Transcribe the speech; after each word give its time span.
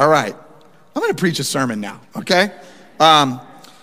All 0.00 0.08
right. 0.08 0.34
I'm 0.34 1.02
going 1.02 1.14
to 1.14 1.20
preach 1.20 1.40
a 1.40 1.44
sermon 1.44 1.78
now, 1.78 2.00
okay? 2.16 2.52
Um, 2.98 3.38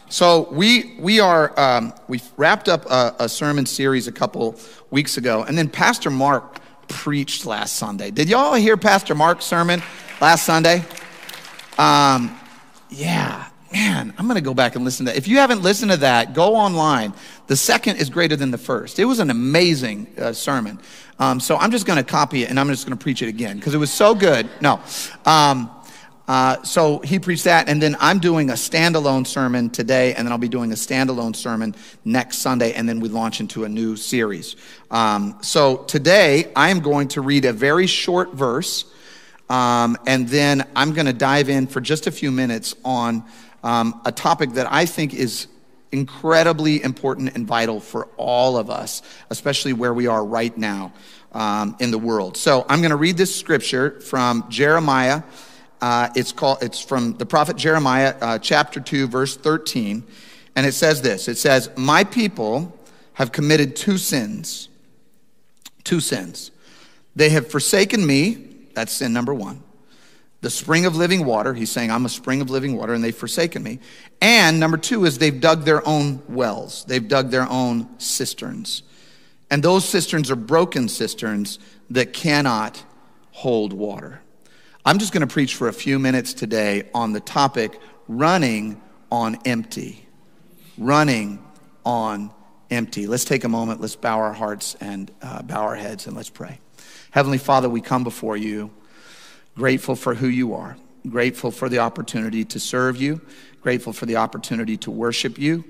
so 0.10 0.50
we 0.52 0.96
we 0.98 1.20
are 1.20 1.58
um, 1.60 1.94
we 2.08 2.22
wrapped 2.38 2.68
up 2.68 2.88
a, 2.88 3.16
a, 3.20 3.30
sermon 3.30 3.68
series 3.68 4.08
a 4.08 4.12
couple 4.12 4.60
weeks 4.90 5.18
ago, 5.18 5.44
and 5.44 5.56
then 5.56 5.70
Pastor 5.70 6.10
Mark 6.10 6.58
preached 6.88 7.46
last 7.46 7.76
Sunday. 7.76 8.10
Did 8.10 8.30
y'all 8.30 8.56
hear 8.56 8.78
Pastor 8.78 9.14
Mark's 9.14 9.46
sermon 9.46 9.84
last 10.20 10.44
Sunday? 10.44 10.84
Um, 11.78 12.36
yeah, 12.90 13.50
man, 13.72 14.12
I'm 14.18 14.26
to 14.38 14.42
go 14.42 14.56
back 14.56 14.76
and 14.76 14.84
listen 14.84 15.06
to 15.06 15.12
that. 15.12 15.18
If 15.20 15.28
you 15.28 15.38
haven't 15.38 15.62
listened 15.62 15.92
to 15.92 15.98
that, 15.98 16.34
go 16.34 16.56
online. 16.56 17.14
The 17.46 17.56
second 17.56 17.98
is 17.98 18.10
greater 18.10 18.36
than 18.36 18.50
the 18.50 18.58
first. 18.58 18.98
It 18.98 19.06
was 19.06 19.20
an 19.20 19.30
amazing 19.30 20.08
uh, 20.18 20.34
sermon. 20.34 20.80
Um, 21.20 21.40
so 21.40 21.58
I'm 21.58 21.70
just 21.72 21.86
to 21.98 22.04
copy 22.04 22.44
it 22.44 22.50
and 22.50 22.60
I'm 22.60 22.68
just 22.70 22.86
to 22.98 23.04
preach 23.04 23.22
it 23.22 23.28
again 23.28 23.58
because 23.58 23.74
it 23.74 23.78
was 23.78 23.92
so 23.92 24.16
good. 24.16 24.50
No. 24.62 24.80
Um, 25.26 25.72
uh, 26.28 26.62
so 26.64 27.00
he 27.00 27.20
preached 27.20 27.46
that, 27.46 27.70
and 27.70 27.82
then 27.82 27.96
I'm 28.00 28.20
doing 28.20 28.50
a 28.50 28.54
standalone 28.54 29.26
sermon 29.26 29.70
today, 29.70 30.14
and 30.14 30.28
then 30.28 30.32
I'll 30.34 30.38
be 30.38 30.50
doing 30.50 30.72
a 30.74 30.76
standalone 30.76 31.36
sermon 31.36 31.74
next 32.04 32.40
Sunday, 32.40 32.74
and 32.74 32.88
then 32.88 33.00
we 33.00 33.08
launch 33.08 33.40
into 33.40 33.64
a 33.64 33.70
new 33.70 33.96
series. 33.96 34.58
Um, 34.92 35.38
so 35.42 35.78
today 35.78 36.52
I 36.54 36.70
am 36.70 36.82
going 36.82 37.08
to 37.10 37.22
read 37.22 37.46
a 37.46 37.54
very 37.54 37.88
short 37.88 38.34
verse, 38.34 38.86
um, 39.50 39.98
and 40.06 40.28
then 40.28 40.68
I'm 40.76 40.94
going 40.94 41.06
to 41.06 41.14
dive 41.14 41.48
in 41.48 41.66
for 41.68 41.80
just 41.80 42.08
a 42.08 42.12
few 42.12 42.32
minutes 42.32 42.76
on 42.84 43.24
um, 43.64 44.02
a 44.04 44.12
topic 44.12 44.52
that 44.54 44.68
I 44.70 44.86
think 44.86 45.14
is 45.14 45.48
incredibly 45.94 46.84
important 46.84 47.36
and 47.36 47.48
vital 47.48 47.80
for 47.80 48.10
all 48.18 48.58
of 48.58 48.70
us, 48.70 49.02
especially 49.30 49.72
where 49.72 49.94
we 49.94 50.08
are 50.08 50.26
right 50.26 50.58
now 50.58 50.92
um, 51.32 51.78
in 51.80 51.92
the 51.92 51.98
world. 51.98 52.36
So 52.36 52.66
I'm 52.68 52.80
going 52.80 52.92
to 52.92 52.98
read 52.98 53.16
this 53.16 53.34
scripture 53.34 54.02
from 54.02 54.46
Jeremiah. 54.50 55.24
Uh, 55.82 56.10
it's 56.16 56.32
called. 56.32 56.60
It's 56.62 56.82
from 56.82 57.14
the 57.18 57.26
prophet 57.26 57.56
Jeremiah, 57.56 58.16
uh, 58.22 58.40
chapter 58.40 58.80
two, 58.80 59.08
verse 59.08 59.36
thirteen, 59.38 60.04
and 60.56 60.66
it 60.66 60.74
says 60.74 61.02
this. 61.02 61.28
It 61.28 61.38
says, 61.38 61.70
"My 61.76 62.04
people 62.04 62.78
have 63.14 63.32
committed 63.32 63.76
two 63.76 63.98
sins. 63.98 64.70
Two 65.84 66.00
sins. 66.00 66.52
They 67.16 67.30
have 67.30 67.50
forsaken 67.50 68.06
me. 68.06 68.46
That's 68.74 68.92
sin 68.92 69.14
number 69.14 69.34
one 69.34 69.64
the 70.42 70.50
spring 70.50 70.86
of 70.86 70.96
living 70.96 71.26
water. 71.26 71.54
He's 71.54 71.72
saying, 71.72 71.92
I'm 71.92 72.06
a 72.06 72.10
spring 72.10 72.42
of 72.42 72.50
living 72.50 72.78
water, 72.78 72.94
and 72.94 73.04
they've 73.04 73.16
forsaken 73.16 73.64
me. 73.64 73.80
And 74.22 74.60
number 74.60 74.78
two 74.78 75.06
is 75.06 75.18
they've 75.18 75.40
dug 75.40 75.64
their 75.64 75.86
own 75.88 76.22
wells, 76.28 76.86
they've 76.86 77.08
dug 77.08 77.32
their 77.32 77.50
own 77.50 77.90
cisterns. 78.00 78.84
And 79.50 79.64
those 79.64 79.88
cisterns 79.88 80.30
are 80.30 80.36
broken 80.36 80.90
cisterns 80.90 81.58
that 81.90 82.14
cannot 82.14 82.84
hold 83.32 83.74
water. 83.74 84.22
I'm 84.88 85.00
just 85.00 85.12
going 85.12 85.20
to 85.20 85.28
preach 85.28 85.56
for 85.56 85.68
a 85.68 85.74
few 85.74 86.00
minutes 86.00 86.34
today 86.34 86.90
on 86.94 87.12
the 87.12 87.20
topic 87.20 87.78
running 88.08 88.82
on 89.12 89.38
empty. 89.44 90.08
Running 90.78 91.46
on 91.84 92.34
empty. 92.72 93.06
Let's 93.06 93.26
take 93.26 93.44
a 93.44 93.50
moment, 93.50 93.82
let's 93.82 93.98
bow 93.98 94.18
our 94.20 94.32
hearts 94.32 94.78
and 94.80 95.12
uh, 95.22 95.42
bow 95.42 95.64
our 95.64 95.76
heads, 95.76 96.08
and 96.08 96.16
let's 96.16 96.30
pray. 96.30 96.62
Heavenly 97.12 97.38
Father, 97.38 97.68
we 97.68 97.82
come 97.82 98.06
before 98.06 98.38
you 98.38 98.72
grateful 99.58 99.94
for 99.94 100.16
who 100.16 100.28
you 100.28 100.54
are, 100.54 100.78
grateful 101.10 101.52
for 101.52 101.68
the 101.68 101.80
opportunity 101.80 102.46
to 102.46 102.58
serve 102.58 102.96
you, 102.96 103.20
grateful 103.60 103.92
for 103.92 104.06
the 104.06 104.16
opportunity 104.16 104.78
to 104.78 104.90
worship 104.90 105.38
you, 105.38 105.66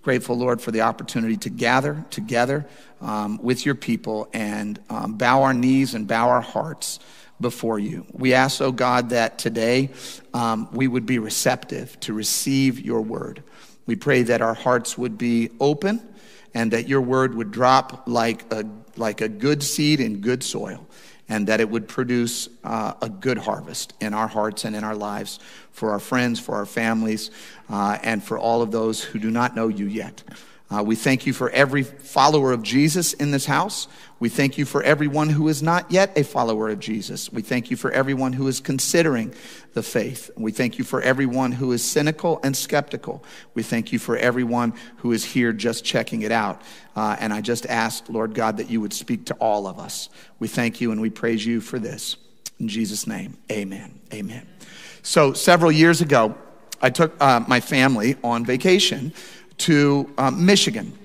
grateful, 0.00 0.34
Lord, 0.38 0.62
for 0.62 0.70
the 0.70 0.80
opportunity 0.80 1.36
to 1.36 1.50
gather 1.50 2.06
together 2.08 2.66
um, 3.02 3.38
with 3.42 3.66
your 3.66 3.74
people 3.74 4.30
and 4.32 4.80
um, 4.88 5.18
bow 5.18 5.42
our 5.42 5.52
knees 5.52 5.92
and 5.92 6.08
bow 6.08 6.30
our 6.30 6.40
hearts 6.40 7.00
before 7.42 7.78
you. 7.78 8.06
We 8.12 8.32
ask, 8.32 8.60
oh 8.62 8.72
God, 8.72 9.10
that 9.10 9.38
today 9.38 9.90
um, 10.32 10.68
we 10.72 10.88
would 10.88 11.04
be 11.04 11.18
receptive 11.18 11.98
to 12.00 12.14
receive 12.14 12.80
your 12.80 13.02
word. 13.02 13.42
We 13.84 13.96
pray 13.96 14.22
that 14.22 14.40
our 14.40 14.54
hearts 14.54 14.96
would 14.96 15.18
be 15.18 15.50
open 15.60 16.00
and 16.54 16.70
that 16.72 16.88
your 16.88 17.02
word 17.02 17.34
would 17.34 17.50
drop 17.50 18.04
like 18.06 18.50
a, 18.52 18.64
like 18.96 19.20
a 19.20 19.28
good 19.28 19.62
seed 19.62 20.00
in 20.00 20.20
good 20.20 20.42
soil 20.42 20.86
and 21.28 21.46
that 21.46 21.60
it 21.60 21.68
would 21.68 21.88
produce 21.88 22.48
uh, 22.64 22.94
a 23.00 23.08
good 23.08 23.38
harvest 23.38 23.94
in 24.00 24.12
our 24.14 24.28
hearts 24.28 24.64
and 24.64 24.76
in 24.76 24.84
our 24.84 24.94
lives 24.94 25.38
for 25.70 25.90
our 25.90 25.98
friends, 25.98 26.38
for 26.38 26.54
our 26.54 26.66
families, 26.66 27.30
uh, 27.70 27.98
and 28.02 28.22
for 28.22 28.38
all 28.38 28.62
of 28.62 28.70
those 28.70 29.02
who 29.02 29.18
do 29.18 29.30
not 29.30 29.56
know 29.56 29.68
you 29.68 29.86
yet. 29.86 30.22
Uh, 30.70 30.82
we 30.82 30.96
thank 30.96 31.26
you 31.26 31.32
for 31.32 31.50
every 31.50 31.82
follower 31.82 32.52
of 32.52 32.62
Jesus 32.62 33.12
in 33.12 33.30
this 33.30 33.44
house. 33.44 33.88
We 34.22 34.28
thank 34.28 34.56
you 34.56 34.66
for 34.66 34.84
everyone 34.84 35.30
who 35.30 35.48
is 35.48 35.64
not 35.64 35.90
yet 35.90 36.16
a 36.16 36.22
follower 36.22 36.68
of 36.68 36.78
Jesus. 36.78 37.32
We 37.32 37.42
thank 37.42 37.72
you 37.72 37.76
for 37.76 37.90
everyone 37.90 38.32
who 38.32 38.46
is 38.46 38.60
considering 38.60 39.34
the 39.74 39.82
faith. 39.82 40.30
We 40.36 40.52
thank 40.52 40.78
you 40.78 40.84
for 40.84 41.02
everyone 41.02 41.50
who 41.50 41.72
is 41.72 41.82
cynical 41.82 42.38
and 42.44 42.56
skeptical. 42.56 43.24
We 43.54 43.64
thank 43.64 43.90
you 43.90 43.98
for 43.98 44.16
everyone 44.16 44.74
who 44.98 45.10
is 45.10 45.24
here 45.24 45.52
just 45.52 45.84
checking 45.84 46.22
it 46.22 46.30
out. 46.30 46.62
Uh, 46.94 47.16
and 47.18 47.32
I 47.32 47.40
just 47.40 47.66
ask, 47.66 48.08
Lord 48.08 48.32
God, 48.32 48.58
that 48.58 48.70
you 48.70 48.80
would 48.80 48.92
speak 48.92 49.24
to 49.24 49.34
all 49.40 49.66
of 49.66 49.80
us. 49.80 50.08
We 50.38 50.46
thank 50.46 50.80
you 50.80 50.92
and 50.92 51.00
we 51.00 51.10
praise 51.10 51.44
you 51.44 51.60
for 51.60 51.80
this. 51.80 52.16
In 52.60 52.68
Jesus' 52.68 53.08
name, 53.08 53.36
amen. 53.50 53.98
Amen. 54.14 54.46
So, 55.02 55.32
several 55.32 55.72
years 55.72 56.00
ago, 56.00 56.38
I 56.80 56.90
took 56.90 57.20
uh, 57.20 57.40
my 57.48 57.58
family 57.58 58.14
on 58.22 58.44
vacation 58.44 59.14
to 59.58 60.14
um, 60.16 60.46
Michigan. 60.46 60.96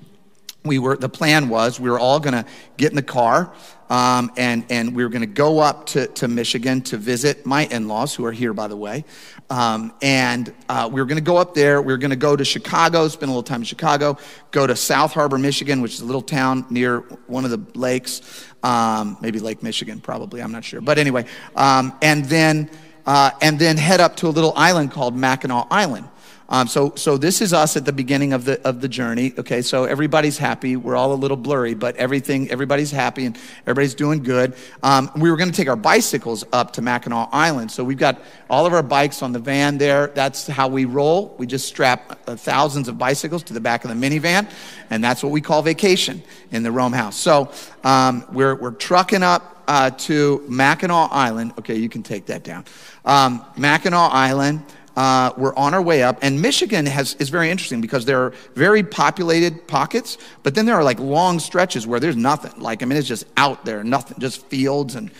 We 0.67 0.79
were, 0.79 0.97
the 0.97 1.09
plan 1.09 1.49
was 1.49 1.79
we 1.79 1.89
were 1.89 1.99
all 1.99 2.19
going 2.19 2.33
to 2.33 2.45
get 2.77 2.91
in 2.91 2.95
the 2.95 3.01
car 3.01 3.53
um, 3.89 4.31
and, 4.35 4.65
and 4.69 4.95
we 4.95 5.03
were 5.03 5.09
going 5.09 5.21
to 5.21 5.27
go 5.27 5.59
up 5.59 5.85
to, 5.87 6.07
to 6.07 6.27
Michigan 6.27 6.81
to 6.83 6.97
visit 6.97 7.45
my 7.45 7.65
in 7.65 7.87
laws, 7.87 8.13
who 8.13 8.25
are 8.25 8.31
here, 8.31 8.53
by 8.53 8.67
the 8.67 8.75
way. 8.75 9.05
Um, 9.49 9.93
and 10.01 10.53
uh, 10.67 10.89
we 10.91 10.99
were 10.99 11.05
going 11.05 11.17
to 11.17 11.23
go 11.23 11.37
up 11.37 11.53
there. 11.53 11.81
We 11.81 11.93
were 11.93 11.97
going 11.97 12.11
to 12.11 12.17
go 12.17 12.35
to 12.35 12.43
Chicago, 12.43 13.07
spend 13.07 13.29
a 13.29 13.31
little 13.31 13.43
time 13.43 13.61
in 13.61 13.65
Chicago, 13.65 14.17
go 14.51 14.67
to 14.67 14.75
South 14.75 15.13
Harbor, 15.13 15.37
Michigan, 15.37 15.81
which 15.81 15.93
is 15.93 16.01
a 16.01 16.05
little 16.05 16.21
town 16.21 16.65
near 16.69 16.99
one 17.27 17.45
of 17.45 17.51
the 17.51 17.79
lakes, 17.79 18.45
um, 18.63 19.17
maybe 19.21 19.39
Lake 19.39 19.63
Michigan, 19.63 20.01
probably, 20.01 20.41
I'm 20.41 20.51
not 20.51 20.65
sure. 20.65 20.81
But 20.81 20.97
anyway, 20.97 21.25
um, 21.55 21.97
and, 22.01 22.25
then, 22.25 22.69
uh, 23.05 23.31
and 23.41 23.57
then 23.57 23.77
head 23.77 24.01
up 24.01 24.17
to 24.17 24.27
a 24.27 24.29
little 24.29 24.53
island 24.57 24.91
called 24.91 25.15
Mackinac 25.15 25.67
Island. 25.71 26.09
Um, 26.49 26.67
so, 26.67 26.93
so 26.95 27.17
this 27.17 27.41
is 27.41 27.51
us 27.51 27.75
at 27.75 27.85
the 27.85 27.91
beginning 27.91 28.31
of 28.31 28.45
the 28.45 28.65
of 28.65 28.79
the 28.79 28.87
journey. 28.87 29.33
Okay, 29.37 29.61
so 29.61 29.83
everybody's 29.83 30.37
happy. 30.37 30.77
We're 30.77 30.95
all 30.95 31.13
a 31.13 31.15
little 31.15 31.35
blurry, 31.35 31.73
but 31.73 31.95
everything 31.97 32.49
everybody's 32.49 32.91
happy 32.91 33.25
and 33.25 33.37
everybody's 33.63 33.95
doing 33.95 34.23
good. 34.23 34.55
Um, 34.81 35.11
we 35.17 35.29
were 35.29 35.35
going 35.35 35.51
to 35.51 35.55
take 35.55 35.67
our 35.67 35.75
bicycles 35.75 36.45
up 36.53 36.71
to 36.73 36.81
Mackinac 36.81 37.29
Island, 37.33 37.71
so 37.71 37.83
we've 37.83 37.97
got 37.97 38.21
all 38.49 38.65
of 38.65 38.71
our 38.71 38.83
bikes 38.83 39.21
on 39.21 39.33
the 39.33 39.39
van 39.39 39.77
there. 39.77 40.07
That's 40.07 40.47
how 40.47 40.69
we 40.69 40.85
roll. 40.85 41.35
We 41.37 41.47
just 41.47 41.67
strap 41.67 42.17
uh, 42.27 42.37
thousands 42.37 42.87
of 42.87 42.97
bicycles 42.97 43.43
to 43.43 43.53
the 43.53 43.59
back 43.59 43.83
of 43.83 43.89
the 43.89 44.09
minivan, 44.09 44.49
and 44.89 45.03
that's 45.03 45.21
what 45.23 45.33
we 45.33 45.41
call 45.41 45.61
vacation 45.61 46.23
in 46.51 46.63
the 46.63 46.71
Rome 46.71 46.93
House. 46.93 47.17
So 47.17 47.51
um, 47.83 48.23
we're 48.31 48.55
we're 48.55 48.71
trucking 48.71 49.21
up 49.21 49.63
uh, 49.67 49.89
to 49.89 50.45
Mackinac 50.47 51.09
Island. 51.11 51.53
Okay, 51.59 51.75
you 51.75 51.89
can 51.89 52.03
take 52.03 52.27
that 52.27 52.43
down. 52.43 52.63
Um, 53.03 53.45
Mackinac 53.57 54.13
Island. 54.13 54.63
Uh, 54.97 55.31
we're 55.37 55.53
on 55.55 55.75
our 55.75 55.81
way 55.81 56.01
up. 56.01 56.17
And 56.23 56.41
Michigan 56.41 56.87
has, 56.87 57.13
is 57.19 57.29
very 57.29 57.51
interesting 57.51 57.81
because 57.81 58.03
there 58.05 58.19
are 58.19 58.33
very 58.55 58.81
populated 58.81 59.67
pockets, 59.67 60.17
but 60.41 60.55
then 60.55 60.65
there 60.65 60.73
are 60.73 60.83
like 60.83 60.99
long 60.99 61.39
stretches 61.39 61.85
where 61.85 61.99
there's 61.99 62.15
nothing. 62.15 62.59
Like, 62.59 62.81
I 62.81 62.87
mean, 62.87 62.97
it's 62.97 63.07
just 63.07 63.25
out 63.37 63.63
there, 63.63 63.83
nothing, 63.83 64.17
just 64.17 64.43
fields 64.47 64.95
and 64.95 65.11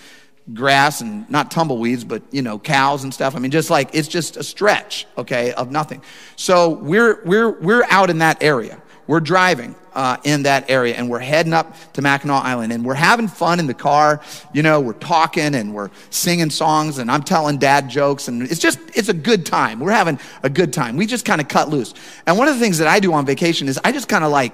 grass 0.51 1.01
and 1.01 1.29
not 1.29 1.51
tumbleweeds, 1.51 2.03
but, 2.03 2.23
you 2.31 2.41
know, 2.41 2.57
cows 2.57 3.03
and 3.03 3.13
stuff. 3.13 3.35
I 3.35 3.39
mean, 3.39 3.51
just 3.51 3.69
like, 3.69 3.93
it's 3.93 4.07
just 4.07 4.35
a 4.35 4.43
stretch, 4.43 5.05
okay, 5.15 5.53
of 5.53 5.69
nothing. 5.69 6.01
So 6.37 6.69
we're, 6.69 7.23
we're, 7.23 7.51
we're 7.51 7.83
out 7.83 8.09
in 8.09 8.17
that 8.17 8.41
area. 8.41 8.81
We're 9.07 9.21
driving 9.21 9.75
uh, 9.97 10.17
in 10.23 10.43
that 10.43 10.69
area 10.69 10.93
and 10.95 11.09
we're 11.09 11.19
heading 11.19 11.53
up 11.53 11.75
to 11.93 12.01
Mackinac 12.01 12.45
Island 12.45 12.71
and 12.71 12.85
we're 12.85 12.93
having 12.93 13.27
fun 13.27 13.59
in 13.59 13.65
the 13.65 13.73
car. 13.73 14.21
You 14.53 14.61
know, 14.61 14.79
we're 14.79 14.93
talking 14.93 15.55
and 15.55 15.73
we're 15.73 15.89
singing 16.11 16.51
songs 16.51 16.99
and 16.99 17.09
I'm 17.09 17.23
telling 17.23 17.57
dad 17.57 17.89
jokes 17.89 18.27
and 18.27 18.43
it's 18.43 18.59
just, 18.59 18.79
it's 18.93 19.09
a 19.09 19.13
good 19.13 19.45
time. 19.45 19.79
We're 19.79 19.91
having 19.91 20.19
a 20.43 20.49
good 20.49 20.71
time. 20.71 20.97
We 20.97 21.07
just 21.07 21.25
kind 21.25 21.41
of 21.41 21.47
cut 21.47 21.69
loose. 21.69 21.95
And 22.27 22.37
one 22.37 22.47
of 22.47 22.53
the 22.53 22.59
things 22.59 22.77
that 22.77 22.87
I 22.87 22.99
do 22.99 23.11
on 23.13 23.25
vacation 23.25 23.67
is 23.67 23.79
I 23.83 23.91
just 23.91 24.07
kind 24.07 24.23
of 24.23 24.31
like, 24.31 24.53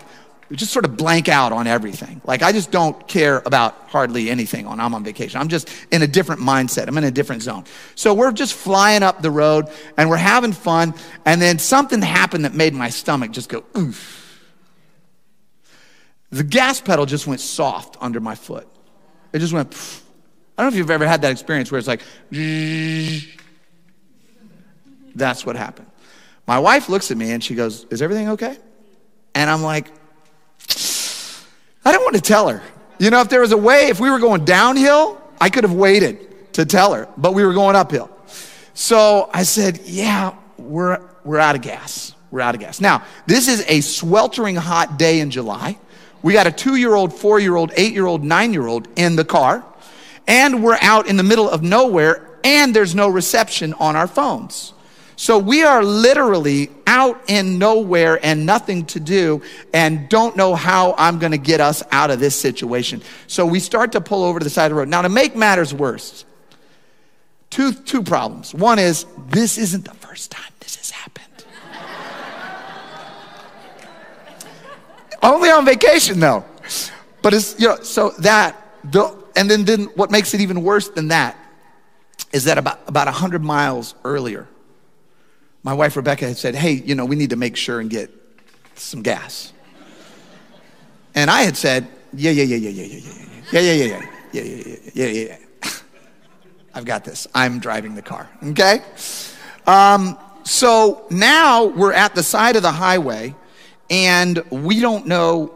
just 0.52 0.72
sort 0.72 0.86
of 0.86 0.96
blank 0.96 1.30
out 1.30 1.52
on 1.52 1.66
everything. 1.66 2.22
Like 2.26 2.44
I 2.44 2.52
just 2.52 2.70
don't 2.70 3.08
care 3.08 3.42
about 3.46 3.74
hardly 3.88 4.30
anything 4.30 4.70
when 4.70 4.80
I'm 4.80 4.94
on 4.94 5.04
vacation. 5.04 5.42
I'm 5.42 5.48
just 5.48 5.68
in 5.90 6.04
a 6.04 6.08
different 6.08 6.42
mindset. 6.42 6.88
I'm 6.88 6.98
in 6.98 7.06
a 7.06 7.12
different 7.12 7.42
zone. 7.42 7.64
So 7.96 8.14
we're 8.14 8.32
just 8.32 8.54
flying 8.54 9.02
up 9.02 9.22
the 9.22 9.32
road 9.32 9.68
and 9.98 10.10
we're 10.10 10.18
having 10.18 10.54
fun. 10.54 10.94
And 11.26 11.42
then 11.42 11.58
something 11.58 12.02
happened 12.02 12.46
that 12.46 12.54
made 12.54 12.74
my 12.74 12.90
stomach 12.90 13.32
just 13.32 13.50
go, 13.50 13.64
oof 13.76 14.23
the 16.34 16.44
gas 16.44 16.82
pedal 16.82 17.06
just 17.06 17.28
went 17.28 17.40
soft 17.40 17.96
under 18.02 18.20
my 18.20 18.34
foot. 18.34 18.68
It 19.32 19.40
just 19.40 19.54
went, 19.54 19.70
pff. 19.70 20.02
I 20.58 20.62
don't 20.64 20.72
know 20.72 20.76
if 20.76 20.78
you've 20.78 20.92
ever 20.92 21.08
had 21.08 21.22
that 21.22 21.32
experience 21.32 21.72
where 21.72 21.80
it's 21.80 21.88
like, 21.88 22.02
that's 25.16 25.46
what 25.46 25.56
happened. 25.56 25.88
My 26.48 26.60
wife 26.60 26.90
looks 26.90 27.12
at 27.12 27.18
me 27.18 27.32
and 27.32 27.44
she 27.44 27.56
goes, 27.56 27.86
Is 27.86 28.02
everything 28.02 28.30
okay? 28.30 28.58
And 29.36 29.50
I'm 29.50 29.64
like, 29.64 29.88
I 31.86 31.92
don't 31.92 32.04
want 32.04 32.16
to 32.16 32.22
tell 32.22 32.50
her. 32.50 32.62
You 33.00 33.10
know, 33.10 33.22
if 33.22 33.30
there 33.30 33.42
was 33.42 33.52
a 33.52 33.58
way, 33.58 33.88
if 33.88 34.00
we 34.00 34.10
were 34.10 34.20
going 34.20 34.46
downhill, 34.46 35.22
I 35.40 35.50
could 35.50 35.64
have 35.64 35.74
waited 35.74 36.54
to 36.54 36.66
tell 36.66 36.94
her, 36.94 37.08
but 37.18 37.34
we 37.34 37.44
were 37.46 37.54
going 37.54 37.76
uphill. 37.76 38.10
so 38.74 39.30
I 39.34 39.44
said, 39.44 39.82
yeah, 39.86 40.36
we're, 40.58 41.02
we're 41.24 41.40
out 41.40 41.56
of 41.56 41.62
gas. 41.62 42.14
We're 42.32 42.42
out 42.42 42.56
of 42.56 42.62
gas. 42.62 42.80
Now, 42.80 43.04
this 43.26 43.48
is 43.48 43.64
a 43.68 43.82
sweltering 43.82 44.56
hot 44.56 44.98
day 44.98 45.20
in 45.20 45.32
July. 45.32 45.78
We 46.24 46.34
got 46.34 46.48
a 46.48 46.52
two 46.52 46.76
year 46.76 46.96
old, 46.96 47.14
four 47.14 47.40
year 47.40 47.56
old, 47.56 47.72
eight 47.76 47.94
year 47.94 48.08
old, 48.08 48.24
nine 48.24 48.54
year 48.54 48.66
old 48.66 48.88
in 48.96 49.16
the 49.16 49.26
car, 49.26 49.64
and 50.26 50.64
we're 50.64 50.80
out 50.82 51.08
in 51.08 51.18
the 51.18 51.24
middle 51.24 51.50
of 51.50 51.62
nowhere, 51.62 52.28
and 52.44 52.76
there's 52.76 52.96
no 52.96 53.10
reception 53.10 53.74
on 53.74 53.96
our 53.96 54.08
phones. 54.08 54.74
So 55.16 55.38
we 55.38 55.64
are 55.64 55.84
literally 55.84 56.70
out 56.88 57.22
in 57.28 57.60
nowhere 57.60 58.20
and 58.24 58.46
nothing 58.46 58.86
to 58.88 59.00
do 59.00 59.42
and 59.74 60.10
don't 60.10 60.36
know 60.36 60.56
how 60.56 60.96
I'm 60.98 61.20
going 61.20 61.32
to 61.32 61.38
get 61.38 61.62
us 61.62 61.84
out 61.92 62.10
of 62.10 62.20
this 62.20 62.36
situation. 62.36 63.02
So 63.28 63.46
we 63.46 63.60
start 63.60 63.92
to 63.92 64.02
pull 64.02 64.24
over 64.24 64.40
to 64.40 64.44
the 64.44 64.50
side 64.50 64.66
of 64.66 64.72
the 64.72 64.76
road. 64.76 64.90
Now, 64.90 65.04
to 65.04 65.10
make 65.10 65.36
matters 65.36 65.74
worse, 65.74 66.26
two, 67.50 67.74
two 67.74 68.02
problems. 68.02 68.54
One 68.54 68.80
is 68.80 69.06
this 69.30 69.58
isn't 69.58 69.86
the 69.86 69.94
first 69.94 70.32
time 70.32 70.52
this 70.60 70.76
has 70.78 70.90
happened. 70.90 71.23
Only 75.24 75.50
on 75.50 75.66
vacation 75.66 76.20
though. 76.20 76.46
But 77.22 77.34
it's, 77.34 77.60
you 77.60 77.70
know, 77.70 77.82
so 77.82 78.10
that, 78.20 78.56
the, 78.84 79.18
and 79.36 79.50
then, 79.50 79.64
then 79.64 79.86
what 79.96 80.12
makes 80.12 80.34
it 80.34 80.42
even 80.42 80.62
worse 80.62 80.90
than 80.90 81.08
that 81.08 81.38
is 82.34 82.44
that 82.44 82.58
about, 82.58 82.80
about 82.88 83.08
100 83.08 83.42
miles 83.42 83.96
earlier, 84.04 84.48
my 85.64 85.74
wife 85.74 85.96
Rebecca 85.96 86.28
had 86.28 86.38
said, 86.38 86.56
Hey, 86.56 86.74
you 86.74 86.94
know, 86.94 87.06
we 87.06 87.16
need 87.16 87.30
to 87.30 87.38
make 87.38 87.56
sure 87.56 87.80
and 87.80 87.90
get 87.90 88.12
some 88.76 89.02
gas. 89.02 89.54
And 91.16 91.32
I 91.32 91.44
had 91.44 91.56
said, 91.56 91.88
Yeah, 92.12 92.32
yeah, 92.32 92.44
yeah, 92.44 92.58
yeah, 92.58 92.70
yeah, 92.70 92.84
yeah, 92.84 93.00
yeah, 93.52 93.62
yeah, 93.62 93.74
yeah, 93.74 93.86
yeah, 93.86 93.86
yeah, 93.86 94.02
yeah, 94.34 94.44
yeah, 94.44 94.64
yeah, 94.66 94.76
yeah, 94.94 95.06
yeah. 95.06 95.24
Yeah." 95.24 95.38
I've 96.76 96.86
got 96.86 97.06
this. 97.06 97.28
I'm 97.36 97.60
driving 97.60 97.96
the 97.96 98.02
car. 98.02 98.28
Okay? 98.44 98.82
Um, 99.68 100.18
so 100.44 101.06
now 101.10 101.66
we're 101.66 101.94
at 101.94 102.16
the 102.16 102.24
side 102.24 102.56
of 102.56 102.64
the 102.64 102.72
highway 102.72 103.36
and 103.94 104.44
we 104.50 104.80
don't 104.80 105.06
know 105.06 105.54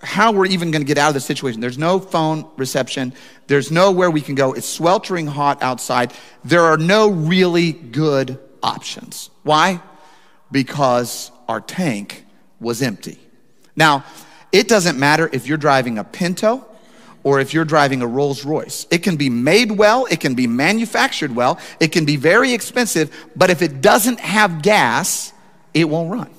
how 0.00 0.32
we're 0.32 0.46
even 0.46 0.70
going 0.70 0.80
to 0.80 0.86
get 0.86 0.96
out 0.96 1.08
of 1.08 1.14
the 1.14 1.20
situation. 1.20 1.60
There's 1.60 1.76
no 1.76 2.00
phone 2.00 2.48
reception. 2.56 3.12
There's 3.46 3.70
nowhere 3.70 4.10
we 4.10 4.22
can 4.22 4.34
go. 4.34 4.54
It's 4.54 4.66
sweltering 4.66 5.26
hot 5.26 5.62
outside. 5.62 6.14
There 6.44 6.62
are 6.62 6.78
no 6.78 7.10
really 7.10 7.72
good 7.72 8.38
options. 8.62 9.28
Why? 9.42 9.82
Because 10.50 11.30
our 11.46 11.60
tank 11.60 12.24
was 12.58 12.80
empty. 12.80 13.18
Now, 13.76 14.04
it 14.50 14.66
doesn't 14.66 14.98
matter 14.98 15.28
if 15.30 15.46
you're 15.46 15.58
driving 15.58 15.98
a 15.98 16.04
Pinto 16.04 16.66
or 17.22 17.38
if 17.38 17.52
you're 17.52 17.66
driving 17.66 18.00
a 18.00 18.06
Rolls 18.06 18.46
Royce. 18.46 18.86
It 18.90 19.02
can 19.02 19.16
be 19.16 19.28
made 19.28 19.72
well, 19.72 20.06
it 20.10 20.20
can 20.20 20.34
be 20.34 20.46
manufactured 20.46 21.36
well, 21.36 21.58
it 21.80 21.92
can 21.92 22.06
be 22.06 22.16
very 22.16 22.54
expensive, 22.54 23.14
but 23.36 23.50
if 23.50 23.60
it 23.60 23.82
doesn't 23.82 24.20
have 24.20 24.62
gas, 24.62 25.34
it 25.74 25.84
won't 25.84 26.10
run. 26.10 26.30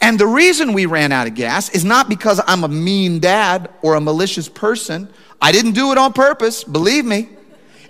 And 0.00 0.18
the 0.18 0.26
reason 0.26 0.72
we 0.72 0.86
ran 0.86 1.12
out 1.12 1.26
of 1.26 1.34
gas 1.34 1.68
is 1.70 1.84
not 1.84 2.08
because 2.08 2.40
I'm 2.46 2.64
a 2.64 2.68
mean 2.68 3.20
dad 3.20 3.70
or 3.82 3.94
a 3.94 4.00
malicious 4.00 4.48
person. 4.48 5.08
I 5.42 5.52
didn't 5.52 5.72
do 5.72 5.92
it 5.92 5.98
on 5.98 6.12
purpose, 6.12 6.64
believe 6.64 7.04
me. 7.04 7.28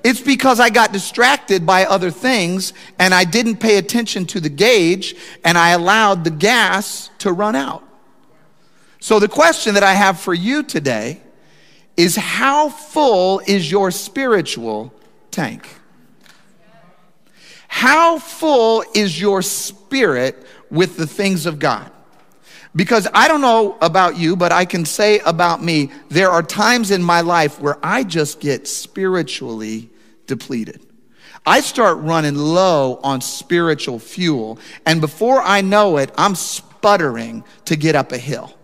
It's 0.03 0.21
because 0.21 0.61
I 0.61 0.71
got 0.71 0.93
distracted 0.93 1.67
by 1.67 1.85
other 1.85 2.11
things 2.11 2.73
and 2.99 3.12
I 3.12 3.25
didn't 3.25 3.59
pay 3.59 3.77
attention 3.77 4.27
to 4.27 4.41
the 4.41 4.49
gauge 4.49 5.15
and 5.45 5.59
I 5.59 5.71
allowed 5.71 6.25
the 6.25 6.31
gas 6.31 7.11
to 7.19 7.33
run 7.33 7.55
out. 7.55 7.85
So 8.99 9.19
the 9.19 9.29
question 9.29 9.75
that 9.75 9.83
I 9.83 9.95
have 9.95 10.19
for 10.19 10.35
you 10.35 10.62
today 10.62 11.21
is 11.97 12.17
how 12.17 12.71
full 12.71 13.41
is 13.47 13.71
your 13.71 13.91
spiritual 13.91 14.93
tank? 15.31 15.69
How 17.69 18.19
full 18.19 18.85
is 18.95 19.21
your 19.21 19.43
spirit 19.43 20.45
with 20.71 20.97
the 20.97 21.07
things 21.07 21.47
of 21.47 21.59
God? 21.59 21.91
Because 22.75 23.09
I 23.13 23.27
don't 23.27 23.41
know 23.41 23.77
about 23.81 24.17
you, 24.17 24.37
but 24.37 24.53
I 24.53 24.65
can 24.65 24.85
say 24.85 25.19
about 25.21 25.63
me, 25.63 25.91
there 26.09 26.31
are 26.31 26.43
times 26.43 26.93
in 26.93 27.03
my 27.03 27.21
life 27.21 27.61
where 27.61 27.79
I 27.83 28.05
just 28.05 28.41
get 28.41 28.69
spiritually 28.69 29.91
depleted. 30.27 30.87
I 31.45 31.63
start 31.63 31.99
running 31.99 32.37
low 32.37 33.01
on 33.03 33.23
spiritual 33.23 33.99
fuel, 33.99 34.59
and 34.87 35.01
before 35.01 35.41
I 35.41 35.63
know 35.63 35.97
it, 35.97 36.13
I'm 36.17 36.35
sputtering 36.35 37.43
to 37.65 37.77
get 37.77 37.97
up 37.97 38.13
a 38.13 38.19
hill. 38.19 38.55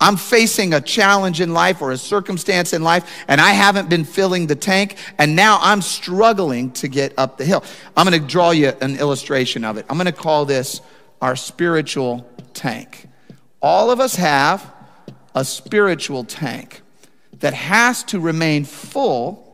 I'm 0.00 0.16
facing 0.16 0.74
a 0.74 0.80
challenge 0.80 1.40
in 1.40 1.52
life 1.52 1.82
or 1.82 1.90
a 1.90 1.98
circumstance 1.98 2.72
in 2.72 2.84
life, 2.84 3.24
and 3.26 3.40
I 3.40 3.50
haven't 3.50 3.88
been 3.88 4.04
filling 4.04 4.46
the 4.46 4.54
tank, 4.54 4.96
and 5.18 5.34
now 5.34 5.58
I'm 5.60 5.82
struggling 5.82 6.70
to 6.72 6.86
get 6.86 7.12
up 7.18 7.38
the 7.38 7.44
hill. 7.44 7.64
I'm 7.96 8.04
gonna 8.04 8.20
draw 8.20 8.52
you 8.52 8.68
an 8.80 9.00
illustration 9.00 9.64
of 9.64 9.76
it. 9.76 9.86
I'm 9.90 9.96
gonna 9.96 10.12
call 10.12 10.44
this 10.44 10.80
our 11.20 11.34
spiritual 11.34 12.30
tank. 12.54 13.07
All 13.60 13.90
of 13.90 14.00
us 14.00 14.16
have 14.16 14.72
a 15.34 15.44
spiritual 15.44 16.24
tank 16.24 16.82
that 17.40 17.54
has 17.54 18.02
to 18.04 18.20
remain 18.20 18.64
full 18.64 19.44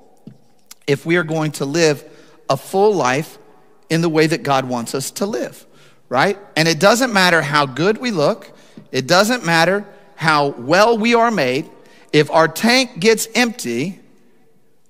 if 0.87 1.07
we 1.07 1.17
are 1.17 1.25
going 1.25 1.53
to 1.53 1.65
live 1.65 2.05
a 2.49 2.57
full 2.57 2.95
life 2.95 3.39
in 3.91 4.01
the 4.01 4.09
way 4.09 4.27
that 4.27 4.43
God 4.43 4.67
wants 4.67 4.95
us 4.95 5.11
to 5.13 5.27
live, 5.27 5.67
right? 6.09 6.39
And 6.57 6.69
it 6.69 6.81
doesn't 6.81 7.13
matter 7.13 7.43
how 7.43 7.67
good 7.67 7.99
we 7.99 8.11
look, 8.11 8.51
it 8.93 9.07
doesn't 9.07 9.45
matter 9.45 9.87
how 10.17 10.49
well 10.49 10.97
we 10.99 11.15
are 11.15 11.31
made. 11.31 11.71
If 12.13 12.31
our 12.31 12.49
tank 12.49 13.01
gets 13.01 13.27
empty, 13.35 14.01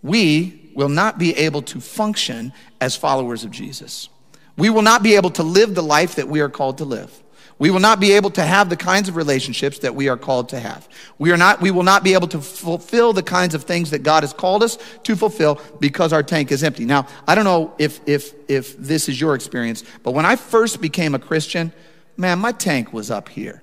we 0.02 0.70
will 0.74 0.88
not 0.88 1.18
be 1.18 1.34
able 1.36 1.62
to 1.62 1.80
function 1.80 2.52
as 2.80 2.96
followers 2.96 3.44
of 3.44 3.50
Jesus. 3.50 4.08
We 4.56 4.70
will 4.70 4.82
not 4.82 5.02
be 5.02 5.14
able 5.14 5.30
to 5.30 5.42
live 5.42 5.74
the 5.74 5.82
life 5.82 6.16
that 6.16 6.28
we 6.28 6.40
are 6.40 6.48
called 6.48 6.78
to 6.78 6.84
live. 6.84 7.23
We 7.58 7.70
will 7.70 7.80
not 7.80 8.00
be 8.00 8.12
able 8.12 8.30
to 8.30 8.42
have 8.42 8.68
the 8.68 8.76
kinds 8.76 9.08
of 9.08 9.16
relationships 9.16 9.78
that 9.80 9.94
we 9.94 10.08
are 10.08 10.16
called 10.16 10.48
to 10.48 10.58
have. 10.58 10.88
We, 11.18 11.30
are 11.30 11.36
not, 11.36 11.60
we 11.60 11.70
will 11.70 11.84
not 11.84 12.02
be 12.02 12.14
able 12.14 12.26
to 12.28 12.40
fulfill 12.40 13.12
the 13.12 13.22
kinds 13.22 13.54
of 13.54 13.62
things 13.62 13.90
that 13.90 14.02
God 14.02 14.24
has 14.24 14.32
called 14.32 14.62
us 14.62 14.76
to 15.04 15.14
fulfill 15.14 15.60
because 15.78 16.12
our 16.12 16.22
tank 16.22 16.50
is 16.50 16.64
empty. 16.64 16.84
Now, 16.84 17.06
I 17.28 17.34
don't 17.34 17.44
know 17.44 17.72
if, 17.78 18.00
if, 18.06 18.34
if 18.48 18.76
this 18.76 19.08
is 19.08 19.20
your 19.20 19.34
experience, 19.34 19.84
but 20.02 20.12
when 20.12 20.26
I 20.26 20.34
first 20.34 20.80
became 20.80 21.14
a 21.14 21.18
Christian, 21.18 21.72
man, 22.16 22.40
my 22.40 22.50
tank 22.52 22.92
was 22.92 23.10
up 23.10 23.28
here. 23.28 23.62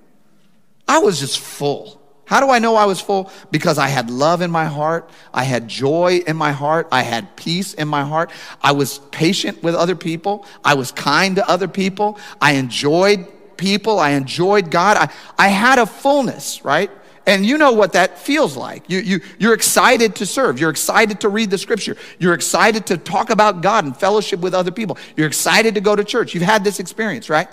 I 0.87 0.99
was 0.99 1.19
just 1.19 1.39
full. 1.39 2.01
How 2.25 2.39
do 2.39 2.49
I 2.49 2.59
know 2.59 2.77
I 2.77 2.85
was 2.85 3.01
full? 3.01 3.29
Because 3.51 3.77
I 3.77 3.89
had 3.89 4.09
love 4.09 4.41
in 4.41 4.51
my 4.51 4.63
heart. 4.63 5.09
I 5.33 5.43
had 5.43 5.67
joy 5.67 6.21
in 6.25 6.37
my 6.37 6.53
heart. 6.53 6.87
I 6.89 7.01
had 7.01 7.35
peace 7.35 7.73
in 7.73 7.89
my 7.89 8.05
heart. 8.05 8.31
I 8.61 8.71
was 8.71 8.99
patient 9.11 9.61
with 9.61 9.75
other 9.75 9.97
people. 9.97 10.45
I 10.63 10.75
was 10.75 10.93
kind 10.93 11.35
to 11.35 11.49
other 11.49 11.67
people. 11.67 12.17
I 12.39 12.53
enjoyed 12.53 13.27
people. 13.61 13.99
I 13.99 14.11
enjoyed 14.11 14.69
God. 14.69 14.97
I, 14.97 15.09
I 15.37 15.47
had 15.47 15.79
a 15.79 15.85
fullness, 15.85 16.65
right? 16.65 16.91
And 17.27 17.45
you 17.45 17.57
know 17.57 17.71
what 17.71 17.93
that 17.93 18.17
feels 18.17 18.57
like. 18.57 18.89
You, 18.89 18.99
you, 18.99 19.21
you're 19.37 19.53
excited 19.53 20.15
to 20.15 20.25
serve. 20.25 20.59
You're 20.59 20.71
excited 20.71 21.21
to 21.21 21.29
read 21.29 21.51
the 21.51 21.57
scripture. 21.57 21.95
You're 22.17 22.33
excited 22.33 22.87
to 22.87 22.97
talk 22.97 23.29
about 23.29 23.61
God 23.61 23.85
and 23.85 23.95
fellowship 23.95 24.39
with 24.39 24.55
other 24.55 24.71
people. 24.71 24.97
You're 25.15 25.27
excited 25.27 25.75
to 25.75 25.81
go 25.81 25.95
to 25.95 26.03
church. 26.03 26.33
You've 26.33 26.43
had 26.43 26.63
this 26.63 26.79
experience, 26.79 27.29
right? 27.29 27.47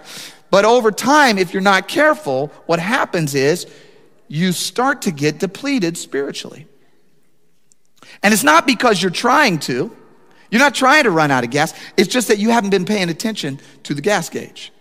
But 0.51 0.65
over 0.65 0.91
time, 0.91 1.37
if 1.37 1.53
you're 1.53 1.63
not 1.63 1.87
careful, 1.87 2.49
what 2.65 2.81
happens 2.81 3.35
is 3.35 3.67
you 4.27 4.53
start 4.53 5.03
to 5.03 5.11
get 5.11 5.39
depleted 5.39 5.99
spiritually. 5.99 6.67
And 8.23 8.33
it's 8.33 8.43
not 8.43 8.67
because 8.67 9.03
you're 9.03 9.11
trying 9.11 9.59
to. 9.61 9.95
You're 10.51 10.61
not 10.61 10.75
trying 10.75 11.05
to 11.05 11.11
run 11.11 11.31
out 11.31 11.45
of 11.45 11.51
gas. 11.51 11.75
It's 11.99 12.09
just 12.09 12.29
that 12.29 12.39
you 12.39 12.49
haven't 12.51 12.71
been 12.71 12.87
paying 12.87 13.11
attention 13.11 13.61
to 13.83 13.93
the 13.93 14.01
gas 14.01 14.31
gauge. 14.31 14.73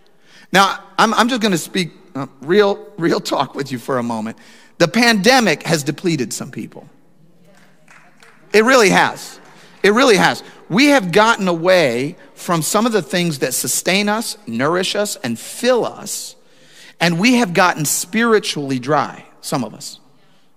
Now, 0.52 0.82
I'm, 0.98 1.12
I'm 1.14 1.28
just 1.28 1.40
going 1.40 1.52
to 1.52 1.58
speak 1.58 1.92
uh, 2.14 2.26
real, 2.40 2.86
real 2.96 3.20
talk 3.20 3.54
with 3.54 3.70
you 3.70 3.78
for 3.78 3.98
a 3.98 4.02
moment. 4.02 4.38
The 4.78 4.88
pandemic 4.88 5.64
has 5.64 5.82
depleted 5.82 6.32
some 6.32 6.50
people. 6.50 6.88
It 8.52 8.64
really 8.64 8.90
has. 8.90 9.40
It 9.82 9.90
really 9.90 10.16
has. 10.16 10.42
We 10.68 10.86
have 10.86 11.12
gotten 11.12 11.48
away 11.48 12.16
from 12.34 12.62
some 12.62 12.86
of 12.86 12.92
the 12.92 13.02
things 13.02 13.40
that 13.40 13.54
sustain 13.54 14.08
us, 14.08 14.38
nourish 14.46 14.94
us, 14.94 15.16
and 15.16 15.38
fill 15.38 15.84
us, 15.84 16.36
and 17.00 17.18
we 17.18 17.34
have 17.34 17.54
gotten 17.54 17.84
spiritually 17.84 18.78
dry, 18.78 19.24
some 19.40 19.64
of 19.64 19.74
us, 19.74 20.00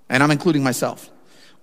and 0.10 0.24
I'm 0.24 0.32
including 0.32 0.64
myself. 0.64 1.10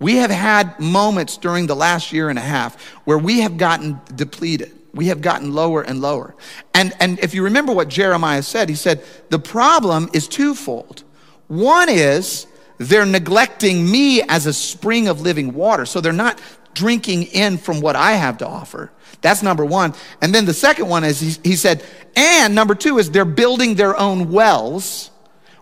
We 0.00 0.16
have 0.16 0.30
had 0.30 0.78
moments 0.78 1.37
during 1.37 1.66
the 1.66 1.75
last 1.75 2.12
year 2.12 2.30
and 2.30 2.38
a 2.38 2.42
half 2.42 2.80
where 3.04 3.18
we 3.18 3.40
have 3.40 3.56
gotten 3.56 4.00
depleted 4.14 4.77
we 4.95 5.07
have 5.07 5.21
gotten 5.21 5.52
lower 5.52 5.83
and 5.83 6.00
lower. 6.00 6.35
And, 6.75 6.95
and 7.00 7.18
if 7.21 7.35
you 7.35 7.45
remember 7.45 7.73
what 7.73 7.88
Jeremiah 7.88 8.42
said, 8.42 8.68
he 8.68 8.75
said, 8.75 9.04
the 9.30 9.38
problem 9.38 10.09
is 10.12 10.28
twofold. 10.28 11.04
One 11.49 11.88
is 11.88 12.47
they're 12.78 13.07
neglecting 13.07 13.90
me 13.90 14.23
as 14.23 14.47
a 14.47 14.52
spring 14.52 15.09
of 15.09 15.21
living 15.21 15.52
water. 15.54 15.85
So 15.85 16.00
they're 16.00 16.12
not 16.12 16.40
drinking 16.75 17.25
in 17.25 17.59
from 17.59 17.80
what 17.80 17.97
I 17.97 18.12
have 18.12 18.38
to 18.38 18.47
offer. 18.47 18.90
That's 19.21 19.42
number 19.42 19.64
one. 19.64 19.95
And 20.23 20.35
then 20.35 20.45
the 20.45 20.54
second 20.54 20.88
one 20.88 21.04
is 21.04 21.21
he, 21.21 21.50
he 21.50 21.57
said, 21.57 21.83
and 22.14 22.54
number 22.54 22.75
two 22.75 22.99
is 22.99 23.11
they're 23.11 23.25
building 23.25 23.75
their 23.75 23.97
own 23.97 24.30
wells, 24.30 25.11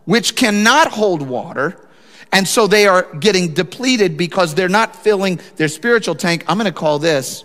which 0.04 0.36
cannot 0.36 0.88
hold 0.88 1.22
water. 1.22 1.88
And 2.32 2.46
so 2.46 2.66
they 2.66 2.86
are 2.86 3.14
getting 3.14 3.54
depleted 3.54 4.16
because 4.16 4.54
they're 4.54 4.68
not 4.68 4.94
filling 4.94 5.40
their 5.56 5.68
spiritual 5.68 6.14
tank. 6.14 6.44
I'm 6.48 6.58
going 6.58 6.66
to 6.66 6.78
call 6.78 6.98
this 6.98 7.44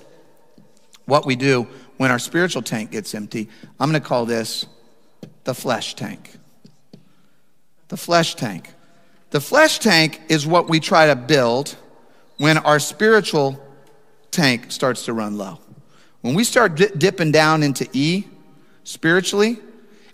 what 1.11 1.25
we 1.25 1.35
do 1.35 1.67
when 1.97 2.09
our 2.09 2.17
spiritual 2.17 2.61
tank 2.61 2.91
gets 2.91 3.13
empty. 3.13 3.49
I'm 3.81 3.91
going 3.91 4.01
to 4.01 4.07
call 4.07 4.25
this 4.25 4.65
the 5.43 5.53
flesh 5.53 5.93
tank. 5.95 6.37
The 7.89 7.97
flesh 7.97 8.35
tank. 8.35 8.73
The 9.31 9.41
flesh 9.41 9.79
tank 9.79 10.21
is 10.29 10.47
what 10.47 10.69
we 10.69 10.79
try 10.79 11.07
to 11.07 11.17
build 11.17 11.75
when 12.37 12.57
our 12.59 12.79
spiritual 12.79 13.61
tank 14.31 14.71
starts 14.71 15.03
to 15.03 15.11
run 15.13 15.37
low. 15.37 15.59
When 16.21 16.33
we 16.33 16.45
start 16.45 16.75
di- 16.75 16.87
dipping 16.97 17.33
down 17.33 17.61
into 17.61 17.89
E 17.91 18.25
spiritually, 18.85 19.59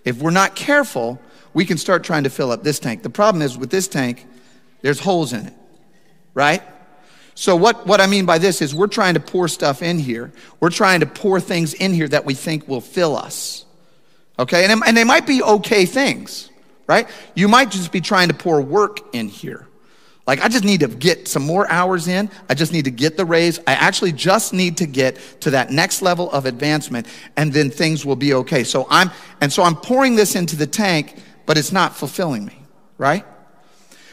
if 0.04 0.18
we're 0.18 0.32
not 0.32 0.56
careful, 0.56 1.22
we 1.54 1.64
can 1.64 1.78
start 1.78 2.04
trying 2.04 2.24
to 2.24 2.32
fill 2.32 2.50
up 2.50 2.64
this 2.64 2.80
tank. 2.80 3.04
The 3.04 3.12
problem 3.12 3.44
is 3.44 3.56
with 3.56 3.70
this 3.70 3.88
tank, 3.88 4.26
there's 4.82 5.00
holes 5.00 5.32
in 5.32 5.46
it, 5.46 5.54
right? 6.34 6.64
So, 7.40 7.56
what, 7.56 7.86
what 7.86 8.02
I 8.02 8.08
mean 8.08 8.26
by 8.26 8.40
this 8.40 8.64
is 8.64 8.74
we're 8.74 8.88
trying 8.88 9.14
to 9.14 9.20
pour 9.20 9.48
stuff 9.48 9.84
in 9.84 10.00
here. 10.00 10.32
We're 10.60 10.72
trying 10.72 11.02
to 11.02 11.06
pour 11.06 11.40
things 11.40 11.76
in 11.76 11.94
here 11.94 12.08
that 12.08 12.26
we 12.26 12.34
think 12.34 12.68
will 12.68 12.82
fill 12.82 13.16
us. 13.16 13.64
Okay? 14.40 14.66
And, 14.66 14.82
and 14.84 14.98
they 14.98 15.04
might 15.04 15.28
be 15.28 15.44
okay 15.44 15.86
things, 15.86 16.50
right? 16.88 17.08
You 17.36 17.48
might 17.48 17.70
just 17.70 17.92
be 17.92 18.02
trying 18.02 18.30
to 18.30 18.34
pour 18.34 18.60
work 18.60 19.14
in 19.14 19.28
here. 19.28 19.68
Like, 20.26 20.42
I 20.42 20.48
just 20.48 20.64
need 20.64 20.80
to 20.80 20.88
get 20.88 21.28
some 21.28 21.44
more 21.44 21.70
hours 21.70 22.08
in. 22.08 22.32
I 22.50 22.56
just 22.56 22.74
need 22.74 22.86
to 22.86 22.92
get 22.92 23.18
the 23.18 23.26
raise. 23.26 23.60
I 23.68 23.74
actually 23.74 24.14
just 24.14 24.52
need 24.52 24.78
to 24.78 24.88
get 24.88 25.20
to 25.42 25.52
that 25.52 25.70
next 25.70 26.02
level 26.02 26.32
of 26.32 26.48
advancement, 26.48 27.06
and 27.36 27.54
then 27.54 27.70
things 27.70 28.04
will 28.04 28.16
be 28.16 28.34
okay. 28.34 28.64
So, 28.64 28.88
I'm, 28.90 29.12
and 29.42 29.54
so 29.54 29.62
I'm 29.62 29.76
pouring 29.76 30.16
this 30.16 30.36
into 30.36 30.56
the 30.56 30.66
tank, 30.66 31.22
but 31.46 31.56
it's 31.56 31.72
not 31.72 31.96
fulfilling 31.96 32.46
me, 32.46 32.64
right? 32.98 33.24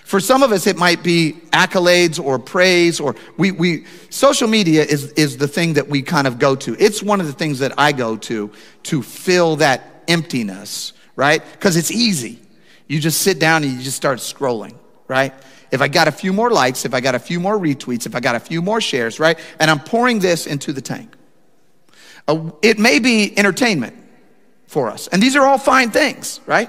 For 0.05 0.21
some 0.21 0.43
of 0.43 0.53
us, 0.53 0.67
it 0.67 0.77
might 0.77 1.03
be 1.03 1.33
accolades 1.51 2.23
or 2.23 2.39
praise, 2.39 3.01
or 3.01 3.17
we, 3.39 3.53
we 3.53 3.87
social 4.11 4.47
media 4.47 4.85
is, 4.85 5.13
is 5.13 5.39
the 5.39 5.49
thing 5.49 5.73
that 5.75 5.89
we 5.89 6.03
kind 6.03 6.27
of 6.27 6.39
go 6.39 6.55
to. 6.57 6.77
It's 6.79 7.03
one 7.03 7.23
of 7.23 7.27
the 7.27 7.33
things 7.33 7.59
that 7.61 7.73
I 7.79 7.93
go 7.93 8.19
to 8.19 8.51
to 8.85 9.03
fill 9.03 9.57
that 9.57 10.05
emptiness, 10.07 10.93
right? 11.17 11.43
Because 11.53 11.77
it's 11.77 11.91
easy. 11.91 12.39
You 12.87 13.01
just 13.01 13.23
sit 13.23 13.39
down 13.39 13.65
and 13.65 13.73
you 13.73 13.83
just 13.83 13.97
start 13.97 14.19
scrolling, 14.19 14.75
right? 15.09 15.33
If 15.71 15.81
I 15.81 15.89
got 15.89 16.07
a 16.07 16.13
few 16.13 16.35
more 16.35 16.51
likes, 16.51 16.85
if 16.85 16.93
I 16.93 17.01
got 17.01 17.15
a 17.15 17.19
few 17.19 17.41
more 17.41 17.59
retweets, 17.59 18.05
if 18.05 18.15
I 18.15 18.21
got 18.21 18.35
a 18.35 18.41
few 18.41 18.61
more 18.61 18.83
shares, 18.83 19.19
right? 19.19 19.39
And 19.59 19.71
I'm 19.71 19.81
pouring 19.81 20.19
this 20.19 20.47
into 20.47 20.75
the 20.75 20.83
tank. 20.83 21.17
Uh, 22.29 22.51
it 22.61 22.79
may 22.79 22.99
be 22.99 23.37
entertainment 23.39 23.97
for 24.67 24.91
us. 24.91 25.09
And 25.09 25.23
these 25.23 25.35
are 25.35 25.47
all 25.47 25.59
fine 25.59 25.91
things, 25.91 26.41
right? 26.45 26.69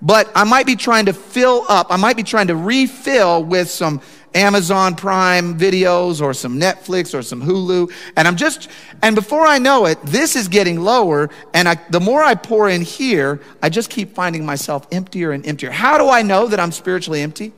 But 0.00 0.30
I 0.34 0.44
might 0.44 0.66
be 0.66 0.76
trying 0.76 1.06
to 1.06 1.12
fill 1.12 1.64
up, 1.68 1.88
I 1.90 1.96
might 1.96 2.16
be 2.16 2.22
trying 2.22 2.48
to 2.48 2.56
refill 2.56 3.42
with 3.44 3.68
some 3.70 4.00
Amazon 4.34 4.94
Prime 4.94 5.58
videos 5.58 6.20
or 6.20 6.34
some 6.34 6.60
Netflix 6.60 7.18
or 7.18 7.22
some 7.22 7.42
Hulu. 7.42 7.92
And 8.16 8.28
I'm 8.28 8.36
just, 8.36 8.68
and 9.02 9.16
before 9.16 9.46
I 9.46 9.58
know 9.58 9.86
it, 9.86 10.00
this 10.02 10.36
is 10.36 10.48
getting 10.48 10.80
lower. 10.80 11.30
And 11.54 11.68
I, 11.68 11.76
the 11.90 12.00
more 12.00 12.22
I 12.22 12.34
pour 12.34 12.68
in 12.68 12.82
here, 12.82 13.40
I 13.62 13.68
just 13.68 13.90
keep 13.90 14.14
finding 14.14 14.44
myself 14.44 14.86
emptier 14.92 15.32
and 15.32 15.46
emptier. 15.46 15.70
How 15.70 15.98
do 15.98 16.08
I 16.08 16.22
know 16.22 16.46
that 16.46 16.60
I'm 16.60 16.72
spiritually 16.72 17.20
empty? 17.20 17.52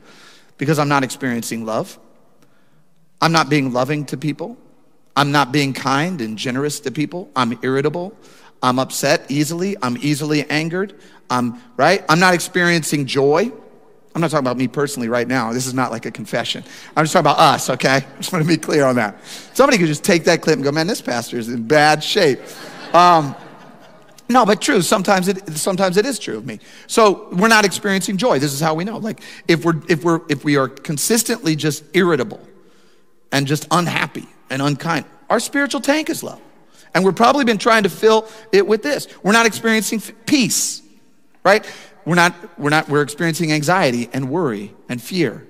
Because 0.58 0.78
I'm 0.78 0.88
not 0.88 1.02
experiencing 1.04 1.64
love. 1.66 1.98
I'm 3.20 3.32
not 3.32 3.50
being 3.50 3.72
loving 3.72 4.06
to 4.06 4.16
people. 4.16 4.56
I'm 5.16 5.32
not 5.32 5.52
being 5.52 5.72
kind 5.72 6.20
and 6.20 6.38
generous 6.38 6.80
to 6.80 6.90
people. 6.90 7.30
I'm 7.34 7.58
irritable. 7.62 8.16
I'm 8.62 8.78
upset 8.78 9.30
easily. 9.30 9.76
I'm 9.82 9.96
easily 9.98 10.48
angered. 10.48 10.98
I'm, 11.30 11.62
right? 11.76 12.04
I'm 12.08 12.18
not 12.18 12.34
experiencing 12.34 13.06
joy. 13.06 13.52
I'm 14.14 14.20
not 14.20 14.30
talking 14.30 14.44
about 14.44 14.56
me 14.56 14.66
personally 14.66 15.08
right 15.08 15.26
now. 15.26 15.52
This 15.52 15.66
is 15.66 15.74
not 15.74 15.92
like 15.92 16.04
a 16.04 16.10
confession. 16.10 16.64
I'm 16.96 17.04
just 17.04 17.12
talking 17.12 17.30
about 17.30 17.38
us, 17.38 17.70
okay? 17.70 17.88
I 17.88 18.00
just 18.16 18.32
want 18.32 18.44
to 18.44 18.48
be 18.48 18.56
clear 18.56 18.84
on 18.84 18.96
that. 18.96 19.24
Somebody 19.54 19.78
could 19.78 19.86
just 19.86 20.02
take 20.02 20.24
that 20.24 20.42
clip 20.42 20.56
and 20.56 20.64
go, 20.64 20.72
man, 20.72 20.88
this 20.88 21.00
pastor 21.00 21.38
is 21.38 21.48
in 21.48 21.66
bad 21.66 22.02
shape. 22.02 22.40
Um, 22.92 23.36
no, 24.28 24.44
but 24.44 24.60
true. 24.60 24.82
Sometimes 24.82 25.28
it, 25.28 25.48
sometimes 25.56 25.96
it 25.96 26.06
is 26.06 26.18
true 26.18 26.36
of 26.36 26.46
me. 26.46 26.58
So 26.88 27.28
we're 27.32 27.48
not 27.48 27.64
experiencing 27.64 28.16
joy. 28.16 28.38
This 28.40 28.52
is 28.52 28.60
how 28.60 28.74
we 28.74 28.84
know. 28.84 28.98
Like 28.98 29.20
if 29.46 29.64
we're, 29.64 29.80
if 29.88 30.04
we're, 30.04 30.20
if 30.28 30.44
we 30.44 30.56
are 30.56 30.68
consistently 30.68 31.54
just 31.56 31.84
irritable 31.94 32.40
and 33.32 33.46
just 33.46 33.66
unhappy 33.70 34.28
and 34.48 34.60
unkind, 34.60 35.04
our 35.28 35.40
spiritual 35.40 35.80
tank 35.80 36.10
is 36.10 36.22
low. 36.22 36.40
And 36.94 37.04
we've 37.04 37.14
probably 37.14 37.44
been 37.44 37.58
trying 37.58 37.84
to 37.84 37.88
fill 37.88 38.28
it 38.50 38.66
with 38.66 38.82
this. 38.82 39.06
We're 39.22 39.32
not 39.32 39.46
experiencing 39.46 40.00
peace 40.26 40.79
right? 41.44 41.64
We're 42.04 42.14
not, 42.14 42.34
we're 42.58 42.70
not, 42.70 42.88
we're 42.88 43.02
experiencing 43.02 43.52
anxiety 43.52 44.08
and 44.12 44.30
worry 44.30 44.74
and 44.88 45.00
fear. 45.02 45.46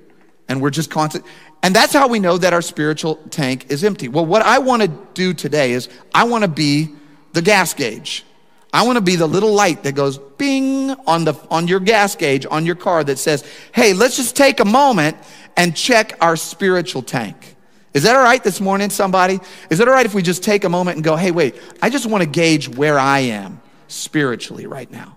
And 0.49 0.61
we're 0.61 0.71
just 0.71 0.91
constant. 0.91 1.25
And 1.63 1.75
that's 1.75 1.93
how 1.93 2.09
we 2.09 2.19
know 2.19 2.39
that 2.39 2.53
our 2.53 2.63
spiritual 2.63 3.17
tank 3.31 3.67
is 3.71 3.85
empty. 3.85 4.09
Well, 4.09 4.27
what 4.27 4.43
I 4.43 4.59
want 4.59 4.83
to 4.83 4.89
do 5.15 5.33
today 5.35 5.73
is 5.73 5.89
I 6.15 6.25
want 6.25 6.43
to 6.43 6.49
be 6.49 6.95
the 7.33 7.43
gas 7.43 7.75
gauge. 7.75 8.25
I 8.73 8.85
want 8.85 8.97
to 8.97 9.03
be 9.03 9.17
the 9.17 9.27
little 9.27 9.53
light 9.53 9.83
that 9.83 9.95
goes 9.95 10.19
bing 10.19 10.91
on 11.07 11.25
the 11.25 11.35
on 11.51 11.67
your 11.67 11.81
gas 11.81 12.15
gauge 12.15 12.47
on 12.49 12.65
your 12.65 12.77
car 12.77 13.03
that 13.03 13.19
says, 13.19 13.45
"Hey, 13.73 13.93
let's 13.93 14.17
just 14.17 14.37
take 14.37 14.61
a 14.61 14.65
moment 14.65 15.17
and 15.57 15.77
check 15.77 16.17
our 16.21 16.37
spiritual 16.37 17.03
tank." 17.03 17.57
Is 17.95 18.05
that 18.05 18.15
all 18.15 18.23
right 18.23 18.43
this 18.43 18.61
morning 18.61 18.89
somebody? 18.89 19.41
Is 19.71 19.81
it 19.81 19.89
all 19.89 19.95
right 19.95 20.07
if 20.07 20.15
we 20.15 20.23
just 20.23 20.45
take 20.45 20.63
a 20.63 20.69
moment 20.69 20.97
and 20.97 21.05
go, 21.05 21.17
"Hey, 21.17 21.33
wait, 21.33 21.57
I 21.83 21.91
just 21.91 22.07
want 22.07 22.23
to 22.23 22.31
gauge 22.31 22.69
where 22.69 22.99
I 22.99 23.21
am 23.21 23.61
spiritually 23.89 24.67
right 24.67 24.91
now." 24.91 25.17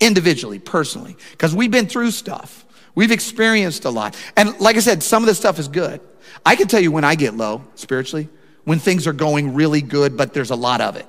Individually, 0.00 0.58
personally, 0.58 1.16
because 1.32 1.54
we've 1.54 1.70
been 1.70 1.86
through 1.86 2.10
stuff. 2.10 2.64
We've 2.94 3.12
experienced 3.12 3.84
a 3.84 3.90
lot. 3.90 4.16
And 4.36 4.58
like 4.60 4.76
I 4.76 4.80
said, 4.80 5.02
some 5.02 5.22
of 5.22 5.26
this 5.26 5.38
stuff 5.38 5.58
is 5.58 5.68
good. 5.68 6.00
I 6.44 6.56
can 6.56 6.68
tell 6.68 6.80
you 6.80 6.90
when 6.90 7.04
I 7.04 7.14
get 7.14 7.34
low 7.34 7.64
spiritually, 7.74 8.28
when 8.64 8.78
things 8.78 9.06
are 9.06 9.12
going 9.12 9.54
really 9.54 9.82
good, 9.82 10.16
but 10.16 10.34
there's 10.34 10.50
a 10.50 10.56
lot 10.56 10.80
of 10.80 10.96
it. 10.96 11.06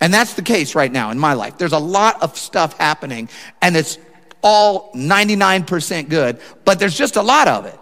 And 0.00 0.12
that's 0.12 0.34
the 0.34 0.42
case 0.42 0.74
right 0.74 0.92
now 0.92 1.10
in 1.10 1.18
my 1.18 1.32
life. 1.32 1.56
There's 1.58 1.72
a 1.72 1.78
lot 1.78 2.22
of 2.22 2.36
stuff 2.36 2.76
happening, 2.76 3.28
and 3.62 3.76
it's 3.76 3.98
all 4.42 4.92
99% 4.92 6.08
good, 6.08 6.38
but 6.64 6.78
there's 6.78 6.96
just 6.96 7.16
a 7.16 7.22
lot 7.22 7.48
of 7.48 7.64
it. 7.64 7.78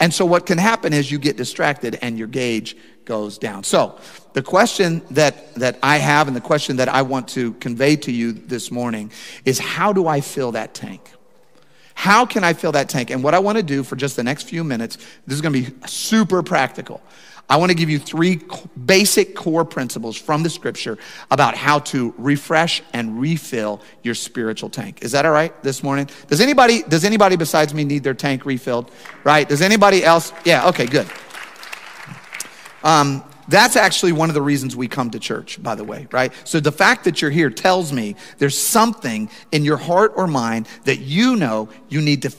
And 0.00 0.12
so 0.12 0.24
what 0.24 0.46
can 0.46 0.58
happen 0.58 0.92
is 0.92 1.10
you 1.10 1.18
get 1.18 1.36
distracted 1.36 1.98
and 2.02 2.18
your 2.18 2.26
gauge 2.26 2.76
goes 3.04 3.38
down. 3.38 3.64
So, 3.64 3.98
the 4.32 4.42
question 4.42 5.02
that, 5.10 5.54
that 5.54 5.78
I 5.82 5.98
have 5.98 6.26
and 6.26 6.36
the 6.36 6.40
question 6.40 6.76
that 6.76 6.88
I 6.88 7.02
want 7.02 7.28
to 7.28 7.52
convey 7.54 7.96
to 7.96 8.12
you 8.12 8.32
this 8.32 8.70
morning 8.70 9.12
is 9.44 9.58
how 9.58 9.92
do 9.92 10.06
I 10.06 10.20
fill 10.20 10.52
that 10.52 10.74
tank? 10.74 11.10
How 11.94 12.24
can 12.24 12.42
I 12.42 12.54
fill 12.54 12.72
that 12.72 12.88
tank? 12.88 13.10
And 13.10 13.22
what 13.22 13.34
I 13.34 13.38
want 13.38 13.58
to 13.58 13.62
do 13.62 13.82
for 13.82 13.96
just 13.96 14.16
the 14.16 14.24
next 14.24 14.44
few 14.48 14.64
minutes, 14.64 14.96
this 15.26 15.34
is 15.34 15.40
going 15.40 15.52
to 15.52 15.70
be 15.70 15.86
super 15.86 16.42
practical. 16.42 17.02
I 17.48 17.56
want 17.56 17.70
to 17.70 17.74
give 17.74 17.90
you 17.90 17.98
three 17.98 18.40
basic 18.86 19.34
core 19.34 19.64
principles 19.64 20.16
from 20.16 20.42
the 20.42 20.48
scripture 20.48 20.96
about 21.30 21.54
how 21.54 21.80
to 21.80 22.14
refresh 22.16 22.82
and 22.94 23.20
refill 23.20 23.82
your 24.02 24.14
spiritual 24.14 24.70
tank. 24.70 25.02
Is 25.02 25.12
that 25.12 25.26
all 25.26 25.32
right 25.32 25.60
this 25.62 25.82
morning? 25.82 26.08
Does 26.28 26.40
anybody 26.40 26.82
does 26.82 27.04
anybody 27.04 27.36
besides 27.36 27.74
me 27.74 27.84
need 27.84 28.04
their 28.04 28.14
tank 28.14 28.46
refilled? 28.46 28.90
Right? 29.22 29.46
Does 29.46 29.60
anybody 29.60 30.02
else? 30.02 30.32
Yeah, 30.46 30.68
okay, 30.68 30.86
good. 30.86 31.06
Um, 32.82 33.22
that's 33.48 33.76
actually 33.76 34.12
one 34.12 34.30
of 34.30 34.34
the 34.34 34.42
reasons 34.42 34.76
we 34.76 34.88
come 34.88 35.10
to 35.10 35.18
church, 35.18 35.62
by 35.62 35.74
the 35.74 35.84
way, 35.84 36.06
right? 36.12 36.32
So 36.44 36.60
the 36.60 36.72
fact 36.72 37.04
that 37.04 37.20
you're 37.20 37.30
here 37.30 37.50
tells 37.50 37.92
me 37.92 38.16
there's 38.38 38.56
something 38.56 39.30
in 39.50 39.64
your 39.64 39.76
heart 39.76 40.12
or 40.16 40.26
mind 40.26 40.68
that 40.84 40.98
you 40.98 41.36
know 41.36 41.68
you 41.88 42.00
need 42.00 42.22
to 42.22 42.30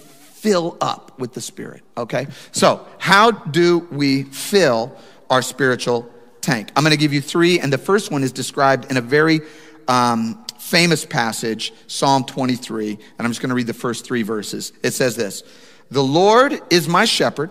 fill 0.43 0.77
up 0.81 1.17
with 1.17 1.33
the 1.33 1.39
Spirit, 1.39 1.83
okay? 1.95 2.27
So, 2.51 2.85
how 2.97 3.31
do 3.31 3.79
we 3.91 4.23
fill 4.23 4.93
our 5.29 5.41
spiritual 5.41 6.09
tank? 6.41 6.69
I'm 6.75 6.83
gonna 6.83 6.97
give 6.97 7.13
you 7.13 7.21
three, 7.21 7.61
and 7.61 7.71
the 7.71 7.77
first 7.77 8.11
one 8.11 8.23
is 8.23 8.33
described 8.33 8.91
in 8.91 8.97
a 8.97 9.01
very 9.01 9.39
um, 9.87 10.43
famous 10.59 11.05
passage, 11.05 11.71
Psalm 11.87 12.25
23, 12.25 12.91
and 12.91 12.99
I'm 13.19 13.29
just 13.29 13.41
gonna 13.41 13.53
read 13.53 13.67
the 13.67 13.73
first 13.73 14.05
three 14.05 14.21
verses. 14.23 14.73
It 14.83 14.91
says 14.91 15.15
this 15.15 15.43
The 15.91 16.03
Lord 16.03 16.59
is 16.69 16.89
my 16.89 17.05
shepherd, 17.05 17.49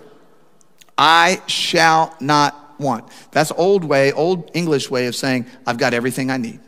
I 0.99 1.41
shall 1.47 2.15
not 2.21 2.62
want. 2.83 3.09
That's 3.31 3.51
old 3.53 3.85
way, 3.85 4.12
old 4.12 4.51
English 4.55 4.91
way 4.91 5.07
of 5.07 5.17
saying, 5.17 5.47
I've 5.67 5.79
got 5.79 5.95
everything 5.95 6.31
I 6.31 6.37
need. 6.37 6.61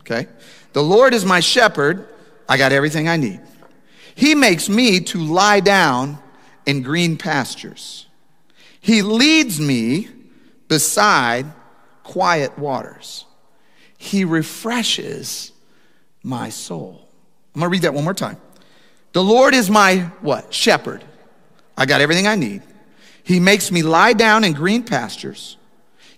Okay? 0.00 0.26
The 0.72 0.82
Lord 0.82 1.14
is 1.14 1.24
my 1.24 1.40
shepherd. 1.40 2.08
I 2.48 2.56
got 2.56 2.72
everything 2.72 3.08
I 3.08 3.16
need. 3.16 3.40
He 4.14 4.34
makes 4.34 4.68
me 4.68 5.00
to 5.00 5.18
lie 5.18 5.60
down 5.60 6.18
in 6.66 6.82
green 6.82 7.16
pastures. 7.16 8.06
He 8.80 9.02
leads 9.02 9.60
me 9.60 10.08
beside 10.66 11.46
quiet 12.02 12.58
waters. 12.58 13.26
He 13.98 14.24
refreshes 14.24 15.52
my 16.22 16.48
soul. 16.48 17.08
I'm 17.54 17.60
going 17.60 17.70
to 17.70 17.72
read 17.72 17.82
that 17.82 17.94
one 17.94 18.04
more 18.04 18.14
time. 18.14 18.38
The 19.12 19.22
Lord 19.22 19.54
is 19.54 19.68
my 19.68 20.10
what? 20.20 20.54
Shepherd. 20.54 21.04
I 21.76 21.86
got 21.86 22.00
everything 22.00 22.26
I 22.26 22.34
need. 22.34 22.62
He 23.22 23.40
makes 23.40 23.70
me 23.70 23.82
lie 23.82 24.14
down 24.14 24.42
in 24.42 24.54
green 24.54 24.82
pastures. 24.82 25.57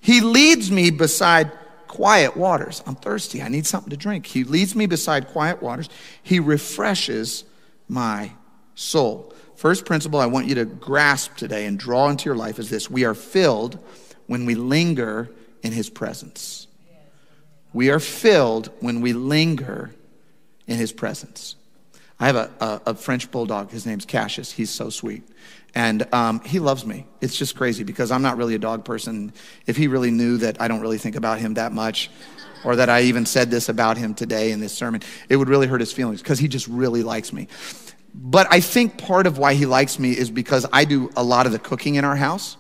He 0.01 0.21
leads 0.21 0.71
me 0.71 0.91
beside 0.91 1.53
quiet 1.87 2.37
waters. 2.37 2.83
I'm 2.87 2.95
thirsty. 2.95 3.43
I 3.43 3.49
need 3.49 3.67
something 3.67 3.91
to 3.91 3.97
drink. 3.97 4.27
He 4.27 4.45
leads 4.45 4.75
me 4.75 4.87
beside 4.87 5.29
quiet 5.29 5.63
waters. 5.63 5.89
He 6.23 6.41
refreshes 6.41 7.45
my 7.89 8.33
soul. 8.75 9.35
First 9.57 9.85
principle 9.85 10.21
I 10.21 10.27
want 10.27 10.47
you 10.47 10.55
to 10.55 10.65
grasp 10.65 11.37
today 11.37 11.67
and 11.67 11.79
draw 11.79 12.09
into 12.09 12.25
your 12.25 12.37
life 12.37 12.59
is 12.59 12.71
this 12.71 12.91
we 12.91 13.05
are 13.05 13.15
filled 13.15 13.79
when 14.27 14.47
we 14.47 14.55
linger 14.55 15.31
in 15.63 15.73
his 15.73 15.91
presence. 15.91 16.67
We 17.73 17.91
are 17.91 18.01
filled 18.01 18.71
when 18.81 19.01
we 19.01 19.13
linger 19.13 19.91
in 20.67 20.77
his 20.77 20.93
presence. 20.93 21.57
I 22.21 22.27
have 22.27 22.37
a, 22.37 22.51
a, 22.61 22.81
a 22.91 22.95
French 22.95 23.31
bulldog. 23.31 23.71
His 23.71 23.87
name's 23.87 24.05
Cassius. 24.05 24.53
He's 24.53 24.71
so 24.71 24.91
sweet. 24.91 25.23
And 25.75 26.13
um, 26.13 26.41
he 26.41 26.59
loves 26.59 26.85
me. 26.85 27.07
It's 27.21 27.37
just 27.37 27.57
crazy 27.57 27.83
because 27.83 28.11
I'm 28.11 28.23
not 28.23 28.37
really 28.37 28.55
a 28.55 28.59
dog 28.59 28.85
person. 28.85 29.33
If 29.67 29.77
he 29.77 29.89
really 29.89 30.11
knew 30.11 30.37
that 30.39 30.61
I 30.61 30.69
don't 30.69 30.81
really 30.81 30.99
think 30.99 31.17
about 31.17 31.39
him 31.39 31.55
that 31.55 31.73
much, 31.73 32.11
or 32.63 32.77
that 32.77 32.91
I 32.91 33.03
even 33.03 33.25
said 33.25 33.51
this 33.51 33.71
about 33.71 33.97
him 33.97 34.15
today 34.15 34.53
in 34.53 34.61
this 34.61 34.75
sermon, 34.75 35.01
it 35.31 35.37
would 35.37 35.49
really 35.49 35.67
hurt 35.67 35.81
his 35.81 35.93
feelings 35.93 36.21
because 36.21 36.39
he 36.39 36.47
just 36.47 36.67
really 36.69 37.03
likes 37.03 37.33
me. 37.33 37.49
But 38.15 38.49
I 38.51 38.61
think 38.61 38.99
part 38.99 39.27
of 39.27 39.39
why 39.39 39.55
he 39.55 39.65
likes 39.65 39.99
me 39.99 40.11
is 40.11 40.31
because 40.31 40.67
I 40.73 40.85
do 40.85 41.11
a 41.17 41.23
lot 41.23 41.47
of 41.47 41.53
the 41.53 41.59
cooking 41.59 41.95
in 41.95 42.05
our 42.05 42.17
house. 42.17 42.59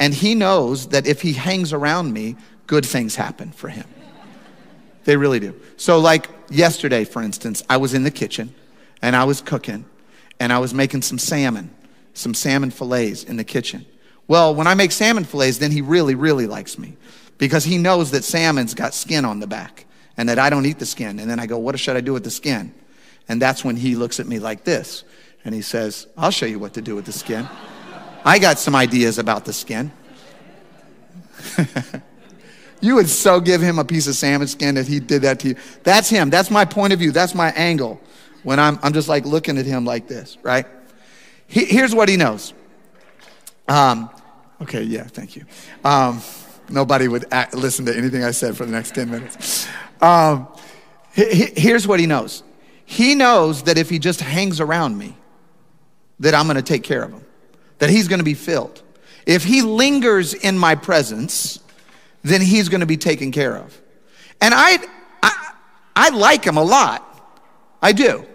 And 0.00 0.14
he 0.14 0.34
knows 0.34 0.88
that 0.88 1.06
if 1.06 1.20
he 1.20 1.34
hangs 1.34 1.72
around 1.72 2.12
me, 2.12 2.36
good 2.66 2.86
things 2.86 3.16
happen 3.16 3.52
for 3.52 3.68
him. 3.68 3.86
They 5.04 5.16
really 5.16 5.40
do. 5.40 5.60
So, 5.76 5.98
like 5.98 6.28
yesterday, 6.48 7.04
for 7.04 7.20
instance, 7.22 7.62
I 7.68 7.76
was 7.76 7.92
in 7.92 8.04
the 8.04 8.10
kitchen 8.10 8.54
and 9.04 9.14
I 9.14 9.24
was 9.24 9.42
cooking 9.42 9.84
and 10.40 10.50
I 10.50 10.58
was 10.58 10.72
making 10.72 11.02
some 11.02 11.18
salmon, 11.18 11.70
some 12.14 12.32
salmon 12.32 12.70
fillets 12.70 13.22
in 13.22 13.36
the 13.36 13.44
kitchen. 13.44 13.84
Well, 14.28 14.54
when 14.54 14.66
I 14.66 14.72
make 14.72 14.92
salmon 14.92 15.24
fillets, 15.24 15.58
then 15.58 15.70
he 15.70 15.82
really, 15.82 16.14
really 16.14 16.46
likes 16.46 16.78
me 16.78 16.96
because 17.36 17.64
he 17.64 17.76
knows 17.76 18.12
that 18.12 18.24
salmon's 18.24 18.72
got 18.72 18.94
skin 18.94 19.26
on 19.26 19.40
the 19.40 19.46
back 19.46 19.84
and 20.16 20.26
that 20.30 20.38
I 20.38 20.48
don't 20.48 20.64
eat 20.64 20.78
the 20.78 20.86
skin. 20.86 21.18
And 21.18 21.28
then 21.28 21.38
I 21.38 21.44
go, 21.44 21.58
What 21.58 21.78
should 21.78 21.98
I 21.98 22.00
do 22.00 22.14
with 22.14 22.24
the 22.24 22.30
skin? 22.30 22.72
And 23.28 23.42
that's 23.42 23.62
when 23.62 23.76
he 23.76 23.94
looks 23.94 24.20
at 24.20 24.26
me 24.26 24.38
like 24.38 24.64
this 24.64 25.04
and 25.44 25.54
he 25.54 25.60
says, 25.60 26.06
I'll 26.16 26.30
show 26.30 26.46
you 26.46 26.58
what 26.58 26.72
to 26.72 26.80
do 26.80 26.94
with 26.94 27.04
the 27.04 27.12
skin. 27.12 27.46
I 28.24 28.38
got 28.38 28.58
some 28.58 28.74
ideas 28.74 29.18
about 29.18 29.44
the 29.44 29.52
skin. 29.52 29.92
you 32.80 32.94
would 32.94 33.10
so 33.10 33.38
give 33.38 33.60
him 33.60 33.78
a 33.78 33.84
piece 33.84 34.06
of 34.06 34.14
salmon 34.14 34.48
skin 34.48 34.78
if 34.78 34.88
he 34.88 34.98
did 34.98 35.20
that 35.22 35.40
to 35.40 35.48
you. 35.48 35.56
That's 35.82 36.08
him. 36.08 36.30
That's 36.30 36.50
my 36.50 36.64
point 36.64 36.94
of 36.94 37.00
view. 37.00 37.12
That's 37.12 37.34
my 37.34 37.50
angle 37.50 38.00
when 38.44 38.60
I'm, 38.60 38.78
I'm 38.82 38.92
just 38.92 39.08
like 39.08 39.24
looking 39.24 39.58
at 39.58 39.66
him 39.66 39.84
like 39.84 40.06
this, 40.06 40.38
right? 40.42 40.66
He, 41.46 41.64
here's 41.64 41.94
what 41.94 42.08
he 42.08 42.16
knows. 42.16 42.54
Um, 43.66 44.10
okay, 44.62 44.82
yeah, 44.82 45.04
thank 45.04 45.34
you. 45.34 45.44
Um, 45.84 46.20
nobody 46.68 47.08
would 47.08 47.26
act, 47.32 47.54
listen 47.54 47.86
to 47.86 47.96
anything 47.96 48.22
I 48.22 48.30
said 48.30 48.56
for 48.56 48.64
the 48.64 48.72
next 48.72 48.94
10 48.94 49.10
minutes. 49.10 49.66
Um, 50.00 50.48
he, 51.12 51.46
here's 51.56 51.88
what 51.88 51.98
he 51.98 52.06
knows 52.06 52.42
he 52.86 53.14
knows 53.14 53.62
that 53.62 53.78
if 53.78 53.88
he 53.88 53.98
just 53.98 54.20
hangs 54.20 54.60
around 54.60 54.98
me, 54.98 55.16
that 56.20 56.34
I'm 56.34 56.44
going 56.44 56.56
to 56.56 56.62
take 56.62 56.82
care 56.82 57.02
of 57.02 57.10
him, 57.10 57.24
that 57.78 57.88
he's 57.88 58.08
going 58.08 58.18
to 58.18 58.24
be 58.24 58.34
filled. 58.34 58.82
If 59.26 59.42
he 59.42 59.62
lingers 59.62 60.34
in 60.34 60.58
my 60.58 60.74
presence, 60.74 61.60
then 62.22 62.42
he's 62.42 62.68
going 62.68 62.80
to 62.80 62.86
be 62.86 62.98
taken 62.98 63.32
care 63.32 63.56
of. 63.56 63.80
And 64.40 64.52
I, 64.54 64.78
I, 65.22 65.52
I 65.96 66.08
like 66.10 66.44
him 66.44 66.58
a 66.58 66.62
lot. 66.62 67.10
I 67.80 67.92
do. 67.92 68.26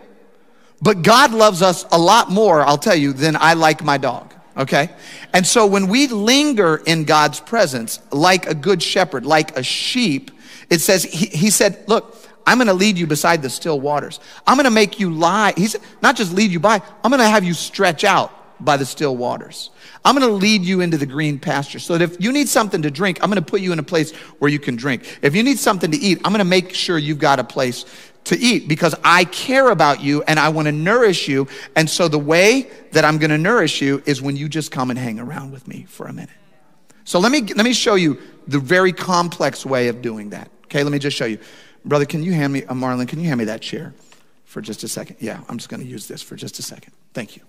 But 0.82 1.02
God 1.02 1.34
loves 1.34 1.62
us 1.62 1.86
a 1.92 2.00
lot 2.00 2.30
more, 2.30 2.62
I'll 2.62 2.78
tell 2.78 2.96
you, 2.96 3.14
than 3.14 3.36
I 3.36 3.54
like 3.54 3.84
my 3.84 3.98
dog. 3.98 4.34
Okay? 4.58 4.90
And 5.34 5.46
so 5.46 5.66
when 5.66 5.88
we 5.88 6.08
linger 6.08 6.82
in 6.86 7.06
God's 7.06 7.40
presence, 7.40 8.00
like 8.12 8.48
a 8.48 8.56
good 8.56 8.82
shepherd, 8.82 9.26
like 9.26 9.58
a 9.58 9.64
sheep, 9.64 10.32
it 10.70 10.80
says, 10.80 11.04
He, 11.04 11.28
he 11.28 11.50
said, 11.50 11.84
Look, 11.88 12.16
I'm 12.46 12.58
going 12.58 12.68
to 12.68 12.74
lead 12.74 12.98
you 12.98 13.08
beside 13.08 13.42
the 13.42 13.50
still 13.50 13.80
waters. 13.80 14.20
I'm 14.48 14.58
going 14.58 14.66
to 14.66 14.72
make 14.72 15.00
you 15.00 15.12
lie. 15.12 15.54
He's 15.56 15.76
not 16.02 16.16
just 16.16 16.34
lead 16.34 16.52
you 16.52 16.60
by, 16.60 16.82
I'm 17.04 17.12
going 17.12 17.20
to 17.20 17.30
have 17.30 17.44
you 17.44 17.54
stretch 17.54 18.04
out 18.04 18.34
by 18.60 18.76
the 18.76 18.86
still 18.86 19.16
waters. 19.16 19.70
I'm 20.04 20.16
going 20.16 20.28
to 20.28 20.34
lead 20.34 20.64
you 20.64 20.82
into 20.82 20.98
the 20.98 21.06
green 21.06 21.40
pasture 21.40 21.80
so 21.80 21.98
that 21.98 22.04
if 22.04 22.22
you 22.22 22.32
need 22.32 22.50
something 22.50 22.82
to 22.82 22.92
drink, 22.92 23.20
I'm 23.22 23.30
going 23.30 23.44
to 23.44 23.48
put 23.48 23.62
you 23.62 23.72
in 23.74 23.80
a 23.80 23.84
place 23.84 24.14
where 24.40 24.50
you 24.50 24.60
can 24.60 24.76
drink. 24.76 25.20
If 25.22 25.36
you 25.36 25.44
need 25.44 25.60
something 25.60 25.92
to 25.92 25.98
eat, 25.98 26.20
I'm 26.24 26.32
going 26.32 26.40
to 26.40 26.46
make 26.46 26.74
sure 26.74 26.98
you've 26.98 27.20
got 27.20 27.40
a 27.40 27.44
place 27.44 27.86
to 28.30 28.38
eat 28.38 28.68
because 28.68 28.96
I 29.04 29.26
care 29.26 29.72
about 29.72 30.02
you 30.02 30.22
and 30.24 30.40
I 30.40 30.50
want 30.50 30.68
to 30.68 30.72
nourish 30.72 31.28
you. 31.28 31.48
And 31.76 31.90
so 31.90 32.08
the 32.08 32.20
way 32.20 32.70
that 32.92 33.04
I'm 33.04 33.18
going 33.18 33.32
to 33.32 33.38
nourish 33.38 33.82
you 33.82 34.04
is 34.06 34.22
when 34.22 34.36
you 34.36 34.48
just 34.48 34.72
come 34.72 34.92
and 34.92 35.00
hang 35.00 35.20
around 35.20 35.52
with 35.52 35.68
me 35.68 35.86
for 35.90 36.06
a 36.06 36.14
minute. 36.14 36.30
So 37.06 37.20
let 37.20 37.32
me, 37.32 37.42
let 37.42 37.66
me 37.66 37.74
show 37.74 37.96
you 37.96 38.20
the 38.48 38.60
very 38.60 38.94
complex 38.94 39.66
way 39.66 39.88
of 39.88 40.04
doing 40.04 40.30
that. 40.30 40.52
Okay, 40.66 40.84
let 40.84 40.92
me 40.92 41.00
just 41.00 41.18
show 41.18 41.26
you. 41.26 41.40
Brother, 41.84 42.06
can 42.06 42.22
you 42.22 42.34
hand 42.34 42.54
me, 42.54 42.64
uh, 42.66 42.74
Marlon, 42.74 43.08
can 43.08 43.20
you 43.20 43.28
hand 43.28 43.40
me 43.40 43.46
that 43.46 43.62
chair 43.62 43.96
for 44.46 44.62
just 44.62 44.84
a 44.84 44.88
second? 44.88 45.16
Yeah, 45.20 45.42
I'm 45.50 45.58
just 45.58 45.70
going 45.70 45.82
to 45.82 45.88
use 45.88 46.08
this 46.08 46.22
for 46.22 46.36
just 46.36 46.60
a 46.60 46.62
second. 46.62 46.94
Thank 47.14 47.36
you. 47.36 47.44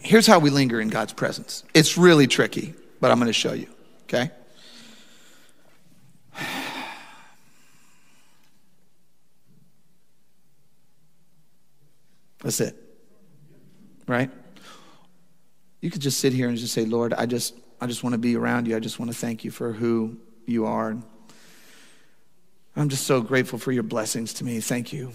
Here's 0.00 0.26
how 0.26 0.38
we 0.38 0.50
linger 0.50 0.80
in 0.80 0.88
God's 0.88 1.14
presence. 1.14 1.64
It's 1.72 1.96
really 1.96 2.26
tricky, 2.26 2.74
but 3.00 3.10
I'm 3.10 3.18
going 3.18 3.28
to 3.28 3.32
show 3.32 3.52
you, 3.52 3.68
okay? 4.04 4.30
That's 12.50 12.60
it. 12.62 12.76
Right? 14.08 14.28
You 15.80 15.88
could 15.88 16.02
just 16.02 16.18
sit 16.18 16.32
here 16.32 16.48
and 16.48 16.58
just 16.58 16.74
say, 16.74 16.84
Lord, 16.84 17.14
I 17.14 17.26
just, 17.26 17.56
I 17.80 17.86
just 17.86 18.02
want 18.02 18.14
to 18.14 18.18
be 18.18 18.34
around 18.34 18.66
you. 18.66 18.74
I 18.74 18.80
just 18.80 18.98
want 18.98 19.08
to 19.12 19.16
thank 19.16 19.44
you 19.44 19.52
for 19.52 19.72
who 19.72 20.18
you 20.46 20.66
are. 20.66 20.96
I'm 22.74 22.88
just 22.88 23.06
so 23.06 23.20
grateful 23.20 23.56
for 23.56 23.70
your 23.70 23.84
blessings 23.84 24.32
to 24.34 24.44
me. 24.44 24.58
Thank 24.58 24.92
you. 24.92 25.12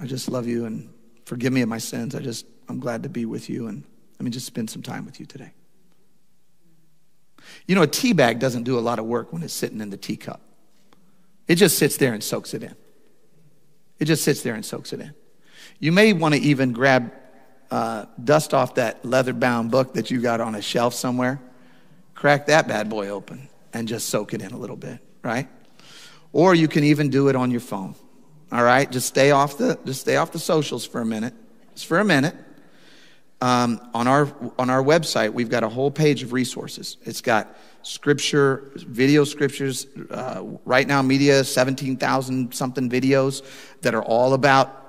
I 0.00 0.06
just 0.06 0.28
love 0.28 0.46
you 0.46 0.64
and 0.64 0.88
forgive 1.24 1.52
me 1.52 1.60
of 1.62 1.68
my 1.68 1.78
sins. 1.78 2.14
I 2.14 2.20
just, 2.20 2.46
I'm 2.68 2.78
glad 2.78 3.02
to 3.02 3.08
be 3.08 3.24
with 3.24 3.50
you 3.50 3.66
and 3.66 3.82
let 4.20 4.24
me 4.24 4.30
just 4.30 4.46
spend 4.46 4.70
some 4.70 4.80
time 4.82 5.04
with 5.04 5.18
you 5.18 5.26
today. 5.26 5.50
You 7.66 7.74
know, 7.74 7.82
a 7.82 7.88
tea 7.88 8.12
bag 8.12 8.38
doesn't 8.38 8.62
do 8.62 8.78
a 8.78 8.80
lot 8.80 9.00
of 9.00 9.06
work 9.06 9.32
when 9.32 9.42
it's 9.42 9.52
sitting 9.52 9.80
in 9.80 9.90
the 9.90 9.96
teacup. 9.96 10.40
It 11.48 11.56
just 11.56 11.78
sits 11.78 11.96
there 11.96 12.12
and 12.12 12.22
soaks 12.22 12.54
it 12.54 12.62
in. 12.62 12.76
It 13.98 14.04
just 14.04 14.22
sits 14.22 14.42
there 14.42 14.54
and 14.54 14.64
soaks 14.64 14.92
it 14.92 15.00
in. 15.00 15.14
You 15.80 15.92
may 15.92 16.12
want 16.12 16.34
to 16.34 16.40
even 16.40 16.72
grab 16.72 17.10
uh, 17.70 18.04
dust 18.22 18.52
off 18.52 18.74
that 18.74 19.02
leather 19.02 19.32
bound 19.32 19.70
book 19.70 19.94
that 19.94 20.10
you 20.10 20.20
got 20.20 20.40
on 20.40 20.54
a 20.54 20.60
shelf 20.60 20.92
somewhere, 20.92 21.40
crack 22.14 22.46
that 22.46 22.68
bad 22.68 22.90
boy 22.90 23.08
open, 23.08 23.48
and 23.72 23.88
just 23.88 24.10
soak 24.10 24.34
it 24.34 24.42
in 24.42 24.52
a 24.52 24.58
little 24.58 24.76
bit, 24.76 24.98
right? 25.24 25.48
Or 26.32 26.54
you 26.54 26.68
can 26.68 26.84
even 26.84 27.08
do 27.08 27.28
it 27.28 27.34
on 27.34 27.50
your 27.50 27.60
phone. 27.60 27.94
All 28.52 28.62
right, 28.62 28.90
just 28.90 29.06
stay 29.08 29.30
off 29.30 29.56
the 29.56 29.78
just 29.86 30.02
stay 30.02 30.16
off 30.16 30.32
the 30.32 30.38
socials 30.38 30.84
for 30.84 31.00
a 31.00 31.06
minute. 31.06 31.34
Just 31.74 31.86
for 31.86 31.98
a 31.98 32.04
minute. 32.04 32.34
Um, 33.40 33.80
on 33.94 34.06
our 34.06 34.30
on 34.58 34.68
our 34.68 34.82
website, 34.82 35.32
we've 35.32 35.48
got 35.48 35.62
a 35.62 35.68
whole 35.68 35.90
page 35.90 36.22
of 36.22 36.34
resources. 36.34 36.98
It's 37.04 37.22
got 37.22 37.56
scripture, 37.82 38.70
video 38.74 39.24
scriptures. 39.24 39.86
Uh, 40.10 40.42
right 40.66 40.86
now, 40.86 41.00
media, 41.00 41.42
seventeen 41.42 41.96
thousand 41.96 42.52
something 42.52 42.90
videos 42.90 43.42
that 43.80 43.94
are 43.94 44.02
all 44.02 44.34
about 44.34 44.79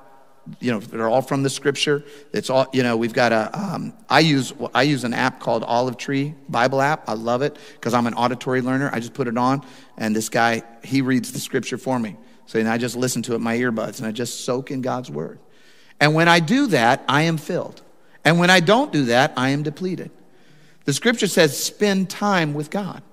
you 0.59 0.71
know, 0.71 0.79
they're 0.79 1.09
all 1.09 1.21
from 1.21 1.43
the 1.43 1.49
scripture. 1.49 2.03
It's 2.33 2.49
all, 2.49 2.67
you 2.73 2.83
know, 2.83 2.97
we've 2.97 3.13
got 3.13 3.31
a, 3.31 3.57
um, 3.57 3.93
I 4.09 4.21
use, 4.21 4.53
I 4.73 4.83
use 4.83 5.03
an 5.03 5.13
app 5.13 5.39
called 5.39 5.63
Olive 5.63 5.97
Tree 5.97 6.33
Bible 6.49 6.81
app. 6.81 7.07
I 7.07 7.13
love 7.13 7.41
it 7.41 7.57
because 7.73 7.93
I'm 7.93 8.07
an 8.07 8.13
auditory 8.15 8.61
learner. 8.61 8.89
I 8.91 8.99
just 8.99 9.13
put 9.13 9.27
it 9.27 9.37
on 9.37 9.65
and 9.97 10.15
this 10.15 10.29
guy, 10.29 10.63
he 10.83 11.01
reads 11.01 11.31
the 11.31 11.39
scripture 11.39 11.77
for 11.77 11.99
me. 11.99 12.17
So 12.47 12.59
and 12.59 12.67
I 12.67 12.77
just 12.77 12.95
listen 12.95 13.21
to 13.23 13.33
it 13.33 13.35
in 13.35 13.43
my 13.43 13.57
earbuds 13.57 13.99
and 13.99 14.07
I 14.07 14.11
just 14.11 14.41
soak 14.41 14.71
in 14.71 14.81
God's 14.81 15.09
word. 15.11 15.39
And 15.99 16.15
when 16.15 16.27
I 16.27 16.39
do 16.39 16.67
that, 16.67 17.03
I 17.07 17.23
am 17.23 17.37
filled. 17.37 17.81
And 18.25 18.39
when 18.39 18.49
I 18.49 18.59
don't 18.59 18.91
do 18.91 19.05
that, 19.05 19.33
I 19.37 19.49
am 19.49 19.63
depleted. 19.63 20.11
The 20.85 20.93
scripture 20.93 21.27
says, 21.27 21.57
spend 21.57 22.09
time 22.09 22.53
with 22.53 22.69
God. 22.69 23.03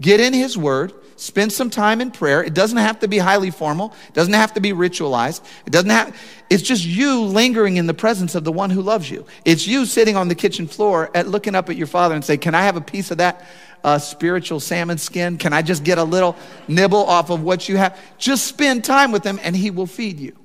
Get 0.00 0.20
in 0.20 0.34
his 0.34 0.58
word, 0.58 0.92
spend 1.16 1.52
some 1.52 1.70
time 1.70 2.00
in 2.00 2.10
prayer. 2.10 2.44
It 2.44 2.52
doesn't 2.52 2.76
have 2.76 3.00
to 3.00 3.08
be 3.08 3.18
highly 3.18 3.50
formal. 3.50 3.94
It 4.08 4.14
doesn't 4.14 4.34
have 4.34 4.52
to 4.54 4.60
be 4.60 4.72
ritualized. 4.72 5.42
It 5.64 5.72
doesn't 5.72 5.90
have, 5.90 6.14
it's 6.50 6.62
just 6.62 6.84
you 6.84 7.22
lingering 7.22 7.78
in 7.78 7.86
the 7.86 7.94
presence 7.94 8.34
of 8.34 8.44
the 8.44 8.52
one 8.52 8.68
who 8.68 8.82
loves 8.82 9.10
you. 9.10 9.24
It's 9.44 9.66
you 9.66 9.86
sitting 9.86 10.16
on 10.16 10.28
the 10.28 10.34
kitchen 10.34 10.66
floor 10.66 11.10
at 11.14 11.26
looking 11.26 11.54
up 11.54 11.70
at 11.70 11.76
your 11.76 11.86
father 11.86 12.14
and 12.14 12.24
say, 12.24 12.36
can 12.36 12.54
I 12.54 12.62
have 12.62 12.76
a 12.76 12.80
piece 12.82 13.10
of 13.10 13.18
that 13.18 13.46
uh, 13.82 13.98
spiritual 13.98 14.60
salmon 14.60 14.98
skin? 14.98 15.38
Can 15.38 15.54
I 15.54 15.62
just 15.62 15.82
get 15.82 15.96
a 15.96 16.04
little 16.04 16.36
nibble 16.68 17.06
off 17.06 17.30
of 17.30 17.42
what 17.42 17.68
you 17.68 17.78
have? 17.78 17.98
Just 18.18 18.46
spend 18.46 18.84
time 18.84 19.12
with 19.12 19.24
him 19.24 19.40
and 19.42 19.56
he 19.56 19.70
will 19.70 19.86
feed 19.86 20.20
you. 20.20 20.36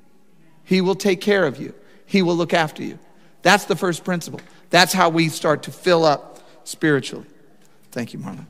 He 0.64 0.80
will 0.80 0.96
take 0.96 1.20
care 1.20 1.46
of 1.46 1.60
you. 1.60 1.74
He 2.06 2.22
will 2.22 2.36
look 2.36 2.54
after 2.54 2.84
you. 2.84 3.00
That's 3.42 3.66
the 3.66 3.76
first 3.76 4.06
principle. 4.06 4.40
That's 4.70 4.94
how 4.94 5.10
we 5.10 5.28
start 5.28 5.64
to 5.64 5.72
fill 5.72 6.06
up 6.06 6.40
spiritually. 6.64 7.26
Thank 7.92 8.14
you, 8.14 8.20
Marlon. 8.20 8.46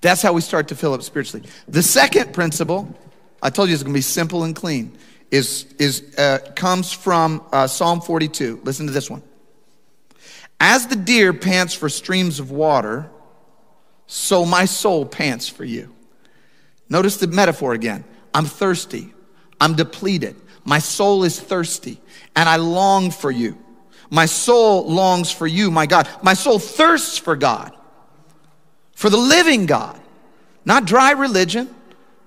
That's 0.00 0.22
how 0.22 0.32
we 0.32 0.40
start 0.40 0.68
to 0.68 0.76
fill 0.76 0.94
up 0.94 1.02
spiritually. 1.02 1.46
The 1.66 1.82
second 1.82 2.32
principle, 2.32 2.94
I 3.42 3.50
told 3.50 3.68
you 3.68 3.74
it's 3.74 3.82
going 3.82 3.94
to 3.94 3.98
be 3.98 4.02
simple 4.02 4.44
and 4.44 4.54
clean, 4.54 4.96
is, 5.30 5.66
is 5.78 6.14
uh, 6.16 6.38
comes 6.54 6.92
from 6.92 7.42
uh, 7.52 7.66
Psalm 7.66 8.00
42. 8.00 8.60
Listen 8.64 8.86
to 8.86 8.92
this 8.92 9.10
one. 9.10 9.22
As 10.60 10.86
the 10.86 10.96
deer 10.96 11.32
pants 11.32 11.74
for 11.74 11.88
streams 11.88 12.40
of 12.40 12.50
water, 12.50 13.10
so 14.06 14.44
my 14.44 14.64
soul 14.64 15.04
pants 15.04 15.48
for 15.48 15.64
you. 15.64 15.94
Notice 16.88 17.18
the 17.18 17.26
metaphor 17.26 17.74
again. 17.74 18.04
I'm 18.32 18.46
thirsty. 18.46 19.12
I'm 19.60 19.74
depleted. 19.74 20.36
My 20.64 20.78
soul 20.78 21.24
is 21.24 21.38
thirsty 21.38 22.00
and 22.34 22.48
I 22.48 22.56
long 22.56 23.10
for 23.10 23.30
you. 23.30 23.58
My 24.10 24.26
soul 24.26 24.88
longs 24.90 25.30
for 25.30 25.46
you, 25.46 25.70
my 25.70 25.86
God. 25.86 26.08
My 26.22 26.34
soul 26.34 26.58
thirsts 26.58 27.18
for 27.18 27.36
God 27.36 27.77
for 28.98 29.10
the 29.10 29.16
living 29.16 29.64
God. 29.64 29.96
Not 30.64 30.84
dry 30.84 31.12
religion, 31.12 31.72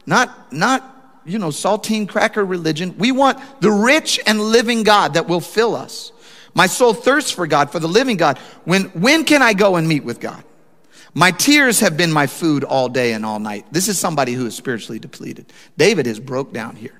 not, 0.05 0.53
not, 0.53 1.21
you 1.25 1.37
know, 1.37 1.49
saltine 1.49 2.07
cracker 2.07 2.45
religion. 2.45 2.97
We 2.97 3.11
want 3.11 3.39
the 3.59 3.69
rich 3.69 4.21
and 4.25 4.39
living 4.39 4.83
God 4.83 5.15
that 5.15 5.27
will 5.27 5.41
fill 5.41 5.75
us. 5.75 6.13
My 6.53 6.67
soul 6.67 6.93
thirsts 6.93 7.29
for 7.29 7.45
God, 7.45 7.73
for 7.73 7.79
the 7.79 7.89
living 7.89 8.15
God. 8.15 8.37
When, 8.63 8.83
when 8.91 9.25
can 9.25 9.41
I 9.41 9.51
go 9.51 9.75
and 9.75 9.85
meet 9.85 10.05
with 10.05 10.21
God? 10.21 10.45
My 11.13 11.31
tears 11.31 11.81
have 11.81 11.97
been 11.97 12.09
my 12.09 12.25
food 12.25 12.63
all 12.63 12.87
day 12.87 13.11
and 13.11 13.25
all 13.25 13.39
night. 13.39 13.65
This 13.73 13.89
is 13.89 13.99
somebody 13.99 14.31
who 14.31 14.45
is 14.45 14.55
spiritually 14.55 14.97
depleted. 14.97 15.51
David 15.75 16.07
is 16.07 16.21
broke 16.21 16.53
down 16.53 16.77
here. 16.77 16.97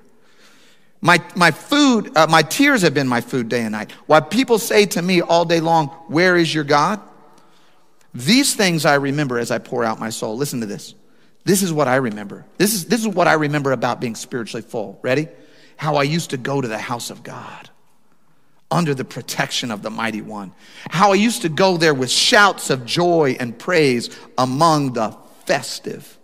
My, 1.00 1.24
my 1.34 1.50
food, 1.50 2.14
uh, 2.14 2.26
my 2.28 2.42
tears 2.42 2.82
have 2.82 2.92
been 2.92 3.08
my 3.08 3.22
food 3.22 3.48
day 3.48 3.62
and 3.62 3.72
night. 3.72 3.90
While 4.04 4.20
people 4.20 4.58
say 4.58 4.84
to 4.84 5.00
me 5.00 5.22
all 5.22 5.46
day 5.46 5.60
long, 5.60 5.88
Where 6.08 6.36
is 6.36 6.54
your 6.54 6.64
God? 6.64 7.00
These 8.14 8.54
things 8.54 8.84
I 8.84 8.94
remember 8.94 9.38
as 9.38 9.50
I 9.50 9.58
pour 9.58 9.84
out 9.84 9.98
my 9.98 10.10
soul. 10.10 10.36
Listen 10.36 10.60
to 10.60 10.66
this. 10.66 10.94
This 11.44 11.62
is 11.62 11.72
what 11.72 11.88
I 11.88 11.96
remember. 11.96 12.44
This 12.58 12.74
is, 12.74 12.86
this 12.86 13.00
is 13.00 13.08
what 13.08 13.26
I 13.26 13.34
remember 13.34 13.72
about 13.72 14.00
being 14.00 14.14
spiritually 14.14 14.62
full. 14.62 14.98
Ready? 15.02 15.28
How 15.76 15.96
I 15.96 16.04
used 16.04 16.30
to 16.30 16.36
go 16.36 16.60
to 16.60 16.68
the 16.68 16.78
house 16.78 17.10
of 17.10 17.22
God 17.22 17.70
under 18.70 18.94
the 18.94 19.04
protection 19.04 19.70
of 19.70 19.82
the 19.82 19.90
mighty 19.90 20.22
one. 20.22 20.52
How 20.90 21.12
I 21.12 21.16
used 21.16 21.42
to 21.42 21.48
go 21.48 21.76
there 21.76 21.94
with 21.94 22.10
shouts 22.10 22.70
of 22.70 22.86
joy 22.86 23.36
and 23.38 23.58
praise 23.58 24.16
among 24.38 24.94
the 24.94 25.16
festive 25.44 26.18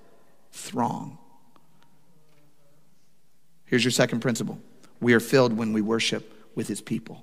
throng. 0.53 1.19
Here's 3.67 3.85
your 3.85 3.91
second 3.93 4.21
principle 4.21 4.59
we 5.01 5.15
are 5.15 5.21
filled 5.21 5.53
when 5.53 5.73
we 5.73 5.83
worship 5.83 6.33
with 6.55 6.69
his 6.69 6.81
people. 6.81 7.23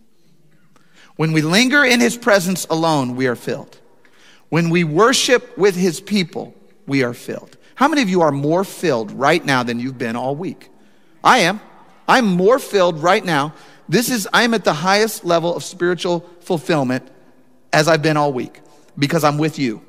When 1.15 1.34
we 1.34 1.41
linger 1.41 1.84
in 1.84 1.99
his 1.99 2.17
presence 2.17 2.65
alone, 2.69 3.15
we 3.15 3.28
are 3.28 3.36
filled. 3.36 3.80
When 4.49 4.69
we 4.69 4.84
worship 4.84 5.58
with 5.58 5.75
his 5.75 5.99
people, 5.99 6.53
we 6.86 7.03
are 7.03 7.13
filled. 7.13 7.58
How 7.75 7.88
many 7.88 8.01
of 8.01 8.10
you 8.10 8.21
are 8.21 8.31
more 8.31 8.63
filled 8.63 9.12
right 9.12 9.43
now 9.43 9.63
than 9.63 9.79
you've 9.79 9.97
been 9.97 10.15
all 10.15 10.36
week? 10.36 10.69
I 11.23 11.39
am. 11.39 11.60
I'm 12.08 12.25
more 12.25 12.60
filled 12.60 13.01
right 13.01 13.23
now 13.23 13.53
this 13.88 14.10
is, 14.10 14.27
I'm 14.34 14.53
at 14.53 14.63
the 14.63 14.73
highest 14.73 15.25
level 15.25 15.55
of 15.55 15.63
spiritual 15.63 16.21
fulfillment 16.41 17.08
as 17.71 17.88
I've 17.88 18.01
been 18.01 18.17
all 18.17 18.34
week 18.34 18.62
because 18.97 19.23
I'm 19.23 19.38
with 19.38 19.60
you 19.60 19.81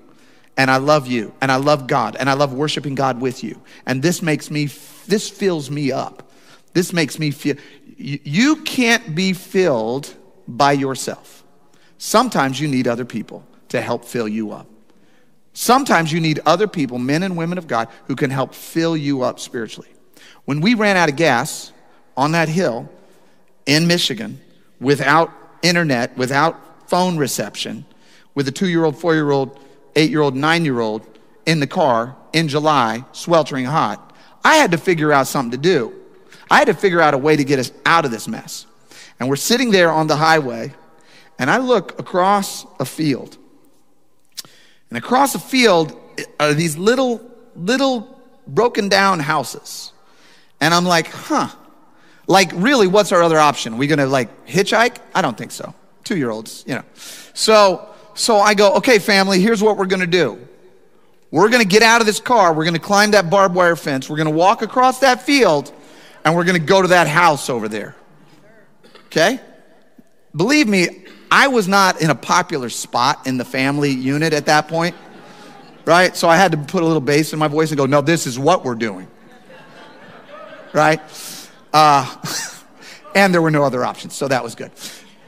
and 0.57 0.71
I 0.71 0.77
love 0.77 1.07
you 1.07 1.35
and 1.40 1.51
I 1.51 1.57
love 1.57 1.87
God 1.87 2.16
and 2.16 2.29
I 2.29 2.35
love 2.35 2.53
worshiping 2.53 2.95
God 2.95 3.21
with 3.21 3.42
you. 3.42 3.61
And 3.87 4.03
this 4.03 4.21
makes 4.21 4.51
me, 4.51 4.66
this 5.07 5.31
fills 5.31 5.71
me 5.71 5.92
up. 5.92 6.31
This 6.75 6.92
makes 6.92 7.19
me 7.19 7.31
feel, 7.31 7.57
you 7.97 8.57
can't 8.62 9.14
be 9.14 9.33
filled 9.33 10.14
by 10.47 10.73
yourself. 10.73 11.45
Sometimes 11.97 12.61
you 12.61 12.69
need 12.69 12.87
other 12.87 13.07
people 13.07 13.47
to 13.69 13.81
help 13.81 14.05
fill 14.05 14.29
you 14.29 14.53
up. 14.53 14.67
Sometimes 15.53 16.13
you 16.13 16.21
need 16.21 16.41
other 16.45 16.67
people, 16.67 16.99
men 16.99 17.23
and 17.23 17.37
women 17.37 17.59
of 17.59 17.67
God, 17.67 17.89
who 18.07 18.17
can 18.17 18.31
help 18.31 18.55
fill 18.55 18.97
you 18.97 19.23
up 19.23 19.41
spiritually. 19.41 19.89
When 20.45 20.61
we 20.61 20.75
ran 20.75 20.97
out 20.97 21.09
of 21.09 21.17
gas 21.17 21.73
on 22.17 22.33
that 22.33 22.49
hill, 22.49 22.91
in 23.67 23.87
Michigan 23.87 24.41
without 24.81 25.33
internet, 25.63 26.17
without 26.17 26.89
phone 26.89 27.17
reception, 27.17 27.85
with 28.35 28.49
a 28.49 28.53
two 28.53 28.69
year 28.69 28.85
old, 28.85 28.97
four 28.97 29.15
year 29.15 29.31
old, 29.31 29.59
eight 29.97 30.11
year 30.11 30.21
old, 30.21 30.35
nine 30.35 30.65
year 30.65 30.81
old 30.81 31.07
in 31.45 31.61
the 31.61 31.67
car 31.67 32.17
in 32.33 32.49
July, 32.49 33.05
sweltering 33.13 33.65
hot, 33.65 34.15
I 34.45 34.57
had 34.57 34.71
to 34.71 34.79
figure 34.79 35.13
out 35.13 35.27
something 35.27 35.51
to 35.51 35.57
do. 35.57 35.93
I 36.51 36.59
had 36.59 36.67
to 36.67 36.75
figure 36.75 37.01
out 37.01 37.15
a 37.15 37.19
way 37.19 37.37
to 37.37 37.45
get 37.45 37.59
us 37.59 37.73
out 37.85 38.05
of 38.05 38.11
this 38.11 38.29
mess. 38.29 38.67
And 39.19 39.29
we're 39.29 39.37
sitting 39.37 39.71
there 39.71 39.91
on 39.91 40.07
the 40.07 40.17
highway, 40.17 40.73
and 41.39 41.51
I 41.51 41.59
look 41.59 41.99
across 41.99 42.65
a 42.79 42.85
field. 42.85 43.37
And 44.90 44.99
across 44.99 45.35
a 45.35 45.38
field 45.38 45.99
are 46.38 46.55
these 46.55 46.77
little, 46.77 47.20
little 47.55 48.20
broken 48.46 48.88
down 48.88 49.20
houses. 49.20 49.92
And 50.61 50.72
I'm 50.72 50.85
like, 50.85 51.09
huh, 51.09 51.49
like, 52.27 52.51
really, 52.55 52.87
what's 52.87 53.12
our 53.12 53.22
other 53.22 53.38
option? 53.38 53.75
Are 53.75 53.77
we 53.77 53.87
gonna 53.87 54.07
like 54.07 54.46
hitchhike? 54.46 54.99
I 55.14 55.22
don't 55.22 55.37
think 55.37 55.53
so. 55.53 55.75
Two 56.05 56.16
year 56.16 56.31
olds, 56.31 56.64
you 56.66 56.75
know. 56.75 56.85
So, 57.35 57.88
so 58.14 58.38
I 58.38 58.55
go, 58.55 58.75
okay, 58.77 58.99
family, 58.99 59.40
here's 59.40 59.62
what 59.62 59.77
we're 59.77 59.87
gonna 59.87 60.07
do. 60.07 60.46
We're 61.31 61.51
gonna 61.51 61.64
get 61.64 61.83
out 61.83 62.01
of 62.01 62.07
this 62.07 62.20
car, 62.20 62.53
we're 62.53 62.64
gonna 62.64 62.79
climb 62.79 63.12
that 63.12 63.31
barbed 63.31 63.55
wire 63.55 63.77
fence, 63.77 64.09
we're 64.09 64.16
gonna 64.16 64.31
walk 64.31 64.62
across 64.62 65.01
that 65.01 65.22
field, 65.22 65.72
and 66.25 66.35
we're 66.35 66.44
gonna 66.44 66.59
go 66.59 66.83
to 66.83 66.88
that 66.88 67.07
house 67.07 67.51
over 67.51 67.68
there. 67.68 67.94
Okay? 69.07 69.40
Believe 70.35 70.68
me, 70.68 71.06
I 71.31 71.49
was 71.49 71.67
not 71.67 72.01
in 72.01 72.11
a 72.11 72.15
popular 72.15 72.69
spot 72.69 73.27
in 73.27 73.37
the 73.37 73.45
family 73.45 73.91
unit 73.91 74.33
at 74.33 74.47
that 74.47 74.69
point, 74.69 74.95
right? 75.85 76.17
So 76.17 76.29
I 76.29 76.37
had 76.37 76.53
to 76.53 76.59
put 76.59 76.83
a 76.83 76.87
little 76.87 77.01
bass 77.01 77.33
in 77.33 77.39
my 77.39 77.49
voice 77.49 77.71
and 77.71 77.79
go, 77.79 77.87
no, 77.87 78.01
this 78.01 78.27
is 78.27 78.39
what 78.39 78.65
we're 78.65 78.75
doing, 78.75 79.09
right? 80.73 81.01
Uh, 81.73 82.17
and 83.15 83.35
there 83.35 83.43
were 83.43 83.51
no 83.51 83.65
other 83.65 83.85
options, 83.85 84.15
so 84.15 84.29
that 84.29 84.43
was 84.43 84.55
good. 84.55 84.71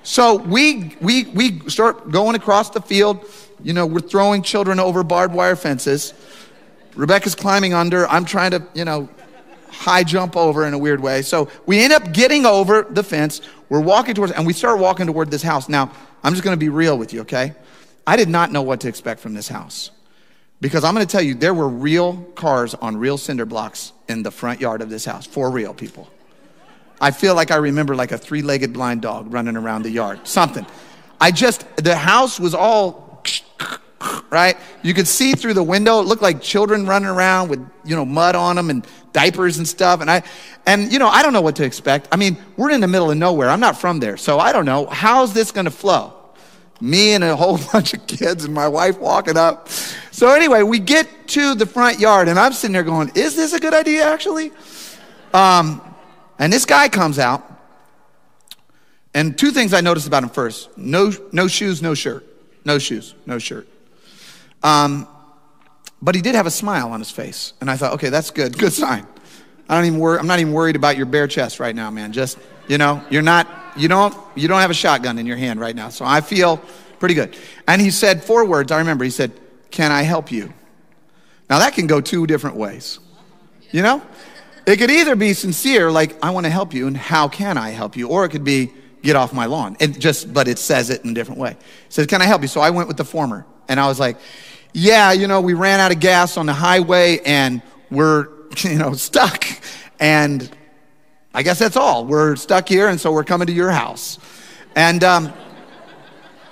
So 0.03 0.37
we, 0.37 0.97
we, 1.01 1.25
we 1.27 1.61
start 1.69 2.11
going 2.11 2.35
across 2.35 2.71
the 2.71 2.81
field. 2.81 3.27
You 3.63 3.73
know, 3.75 3.85
we're 3.85 4.01
throwing 4.01 4.43
children 4.43 4.81
over 4.81 5.03
barbed 5.03 5.35
wire 5.35 5.57
fences. 5.57 6.15
Rebecca's 6.95 7.35
climbing 7.35 7.75
under. 7.75 8.09
I'm 8.09 8.25
trying 8.25 8.53
to, 8.53 8.67
you 8.75 8.85
know, 8.85 9.09
high 9.71 10.05
jump 10.05 10.37
over 10.37 10.67
in 10.67 10.75
a 10.75 10.79
weird 10.79 11.01
way. 11.01 11.23
So 11.23 11.49
we 11.67 11.81
end 11.81 11.93
up 11.93 12.13
getting 12.13 12.47
over 12.47 12.83
the 12.83 13.03
fence. 13.03 13.41
We're 13.69 13.81
walking 13.81 14.15
towards, 14.15 14.33
and 14.33 14.47
we 14.47 14.53
start 14.53 14.79
walking 14.79 15.07
toward 15.07 15.31
this 15.31 15.43
house. 15.43 15.69
Now, 15.69 15.93
I'm 16.23 16.33
just 16.33 16.45
going 16.45 16.55
to 16.55 16.59
be 16.59 16.69
real 16.69 16.99
with 16.99 17.13
you, 17.13 17.21
okay? 17.23 17.55
I 18.07 18.17
did 18.17 18.29
not 18.29 18.51
know 18.51 18.63
what 18.63 18.81
to 18.81 18.89
expect 18.89 19.21
from 19.21 19.35
this 19.35 19.49
house. 19.49 19.91
Because 20.61 20.83
I'm 20.83 20.95
going 20.95 21.07
to 21.07 21.11
tell 21.11 21.23
you, 21.23 21.35
there 21.35 21.55
were 21.55 21.69
real 21.69 22.17
cars 22.35 22.75
on 22.75 22.97
real 22.97 23.17
cinder 23.17 23.47
blocks 23.47 23.93
in 24.09 24.23
the 24.23 24.31
front 24.31 24.61
yard 24.61 24.83
of 24.83 24.91
this 24.91 25.05
house. 25.05 25.27
For 25.27 25.51
real, 25.51 25.73
people. 25.73 26.09
I 27.01 27.13
feel 27.13 27.35
like 27.37 27.51
I 27.53 27.57
remember 27.57 27.95
like 27.95 28.11
a 28.11 28.19
three 28.19 28.43
legged 28.43 28.73
blind 28.73 29.03
dog 29.03 29.33
running 29.33 29.57
around 29.57 29.83
the 29.83 29.91
yard, 29.91 30.27
something. 30.27 30.67
I 31.21 31.31
just, 31.31 31.65
the 31.77 31.95
house 31.95 32.41
was 32.41 32.55
all, 32.55 33.23
right? 34.31 34.57
You 34.83 34.95
could 34.95 35.07
see 35.07 35.35
through 35.35 35.55
the 35.55 35.63
window. 35.63 36.01
It 36.01 36.07
looked 36.07 36.23
like 36.23 36.43
children 36.43 36.87
running 36.87 37.09
around 37.09 37.51
with, 37.51 37.65
you 37.85 37.95
know, 37.95 38.05
mud 38.05 38.35
on 38.35 38.57
them 38.57 38.71
and 38.71 38.85
diapers 39.19 39.59
and 39.59 39.67
stuff. 39.67 40.01
And 40.01 40.09
I, 40.09 40.23
and, 40.65 40.93
you 40.93 41.01
know, 41.01 41.09
I 41.09 41.25
don't 41.25 41.33
know 41.33 41.41
what 41.41 41.57
to 41.57 41.65
expect. 41.65 42.07
I 42.13 42.17
mean, 42.17 42.37
we're 42.57 42.71
in 42.71 42.81
the 42.81 42.87
middle 42.87 43.11
of 43.11 43.17
nowhere. 43.17 43.51
I'm 43.51 43.59
not 43.59 43.81
from 43.81 43.99
there. 43.99 44.17
So 44.17 44.39
I 44.39 44.53
don't 44.53 44.65
know. 44.65 44.87
How's 44.87 45.35
this 45.35 45.51
going 45.51 45.65
to 45.65 45.73
flow? 45.73 46.13
Me 46.81 47.15
and 47.15 47.25
a 47.25 47.35
whole 47.35 47.59
bunch 47.73 47.95
of 47.95 48.07
kids 48.07 48.45
and 48.45 48.55
my 48.55 48.69
wife 48.69 48.97
walking 48.99 49.37
up. 49.37 49.69
So 50.13 50.29
anyway, 50.29 50.63
we 50.63 50.79
get 50.79 51.09
to 51.29 51.57
the 51.57 51.67
front 51.67 51.99
yard 51.99 52.29
and 52.29 52.39
I'm 52.39 52.53
sitting 52.53 52.73
there 52.73 52.85
going, 52.85 53.11
is 53.17 53.35
this 53.35 53.55
a 53.55 53.59
good 53.59 53.75
idea 53.75 54.05
actually? 54.05 54.53
Um, 55.35 55.83
and 56.39 56.53
this 56.53 56.65
guy 56.65 56.89
comes 56.89 57.19
out, 57.19 57.45
and 59.13 59.37
two 59.37 59.51
things 59.51 59.75
I 59.75 59.81
noticed 59.81 60.07
about 60.07 60.23
him 60.23 60.29
first 60.29 60.71
no, 60.79 61.13
no 61.33 61.49
shoes, 61.49 61.83
no 61.83 61.95
shirt. 61.95 62.25
No 62.65 62.79
shoes, 62.79 63.15
no 63.27 63.39
shirt. 63.39 63.67
Um, 64.63 65.09
but 66.01 66.15
he 66.15 66.21
did 66.21 66.35
have 66.35 66.47
a 66.47 66.51
smile 66.51 66.93
on 66.93 67.01
his 67.01 67.11
face. 67.11 67.53
And 67.61 67.71
I 67.71 67.77
thought, 67.77 67.95
okay, 67.95 68.09
that's 68.09 68.31
good. 68.31 68.57
Good 68.57 68.73
sign. 68.73 69.07
I 69.69 69.77
don't 69.77 69.87
even 69.87 69.99
worry, 69.99 70.19
I'm 70.19 70.27
not 70.27 70.39
even 70.41 70.53
worried 70.53 70.77
about 70.77 70.97
your 70.97 71.07
bare 71.07 71.27
chest 71.27 71.61
right 71.61 71.75
now, 71.75 71.91
man. 71.91 72.13
Just, 72.13 72.39
you 72.69 72.79
know, 72.79 73.05
you're 73.11 73.23
not, 73.23 73.49
you 73.77 73.89
don't, 73.89 74.15
you 74.35 74.49
don't 74.49 74.61
have 74.61 74.71
a 74.71 74.75
shotgun 74.75 75.19
in 75.19 75.27
your 75.27 75.37
hand 75.37 75.61
right 75.61 75.77
now. 75.77 75.89
So 75.91 76.05
I 76.05 76.21
feel 76.21 76.59
pretty 76.99 77.15
good. 77.15 77.37
And 77.67 77.81
he 77.81 77.91
said 77.91 78.25
four 78.25 78.45
words. 78.45 78.73
I 78.73 78.79
remember 78.79 79.05
he 79.05 79.11
said, 79.11 79.33
Can 79.71 79.93
I 79.93 80.03
help 80.03 80.33
you? 80.33 80.53
Now 81.51 81.59
that 81.59 81.75
can 81.75 81.87
go 81.87 82.01
two 82.01 82.27
different 82.27 82.57
ways. 82.57 82.99
You 83.71 83.83
know? 83.83 84.03
It 84.67 84.79
could 84.79 84.91
either 84.91 85.17
be 85.17 85.33
sincere, 85.33 85.91
like, 85.91 86.23
I 86.23 86.31
want 86.31 86.45
to 86.45 86.51
help 86.51 86.75
you, 86.75 86.87
and 86.87 86.97
how 86.97 87.27
can 87.27 87.57
I 87.57 87.71
help 87.71 87.97
you? 87.97 88.09
Or 88.09 88.27
it 88.27 88.29
could 88.29 88.45
be, 88.45 88.71
get 89.03 89.17
off 89.17 89.33
my 89.33 89.47
lawn. 89.47 89.79
It 89.81 89.99
just, 89.99 90.33
but 90.35 90.47
it 90.47 90.59
says 90.59 90.91
it 90.91 91.05
in 91.05 91.11
a 91.11 91.15
different 91.15 91.41
way. 91.41 91.53
It 91.53 91.59
says, 91.89 92.07
can 92.07 92.21
I 92.21 92.27
help 92.27 92.43
you? 92.43 92.49
So 92.49 92.61
I 92.61 92.69
went 92.69 92.87
with 92.87 92.99
the 92.99 93.05
former. 93.05 93.47
And 93.67 93.81
I 93.81 93.87
was 93.87 93.99
like, 93.99 94.19
yeah, 94.73 95.13
you 95.13 95.27
know, 95.27 95.41
we 95.41 95.55
ran 95.55 95.81
out 95.81 95.93
of 95.93 96.01
gas 96.01 96.37
on 96.37 96.47
the 96.47 96.53
highway 96.53 97.19
and 97.25 97.63
we're, 97.91 98.29
you 98.59 98.77
know, 98.77 98.93
stuck. 98.95 99.45
And 100.01 100.49
I 101.35 101.43
guess 101.43 101.59
that's 101.59 101.77
all. 101.77 102.05
We're 102.05 102.37
stuck 102.37 102.69
here, 102.69 102.89
and 102.89 103.01
so 103.01 103.13
we're 103.13 103.25
coming 103.25 103.47
to 103.47 103.53
your 103.53 103.71
house. 103.71 104.19
And, 104.75 105.03
um, 105.05 105.33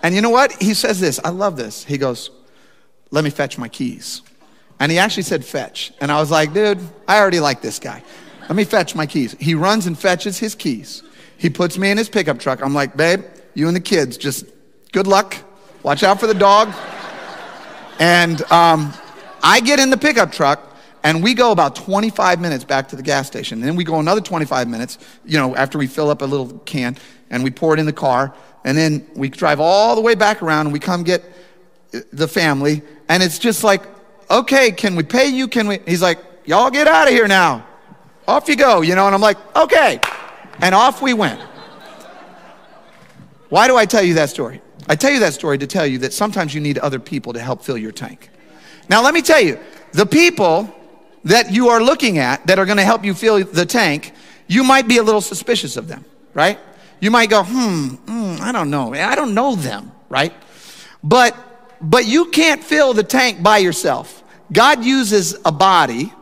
and 0.03 0.15
you 0.15 0.21
know 0.21 0.31
what? 0.31 0.53
He 0.53 0.75
says 0.75 1.01
this. 1.01 1.21
I 1.25 1.31
love 1.31 1.57
this. 1.57 1.85
He 1.85 1.99
goes, 1.99 2.31
let 3.11 3.25
me 3.25 3.31
fetch 3.31 3.59
my 3.59 3.69
keys. 3.69 4.23
And 4.79 4.93
he 4.93 4.99
actually 4.99 5.23
said, 5.23 5.45
fetch. 5.45 5.93
And 6.01 6.13
I 6.13 6.21
was 6.21 6.31
like, 6.31 6.53
dude, 6.53 6.79
I 7.09 7.19
already 7.19 7.41
like 7.41 7.63
this 7.63 7.79
guy. 7.79 8.03
Let 8.43 8.55
me 8.55 8.65
fetch 8.65 8.95
my 8.95 9.07
keys. 9.07 9.35
He 9.41 9.55
runs 9.55 9.87
and 9.87 9.99
fetches 9.99 10.39
his 10.39 10.55
keys. 10.55 11.03
He 11.39 11.51
puts 11.51 11.79
me 11.79 11.91
in 11.91 11.99
his 11.99 12.09
pickup 12.09 12.39
truck. 12.39 12.63
I'm 12.63 12.75
like, 12.75 12.97
babe, 12.97 13.25
you 13.55 13.69
and 13.69 13.77
the 13.77 13.81
kids, 13.81 14.17
just 14.17 14.45
good 14.93 15.07
luck. 15.07 15.37
Watch 15.83 16.03
out 16.03 16.21
for 16.21 16.27
the 16.27 16.35
dog. 16.35 16.73
And 17.99 18.43
um, 18.53 18.93
I 19.43 19.61
get 19.61 19.81
in 19.81 19.91
the 19.91 19.97
pickup 19.97 20.33
truck 20.33 20.77
and 21.03 21.23
we 21.23 21.35
go 21.35 21.53
about 21.53 21.77
25 21.77 22.41
minutes 22.41 22.65
back 22.65 22.89
to 22.89 22.97
the 22.97 23.03
gas 23.03 23.27
station. 23.27 23.59
And 23.59 23.69
then 23.69 23.77
we 23.77 23.85
go 23.85 24.01
another 24.01 24.21
25 24.21 24.69
minutes, 24.69 24.99
you 25.25 25.39
know, 25.39 25.55
after 25.57 25.79
we 25.79 25.87
fill 25.87 26.11
up 26.11 26.23
a 26.23 26.25
little 26.25 26.59
can 26.61 26.97
and 27.31 27.43
we 27.45 27.51
pour 27.51 27.75
it 27.75 27.81
in 27.81 27.87
the 27.87 27.93
car. 27.93 28.35
And 28.65 28.77
then 28.77 29.07
we 29.15 29.29
drive 29.29 29.61
all 29.61 29.95
the 29.95 30.01
way 30.01 30.15
back 30.15 30.43
around 30.43 30.67
and 30.67 30.73
we 30.73 30.81
come 30.81 31.05
get 31.05 31.25
the 32.13 32.29
family. 32.29 32.83
And 33.09 33.23
it's 33.23 33.39
just 33.39 33.63
like 33.63 33.83
okay, 34.31 34.71
can 34.71 34.97
we 34.97 35.03
pay 35.03 35.29
you? 35.29 35.49
Can 35.49 35.69
we? 35.69 35.79
He's 35.87 36.03
like, 36.03 36.19
y'all 36.45 36.71
get 36.71 36.87
out 36.87 37.09
of 37.09 37.15
here 37.15 37.29
now. 37.29 37.67
Off 38.29 38.49
you 38.49 38.57
go, 38.57 38.81
you 38.81 38.95
know? 38.95 39.07
And 39.07 39.15
I'm 39.15 39.21
like, 39.21 39.39
okay. 39.57 40.01
And 40.61 40.75
off 40.75 41.01
we 41.01 41.15
went. 41.15 41.41
Why 43.49 43.69
do 43.69 43.77
I 43.77 43.87
tell 43.87 44.03
you 44.03 44.15
that 44.15 44.31
story? 44.31 44.61
I 44.89 44.97
tell 44.97 45.11
you 45.11 45.21
that 45.21 45.35
story 45.35 45.59
to 45.59 45.67
tell 45.67 45.87
you 45.87 45.99
that 45.99 46.13
sometimes 46.13 46.55
you 46.55 46.61
need 46.61 46.79
other 46.79 46.99
people 46.99 47.33
to 47.33 47.41
help 47.41 47.63
fill 47.63 47.79
your 47.79 47.93
tank. 47.93 48.31
Now, 48.89 49.03
let 49.03 49.15
me 49.15 49.23
tell 49.23 49.41
you, 49.41 49.59
the 49.93 50.07
people 50.07 50.73
that 51.25 51.53
you 51.53 51.69
are 51.69 51.83
looking 51.83 52.19
at 52.19 52.47
that 52.47 52.59
are 52.59 52.67
going 52.67 52.79
to 52.79 52.85
help 52.85 53.05
you 53.05 53.15
fill 53.15 53.45
the 53.45 53.67
tank, 53.67 54.13
you 54.47 54.63
might 54.63 54.87
be 54.87 54.99
a 54.99 55.03
little 55.03 55.21
suspicious 55.21 55.77
of 55.77 55.89
them, 55.89 56.05
right? 56.35 56.59
You 57.01 57.11
might 57.11 57.31
go, 57.31 57.43
hmm, 57.43 57.89
hmm 57.89 58.37
I 58.41 58.53
don't 58.53 58.71
know. 58.71 58.95
I 58.95 59.15
don't 59.17 59.35
know 59.35 59.57
them, 59.57 59.93
right? 60.09 60.33
But 61.03 61.37
but 61.81 62.07
you 62.07 62.27
can't 62.27 62.63
fill 62.63 62.95
the 62.95 63.03
tank 63.03 63.43
by 63.43 63.59
yourself. 63.59 64.23
God 64.53 64.85
uses 64.85 65.37
a 65.45 65.53
body 65.53 66.13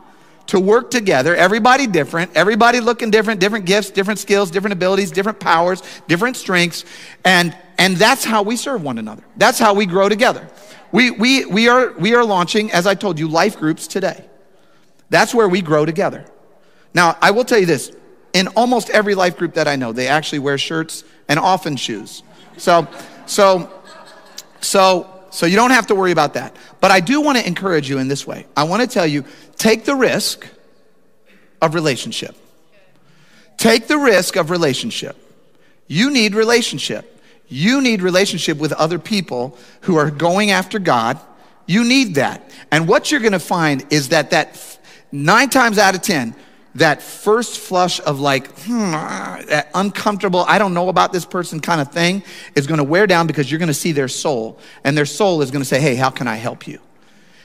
to 0.47 0.61
work 0.61 0.91
together, 0.91 1.35
everybody 1.35 1.87
different, 1.87 2.31
everybody 2.35 2.81
looking 2.81 3.11
different, 3.11 3.41
different 3.41 3.65
gifts, 3.65 3.91
different 3.91 4.19
skills, 4.19 4.51
different 4.51 4.73
abilities, 4.73 5.11
different 5.11 5.41
powers, 5.41 5.83
different 6.07 6.37
strengths, 6.37 6.85
and 7.25 7.57
and 7.79 7.97
that's 7.97 8.25
how 8.25 8.43
we 8.43 8.57
serve 8.57 8.83
one 8.83 8.99
another. 8.99 9.25
That's 9.37 9.59
how 9.59 9.75
we 9.75 9.87
grow 9.87 10.09
together. 10.09 10.49
We 10.93 11.11
we 11.11 11.45
we 11.45 11.69
are 11.69 11.93
we 11.93 12.15
are 12.15 12.25
launching, 12.25 12.71
as 12.73 12.87
I 12.87 12.95
told 12.95 13.19
you, 13.19 13.29
life 13.29 13.59
groups 13.59 13.87
today. 13.87 14.25
That's 15.11 15.35
where 15.35 15.49
we 15.49 15.61
grow 15.61 15.85
together. 15.85 16.25
Now, 16.95 17.17
I 17.21 17.33
will 17.33 17.45
tell 17.45 17.59
you 17.59 17.67
this, 17.67 17.93
in 18.33 18.49
almost 18.49 18.91
every 18.91 19.15
life 19.15 19.37
group 19.37 19.55
that 19.55 19.67
I 19.67 19.77
know, 19.77 19.93
they 19.93 20.07
actually 20.07 20.39
wear 20.39 20.59
shirts 20.59 21.05
and 21.29 21.39
often 21.39 21.77
shoes. 21.77 22.23
So 22.57 22.87
so 23.27 23.71
so 24.61 25.11
so 25.31 25.47
you 25.47 25.57
don't 25.57 25.73
have 25.73 25.89
to 25.89 25.95
worry 25.95 26.13
about 26.13 26.35
that. 26.35 26.55
But 26.81 26.91
I 26.91 27.01
do 27.01 27.21
want 27.21 27.39
to 27.39 27.47
encourage 27.47 27.89
you 27.89 27.99
in 27.99 28.09
this 28.09 28.27
way. 28.27 28.47
I 28.57 28.65
want 28.65 28.83
to 28.83 28.89
tell 28.89 29.07
you 29.07 29.25
take 29.57 29.85
the 29.85 29.95
risk 29.95 30.47
of 31.61 31.75
relationship. 31.75 32.37
Take 33.57 33.87
the 33.87 33.99
risk 33.99 34.37
of 34.37 34.51
relationship. 34.51 35.17
You 35.87 36.11
need 36.11 36.35
relationship. 36.35 37.14
You 37.49 37.81
need 37.81 38.03
relationship 38.03 38.59
with 38.59 38.73
other 38.73 38.99
people 38.99 39.59
who 39.83 39.97
are 39.97 40.11
going 40.11 40.51
after 40.51 40.79
God. 40.79 41.21
You 41.67 41.85
need 41.85 42.17
that. 42.17 42.51
And 42.71 42.89
what 42.89 43.11
you're 43.11 43.21
going 43.21 43.33
to 43.33 43.39
find 43.39 43.85
is 43.93 44.11
that 44.11 44.31
that 44.31 44.79
nine 45.13 45.51
times 45.51 45.79
out 45.79 45.95
of 45.95 46.03
10, 46.03 46.35
that 46.77 47.03
first 47.03 47.59
flush 47.59 48.01
of 48.01 48.19
like, 48.19 48.49
hmm, 48.61 48.91
that 48.91 49.71
uncomfortable, 49.75 50.45
I 50.49 50.59
don't 50.59 50.75
know 50.75 50.89
about 50.89 51.13
this 51.13 51.25
person 51.25 51.61
kind 51.61 51.81
of 51.81 51.93
thing 51.93 52.23
is 52.57 52.67
going 52.67 52.79
to 52.79 52.85
wear 52.85 53.07
down 53.07 53.27
because 53.27 53.51
you're 53.51 53.61
going 53.61 53.69
to 53.69 53.75
see 53.75 53.93
their 53.93 54.09
soul. 54.09 54.59
And 54.83 54.97
their 54.97 55.07
soul 55.07 55.41
is 55.43 55.51
going 55.51 55.63
to 55.63 55.69
say, 55.69 55.81
hey, 55.81 55.95
how 55.95 56.11
can 56.11 56.27
I 56.27 56.37
help 56.37 56.67
you? 56.67 56.81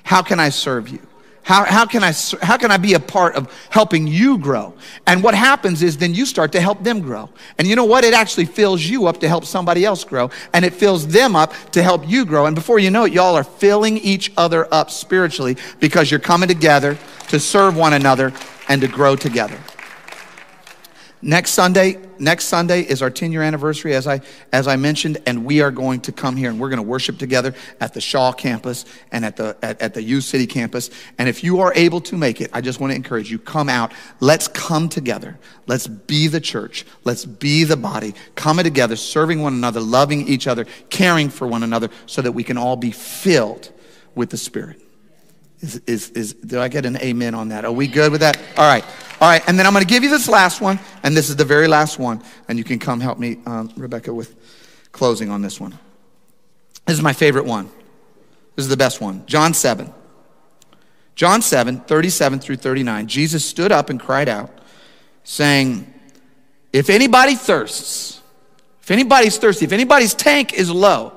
How 0.04 0.24
can 0.24 0.40
I 0.40 0.50
serve 0.50 0.90
you? 0.90 1.06
How, 1.50 1.66
how, 1.66 1.88
can 1.88 2.04
I, 2.04 2.14
how 2.44 2.58
can 2.58 2.70
I 2.70 2.78
be 2.78 2.94
a 2.94 3.00
part 3.00 3.34
of 3.34 3.52
helping 3.72 4.06
you 4.06 4.38
grow? 4.38 4.76
And 5.08 5.24
what 5.24 5.34
happens 5.34 5.82
is 5.82 5.98
then 5.98 6.14
you 6.14 6.28
start 6.28 6.52
to 6.52 6.62
help 6.62 6.84
them 6.84 7.02
grow. 7.02 7.28
And 7.58 7.68
you 7.68 7.76
know 7.76 7.86
what? 7.86 8.04
It 8.04 8.14
actually 8.14 8.46
fills 8.46 8.84
you 8.86 9.08
up 9.08 9.20
to 9.22 9.28
help 9.28 9.46
somebody 9.46 9.84
else 9.84 10.04
grow. 10.04 10.30
And 10.54 10.64
it 10.64 10.76
fills 10.76 11.08
them 11.08 11.36
up 11.36 11.56
to 11.72 11.82
help 11.82 12.08
you 12.08 12.24
grow. 12.24 12.46
And 12.46 12.56
before 12.56 12.78
you 12.78 12.92
know 12.92 13.06
it, 13.06 13.14
y'all 13.14 13.34
are 13.34 13.44
filling 13.44 13.98
each 13.98 14.32
other 14.38 14.72
up 14.72 14.92
spiritually 14.92 15.58
because 15.80 16.12
you're 16.12 16.20
coming 16.20 16.48
together 16.48 17.00
to 17.30 17.40
serve 17.40 17.76
one 17.76 17.94
another 17.94 18.32
and 18.68 18.80
to 18.82 18.88
grow 18.88 19.16
together. 19.16 19.58
Next 21.24 21.54
Sunday, 21.54 21.98
next 22.20 22.46
Sunday 22.46 22.82
is 22.82 23.02
our 23.02 23.10
10 23.10 23.32
year 23.32 23.42
anniversary, 23.42 23.94
as 23.94 24.08
I, 24.08 24.22
as 24.52 24.68
I 24.68 24.76
mentioned, 24.76 25.20
and 25.26 25.46
we 25.46 25.62
are 25.62 25.72
going 25.72 26.02
to 26.02 26.12
come 26.12 26.36
here 26.36 26.50
and 26.50 26.60
we're 26.60 26.70
going 26.70 26.78
to 26.78 26.84
worship 26.84 27.18
together 27.18 27.54
at 27.80 27.94
the 27.94 28.02
Shaw 28.02 28.32
campus 28.32 28.86
and 29.12 29.26
at 29.26 29.36
the, 29.36 29.58
at, 29.62 29.82
at 29.82 29.94
the 29.94 30.04
U 30.04 30.22
City 30.22 30.48
campus. 30.48 30.90
And 31.18 31.30
if 31.30 31.44
you 31.44 31.60
are 31.62 31.74
able 31.76 32.02
to 32.02 32.18
make 32.18 32.42
it, 32.42 32.50
I 32.54 32.62
just 32.62 32.80
want 32.80 32.92
to 32.92 32.96
encourage 32.96 33.32
you, 33.32 33.40
come 33.40 33.70
out. 33.70 33.94
Let's 34.20 34.48
come 34.48 34.90
together. 34.90 35.38
Let's 35.68 35.88
be 35.88 36.28
the 36.28 36.42
church. 36.42 36.86
Let's 37.04 37.26
be 37.26 37.64
the 37.64 37.78
body, 37.78 38.14
coming 38.36 38.64
together, 38.64 38.96
serving 38.96 39.42
one 39.42 39.54
another, 39.54 39.80
loving 39.80 40.28
each 40.28 40.48
other, 40.48 40.66
caring 40.90 41.30
for 41.30 41.48
one 41.48 41.64
another, 41.64 41.90
so 42.06 42.22
that 42.22 42.32
we 42.32 42.44
can 42.44 42.58
all 42.58 42.76
be 42.76 42.92
filled 42.92 43.72
with 44.16 44.30
the 44.30 44.38
Spirit. 44.38 44.82
Is, 45.62 45.82
is, 45.88 46.10
is, 46.12 46.34
do 46.34 46.60
I 46.60 46.70
get 46.70 46.86
an 46.86 46.98
amen 46.98 47.36
on 47.36 47.50
that? 47.50 47.66
Are 47.66 47.72
we 47.72 47.88
good 47.88 48.12
with 48.12 48.22
that? 48.22 48.38
All 48.58 48.68
right. 48.68 48.84
All 49.20 49.30
right. 49.30 49.44
And 49.48 49.60
then 49.60 49.66
I'm 49.66 49.74
going 49.74 49.84
to 49.84 49.90
give 49.90 50.04
you 50.04 50.10
this 50.10 50.30
last 50.30 50.62
one. 50.62 50.80
And 51.04 51.16
this 51.16 51.30
is 51.30 51.36
the 51.36 51.46
very 51.46 51.68
last 51.68 52.00
one. 52.00 52.24
And 52.48 52.58
you 52.58 52.64
can 52.64 52.80
come 52.80 53.02
help 53.02 53.20
me, 53.20 53.40
um, 53.46 53.72
Rebecca, 53.76 54.14
with 54.14 54.36
closing 54.92 55.30
on 55.30 55.42
this 55.42 55.60
one. 55.60 55.78
This 56.86 56.98
is 56.98 57.04
my 57.04 57.14
favorite 57.14 57.46
one. 57.46 57.70
This 58.56 58.66
is 58.66 58.70
the 58.70 58.78
best 58.78 59.02
one. 59.02 59.26
John 59.26 59.54
7. 59.54 59.94
John 61.16 61.42
7, 61.42 61.82
37 61.82 62.40
through 62.40 62.56
39. 62.56 63.08
Jesus 63.08 63.44
stood 63.44 63.74
up 63.74 63.90
and 63.90 64.00
cried 64.00 64.30
out, 64.30 64.50
saying, 65.26 65.94
If 66.72 66.90
anybody 66.90 67.36
thirsts, 67.36 68.22
if 68.82 68.90
anybody's 68.90 69.38
thirsty, 69.38 69.66
if 69.66 69.74
anybody's 69.74 70.14
tank 70.14 70.54
is 70.54 70.72
low, 70.72 71.12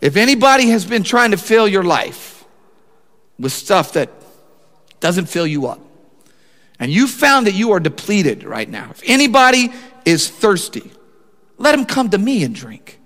if 0.00 0.16
anybody 0.16 0.70
has 0.70 0.84
been 0.84 1.04
trying 1.04 1.30
to 1.30 1.36
fill 1.36 1.68
your 1.68 1.84
life, 1.84 2.35
with 3.38 3.52
stuff 3.52 3.92
that 3.94 4.10
doesn't 5.00 5.26
fill 5.26 5.46
you 5.46 5.66
up. 5.66 5.80
And 6.78 6.90
you 6.90 7.06
found 7.06 7.46
that 7.46 7.54
you 7.54 7.72
are 7.72 7.80
depleted 7.80 8.44
right 8.44 8.68
now. 8.68 8.90
If 8.90 9.02
anybody 9.06 9.72
is 10.04 10.28
thirsty, 10.28 10.90
let 11.58 11.74
him 11.74 11.86
come 11.86 12.10
to 12.10 12.18
me 12.18 12.44
and 12.44 12.54
drink. 12.54 13.00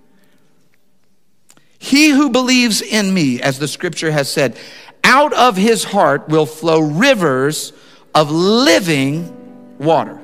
He 1.78 2.10
who 2.10 2.30
believes 2.30 2.82
in 2.82 3.12
me, 3.12 3.40
as 3.40 3.58
the 3.58 3.68
scripture 3.68 4.10
has 4.10 4.30
said, 4.30 4.58
out 5.02 5.32
of 5.32 5.56
his 5.56 5.84
heart 5.84 6.28
will 6.28 6.46
flow 6.46 6.80
rivers 6.80 7.72
of 8.14 8.30
living 8.30 9.76
water. 9.78 10.20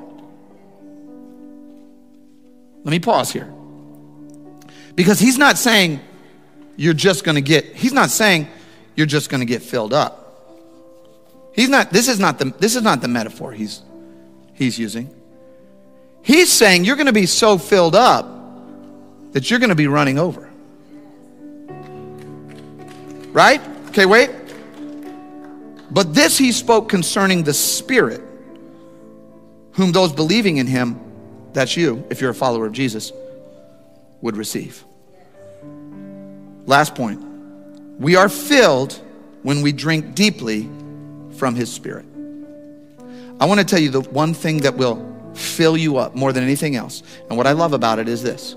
Let 2.83 2.91
me 2.91 2.99
pause 2.99 3.31
here. 3.31 3.51
Because 4.95 5.19
he's 5.19 5.37
not 5.37 5.57
saying 5.57 5.99
you're 6.75 6.93
just 6.93 7.23
going 7.23 7.35
to 7.35 7.41
get, 7.41 7.65
he's 7.75 7.93
not 7.93 8.09
saying 8.09 8.47
you're 8.97 9.05
just 9.05 9.29
going 9.29 9.39
to 9.39 9.45
get 9.45 9.61
filled 9.61 9.93
up. 9.93 10.23
He's 11.53 11.69
not, 11.69 11.91
this 11.91 12.09
is 12.09 12.19
not 12.19 12.39
the, 12.39 12.45
this 12.59 12.75
is 12.75 12.81
not 12.81 12.99
the 12.99 13.07
metaphor 13.07 13.53
he's, 13.53 13.81
he's 14.53 14.77
using. 14.77 15.13
He's 16.23 16.51
saying 16.51 16.83
you're 16.83 16.97
going 16.97 17.05
to 17.07 17.13
be 17.13 17.27
so 17.27 17.57
filled 17.57 17.95
up 17.95 18.27
that 19.31 19.49
you're 19.49 19.59
going 19.59 19.69
to 19.69 19.75
be 19.75 19.87
running 19.87 20.17
over. 20.19 20.49
Right? 23.31 23.61
Okay, 23.89 24.07
wait. 24.07 24.31
But 25.91 26.13
this 26.13 26.37
he 26.37 26.51
spoke 26.51 26.89
concerning 26.89 27.43
the 27.43 27.53
Spirit, 27.53 28.21
whom 29.73 29.91
those 29.91 30.11
believing 30.11 30.57
in 30.57 30.65
him, 30.65 30.99
that's 31.53 31.77
you, 31.77 32.03
if 32.09 32.19
you're 32.19 32.31
a 32.31 32.35
follower 32.35 32.65
of 32.65 32.71
Jesus, 32.71 33.11
would 34.21 34.35
receive. 34.35 34.83
Last 36.65 36.95
point. 36.95 37.26
We 37.99 38.15
are 38.15 38.29
filled 38.29 38.93
when 39.43 39.61
we 39.61 39.71
drink 39.71 40.13
deeply 40.13 40.69
from 41.37 41.55
His 41.55 41.71
Spirit. 41.71 42.05
I 43.39 43.45
want 43.45 43.59
to 43.59 43.65
tell 43.65 43.79
you 43.79 43.89
the 43.89 44.01
one 44.01 44.33
thing 44.33 44.57
that 44.57 44.75
will 44.75 45.03
fill 45.33 45.77
you 45.77 45.97
up 45.97 46.15
more 46.15 46.33
than 46.33 46.43
anything 46.43 46.75
else. 46.75 47.03
And 47.29 47.37
what 47.37 47.47
I 47.47 47.51
love 47.51 47.73
about 47.73 47.99
it 47.99 48.07
is 48.07 48.23
this. 48.23 48.55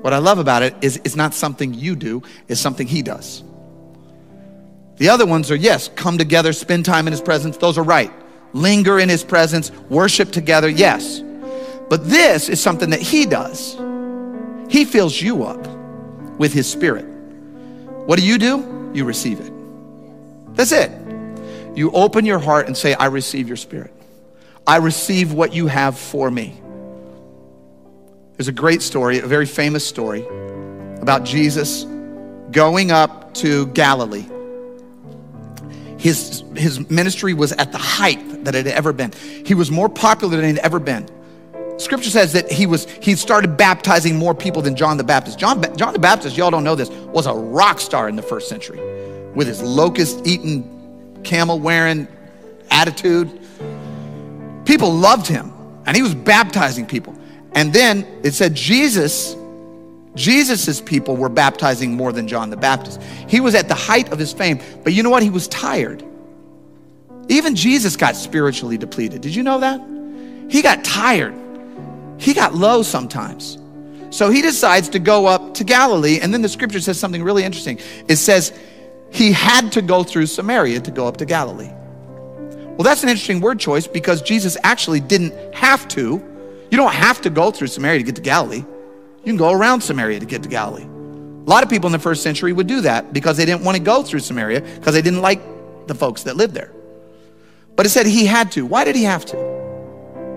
What 0.00 0.12
I 0.12 0.18
love 0.18 0.38
about 0.38 0.62
it 0.62 0.74
is 0.82 1.00
it's 1.04 1.16
not 1.16 1.32
something 1.32 1.72
you 1.74 1.94
do, 1.94 2.22
it's 2.48 2.60
something 2.60 2.86
He 2.86 3.02
does. 3.02 3.44
The 4.96 5.08
other 5.08 5.26
ones 5.26 5.50
are, 5.50 5.56
yes, 5.56 5.88
come 5.94 6.18
together, 6.18 6.52
spend 6.52 6.84
time 6.84 7.06
in 7.06 7.12
His 7.12 7.20
presence. 7.20 7.56
Those 7.56 7.78
are 7.78 7.84
right. 7.84 8.12
Linger 8.52 8.98
in 8.98 9.08
His 9.08 9.24
presence, 9.24 9.70
worship 9.88 10.30
together, 10.32 10.68
yes. 10.68 11.22
But 11.88 12.08
this 12.08 12.48
is 12.48 12.60
something 12.60 12.90
that 12.90 13.00
He 13.00 13.26
does. 13.26 13.78
He 14.68 14.84
fills 14.84 15.20
you 15.20 15.44
up 15.44 15.66
with 16.38 16.52
His 16.52 16.70
Spirit. 16.70 17.04
What 18.06 18.18
do 18.18 18.26
you 18.26 18.38
do? 18.38 18.81
You 18.94 19.04
receive 19.04 19.40
it. 19.40 19.52
That's 20.54 20.72
it. 20.72 20.90
You 21.74 21.90
open 21.92 22.26
your 22.26 22.38
heart 22.38 22.66
and 22.66 22.76
say, 22.76 22.94
I 22.94 23.06
receive 23.06 23.48
your 23.48 23.56
spirit. 23.56 23.92
I 24.66 24.76
receive 24.76 25.32
what 25.32 25.52
you 25.52 25.66
have 25.66 25.98
for 25.98 26.30
me. 26.30 26.60
There's 28.36 28.48
a 28.48 28.52
great 28.52 28.82
story, 28.82 29.18
a 29.18 29.26
very 29.26 29.46
famous 29.46 29.86
story 29.86 30.24
about 31.00 31.24
Jesus 31.24 31.84
going 32.50 32.90
up 32.90 33.34
to 33.34 33.66
Galilee. 33.68 34.26
His, 35.98 36.42
his 36.56 36.88
ministry 36.90 37.34
was 37.34 37.52
at 37.52 37.72
the 37.72 37.78
height 37.78 38.44
that 38.44 38.54
it 38.54 38.66
had 38.66 38.74
ever 38.74 38.92
been. 38.92 39.12
He 39.12 39.54
was 39.54 39.70
more 39.70 39.88
popular 39.88 40.36
than 40.36 40.44
it 40.44 40.56
had 40.56 40.64
ever 40.64 40.80
been. 40.80 41.08
Scripture 41.78 42.10
says 42.10 42.32
that 42.32 42.50
he 42.50 42.66
was 42.66 42.88
he 42.90 43.16
started 43.16 43.56
baptizing 43.56 44.16
more 44.16 44.34
people 44.34 44.62
than 44.62 44.76
John 44.76 44.96
the 44.96 45.04
Baptist. 45.04 45.38
John, 45.38 45.62
John 45.76 45.92
the 45.92 45.98
Baptist, 45.98 46.36
y'all 46.36 46.50
don't 46.50 46.64
know 46.64 46.74
this, 46.74 46.90
was 46.90 47.26
a 47.26 47.34
rock 47.34 47.80
star 47.80 48.08
in 48.08 48.16
the 48.16 48.22
first 48.22 48.48
century 48.48 48.80
with 49.34 49.46
his 49.46 49.62
locust 49.62 50.26
eating, 50.26 51.20
camel 51.24 51.58
wearing 51.58 52.06
attitude. 52.70 53.40
People 54.64 54.92
loved 54.92 55.26
him 55.26 55.52
and 55.86 55.96
he 55.96 56.02
was 56.02 56.14
baptizing 56.14 56.86
people. 56.86 57.16
And 57.52 57.72
then 57.72 58.06
it 58.22 58.32
said 58.32 58.54
Jesus 58.54 59.36
Jesus's 60.14 60.80
people 60.80 61.16
were 61.16 61.28
baptizing 61.28 61.94
more 61.94 62.12
than 62.12 62.28
John 62.28 62.50
the 62.50 62.56
Baptist. 62.56 63.02
He 63.28 63.40
was 63.40 63.54
at 63.54 63.68
the 63.68 63.74
height 63.74 64.12
of 64.12 64.18
his 64.18 64.32
fame, 64.32 64.60
but 64.84 64.92
you 64.92 65.02
know 65.02 65.10
what? 65.10 65.22
He 65.22 65.30
was 65.30 65.48
tired. 65.48 66.04
Even 67.28 67.54
Jesus 67.54 67.96
got 67.96 68.14
spiritually 68.14 68.76
depleted. 68.76 69.22
Did 69.22 69.34
you 69.34 69.42
know 69.42 69.60
that? 69.60 69.80
He 70.50 70.60
got 70.60 70.84
tired. 70.84 71.34
He 72.22 72.34
got 72.34 72.54
low 72.54 72.84
sometimes. 72.84 73.58
So 74.10 74.30
he 74.30 74.42
decides 74.42 74.88
to 74.90 75.00
go 75.00 75.26
up 75.26 75.54
to 75.54 75.64
Galilee, 75.64 76.20
and 76.22 76.32
then 76.32 76.40
the 76.40 76.48
scripture 76.48 76.78
says 76.78 76.96
something 76.96 77.20
really 77.20 77.42
interesting. 77.42 77.80
It 78.06 78.16
says 78.16 78.52
he 79.10 79.32
had 79.32 79.72
to 79.72 79.82
go 79.82 80.04
through 80.04 80.26
Samaria 80.26 80.80
to 80.82 80.90
go 80.92 81.08
up 81.08 81.16
to 81.16 81.24
Galilee. 81.24 81.72
Well, 82.76 82.84
that's 82.84 83.02
an 83.02 83.08
interesting 83.08 83.40
word 83.40 83.58
choice 83.58 83.88
because 83.88 84.22
Jesus 84.22 84.56
actually 84.62 85.00
didn't 85.00 85.34
have 85.52 85.88
to. 85.88 86.22
You 86.70 86.76
don't 86.76 86.92
have 86.92 87.20
to 87.22 87.30
go 87.30 87.50
through 87.50 87.66
Samaria 87.66 87.98
to 87.98 88.04
get 88.04 88.14
to 88.14 88.22
Galilee. 88.22 88.58
You 88.58 89.24
can 89.24 89.36
go 89.36 89.50
around 89.50 89.80
Samaria 89.80 90.20
to 90.20 90.26
get 90.26 90.44
to 90.44 90.48
Galilee. 90.48 90.84
A 90.84 91.50
lot 91.50 91.64
of 91.64 91.68
people 91.68 91.88
in 91.88 91.92
the 91.92 91.98
first 91.98 92.22
century 92.22 92.52
would 92.52 92.68
do 92.68 92.82
that 92.82 93.12
because 93.12 93.36
they 93.36 93.44
didn't 93.44 93.64
want 93.64 93.76
to 93.76 93.82
go 93.82 94.04
through 94.04 94.20
Samaria 94.20 94.60
because 94.60 94.94
they 94.94 95.02
didn't 95.02 95.22
like 95.22 95.40
the 95.88 95.94
folks 95.94 96.22
that 96.22 96.36
lived 96.36 96.54
there. 96.54 96.70
But 97.74 97.86
it 97.86 97.88
said 97.88 98.06
he 98.06 98.26
had 98.26 98.52
to. 98.52 98.64
Why 98.64 98.84
did 98.84 98.94
he 98.94 99.02
have 99.02 99.24
to? 99.26 99.36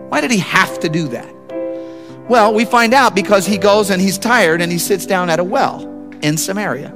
Why 0.09 0.19
did 0.19 0.31
he 0.31 0.39
have 0.39 0.79
to 0.79 0.89
do 0.89 1.09
that? 1.09 1.34
Well, 2.27 2.53
we 2.53 2.65
find 2.65 2.93
out 2.93 3.13
because 3.13 3.45
he 3.45 3.57
goes 3.57 3.89
and 3.89 4.01
he's 4.01 4.17
tired 4.17 4.61
and 4.61 4.71
he 4.71 4.77
sits 4.77 5.05
down 5.05 5.29
at 5.29 5.39
a 5.39 5.43
well 5.43 5.83
in 6.21 6.37
Samaria. 6.37 6.89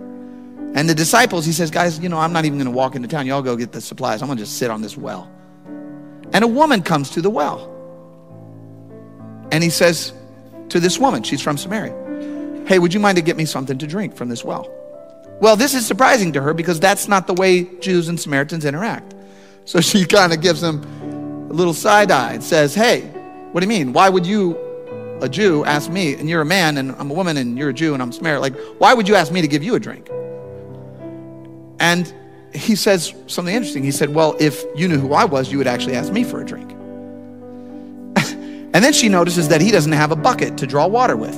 And 0.76 0.88
the 0.88 0.96
disciples, 0.96 1.46
he 1.46 1.52
says, 1.52 1.72
Guys, 1.72 2.00
you 2.00 2.10
know, 2.10 2.18
I'm 2.18 2.34
not 2.34 2.46
even 2.46 2.58
going 2.58 2.65
to 2.65 2.76
walk 2.76 2.96
into 2.96 3.08
town. 3.08 3.26
Y'all 3.26 3.42
go 3.42 3.56
get 3.56 3.72
the 3.72 3.82
supplies. 3.82 4.22
I'm 4.22 4.28
going 4.28 4.38
to 4.38 4.44
just 4.44 4.58
sit 4.58 4.70
on 4.70 4.82
this 4.82 4.98
well. 4.98 5.32
And 6.32 6.44
a 6.44 6.48
woman 6.48 6.84
comes 6.84 7.10
to 7.12 7.22
the 7.22 7.30
well. 7.30 7.76
And 9.52 9.63
he 9.63 9.70
says, 9.72 10.13
to 10.70 10.80
this 10.80 11.00
woman. 11.00 11.24
She's 11.24 11.42
from 11.42 11.58
Samaria. 11.58 12.65
Hey, 12.68 12.80
would 12.80 12.94
you 12.94 13.00
mind 13.00 13.18
to 13.18 13.22
get 13.22 13.36
me 13.36 13.46
something 13.46 13.78
to 13.78 13.88
drink 13.88 14.15
from 14.15 14.30
this 14.30 14.44
well? 14.44 14.70
Well, 15.42 15.56
this 15.56 15.74
is 15.74 15.86
surprising 15.86 16.34
to 16.34 16.42
her 16.42 16.54
because 16.54 16.80
that's 16.80 17.08
not 17.08 17.28
the 17.28 17.34
way 17.34 17.63
Jews 17.80 18.10
and 18.10 18.20
Samaritans 18.20 18.65
interact. 18.65 19.15
So 19.65 19.82
she 19.82 20.06
kind 20.06 20.34
of 20.34 20.42
gives 20.42 20.62
him 20.62 20.84
a 21.50 21.54
little 21.54 21.74
side 21.74 22.12
eye 22.12 22.34
and 22.34 22.44
says, 22.44 22.76
Hey, 22.76 23.02
what 23.52 23.62
do 23.62 23.65
you 23.65 23.70
mean? 23.70 23.94
Why 23.94 24.10
would 24.10 24.26
you, 24.26 24.58
a 25.21 25.29
Jew, 25.29 25.65
ask 25.65 25.89
me, 25.89 26.15
and 26.15 26.29
you're 26.29 26.41
a 26.41 26.45
man 26.45 26.77
and 26.77 26.91
I'm 26.97 27.12
a 27.12 27.13
woman 27.13 27.38
and 27.38 27.58
you're 27.58 27.69
a 27.69 27.73
Jew 27.73 27.93
and 27.93 28.01
I'm 28.01 28.12
Samaritan? 28.12 28.41
Like, 28.41 28.79
why 28.79 28.93
would 28.93 29.08
you 29.08 29.15
ask 29.15 29.32
me 29.32 29.41
to 29.41 29.47
give 29.47 29.63
you 29.63 29.75
a 29.75 29.79
drink? 29.79 30.10
And 31.79 32.13
he 32.53 32.75
says 32.75 33.13
something 33.27 33.53
interesting. 33.53 33.84
He 33.84 33.91
said, 33.91 34.13
Well, 34.13 34.36
if 34.39 34.63
you 34.75 34.88
knew 34.88 34.99
who 34.99 35.13
I 35.13 35.25
was, 35.25 35.51
you 35.51 35.58
would 35.58 35.67
actually 35.67 35.95
ask 35.95 36.12
me 36.12 36.23
for 36.23 36.41
a 36.41 36.45
drink. 36.45 36.75
And 38.71 38.86
then 38.86 38.93
she 38.93 39.10
notices 39.10 39.47
that 39.47 39.62
he 39.62 39.71
doesn't 39.71 39.93
have 39.93 40.12
a 40.12 40.15
bucket 40.15 40.60
to 40.60 40.67
draw 40.67 40.86
water 40.86 41.17
with. 41.17 41.34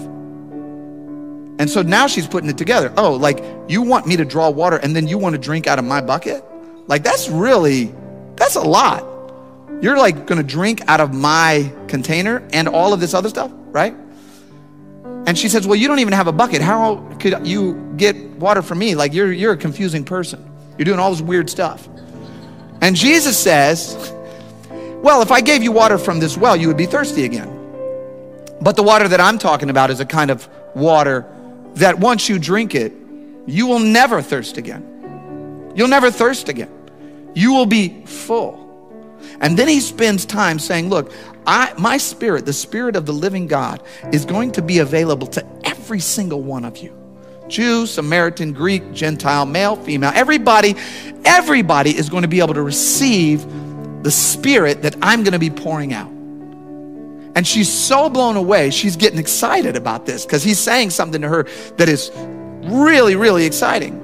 And 1.59 1.69
so 1.69 1.81
now 1.81 2.05
she's 2.05 2.27
putting 2.27 2.49
it 2.49 2.57
together. 2.57 2.93
Oh, 2.97 3.13
like 3.13 3.41
you 3.69 3.81
want 3.81 4.05
me 4.05 4.17
to 4.17 4.25
draw 4.25 4.49
water 4.49 4.75
and 4.77 4.93
then 4.93 5.07
you 5.07 5.17
want 5.17 5.35
to 5.35 5.39
drink 5.39 5.65
out 5.65 5.79
of 5.79 5.85
my 5.85 6.01
bucket? 6.01 6.43
Like 6.87 7.03
that's 7.03 7.29
really, 7.29 7.95
that's 8.35 8.57
a 8.57 8.61
lot. 8.61 9.05
You're 9.81 9.97
like 9.97 10.27
going 10.27 10.41
to 10.41 10.47
drink 10.47 10.81
out 10.87 10.99
of 10.99 11.13
my 11.13 11.71
container 11.87 12.45
and 12.51 12.67
all 12.67 12.93
of 12.93 12.99
this 12.99 13.13
other 13.13 13.29
stuff, 13.29 13.51
right? 13.71 13.95
And 15.25 15.37
she 15.37 15.49
says, 15.49 15.67
Well, 15.67 15.75
you 15.75 15.87
don't 15.87 15.99
even 15.99 16.13
have 16.13 16.27
a 16.27 16.31
bucket. 16.31 16.61
How 16.61 16.97
could 17.19 17.45
you 17.45 17.93
get 17.97 18.15
water 18.31 18.61
from 18.61 18.79
me? 18.79 18.95
Like 18.95 19.13
you're, 19.13 19.31
you're 19.31 19.53
a 19.53 19.57
confusing 19.57 20.03
person. 20.03 20.47
You're 20.77 20.85
doing 20.85 20.99
all 20.99 21.11
this 21.11 21.21
weird 21.21 21.49
stuff. 21.49 21.87
And 22.81 22.95
Jesus 22.95 23.37
says, 23.37 24.13
well, 25.01 25.21
if 25.21 25.31
I 25.31 25.41
gave 25.41 25.63
you 25.63 25.71
water 25.71 25.97
from 25.97 26.19
this 26.19 26.37
well, 26.37 26.55
you 26.55 26.67
would 26.67 26.77
be 26.77 26.85
thirsty 26.85 27.25
again. 27.25 27.49
But 28.61 28.75
the 28.75 28.83
water 28.83 29.07
that 29.07 29.19
I'm 29.19 29.37
talking 29.39 29.69
about 29.69 29.89
is 29.89 29.99
a 29.99 30.05
kind 30.05 30.29
of 30.29 30.47
water 30.75 31.25
that 31.75 31.99
once 31.99 32.29
you 32.29 32.37
drink 32.37 32.75
it, 32.75 32.93
you 33.47 33.65
will 33.65 33.79
never 33.79 34.21
thirst 34.21 34.57
again. 34.57 35.71
You'll 35.75 35.87
never 35.87 36.11
thirst 36.11 36.49
again. 36.49 36.71
You 37.33 37.53
will 37.53 37.65
be 37.65 38.05
full. 38.05 38.60
And 39.39 39.57
then 39.57 39.67
he 39.67 39.79
spends 39.79 40.25
time 40.25 40.59
saying, 40.59 40.89
Look, 40.89 41.11
I, 41.45 41.73
my 41.77 41.97
spirit, 41.97 42.45
the 42.45 42.53
spirit 42.53 42.95
of 42.95 43.05
the 43.05 43.13
living 43.13 43.47
God, 43.47 43.83
is 44.11 44.25
going 44.25 44.51
to 44.53 44.61
be 44.61 44.79
available 44.79 45.27
to 45.27 45.45
every 45.63 45.99
single 45.99 46.41
one 46.41 46.65
of 46.65 46.77
you 46.77 46.95
Jew, 47.47 47.85
Samaritan, 47.85 48.53
Greek, 48.53 48.93
Gentile, 48.93 49.45
male, 49.45 49.75
female, 49.75 50.11
everybody, 50.15 50.75
everybody 51.25 51.95
is 51.95 52.09
going 52.09 52.21
to 52.21 52.27
be 52.27 52.39
able 52.39 52.53
to 52.53 52.61
receive 52.61 53.45
the 54.03 54.11
spirit 54.11 54.81
that 54.83 54.95
I'm 55.01 55.23
going 55.23 55.33
to 55.33 55.39
be 55.39 55.49
pouring 55.49 55.93
out. 55.93 56.09
And 57.33 57.47
she's 57.47 57.71
so 57.71 58.09
blown 58.09 58.35
away, 58.35 58.71
she's 58.71 58.95
getting 58.95 59.19
excited 59.19 59.75
about 59.75 60.05
this 60.05 60.25
because 60.25 60.43
he's 60.43 60.59
saying 60.59 60.89
something 60.89 61.21
to 61.21 61.29
her 61.29 61.43
that 61.77 61.87
is 61.87 62.11
really, 62.63 63.15
really 63.15 63.45
exciting. 63.45 64.00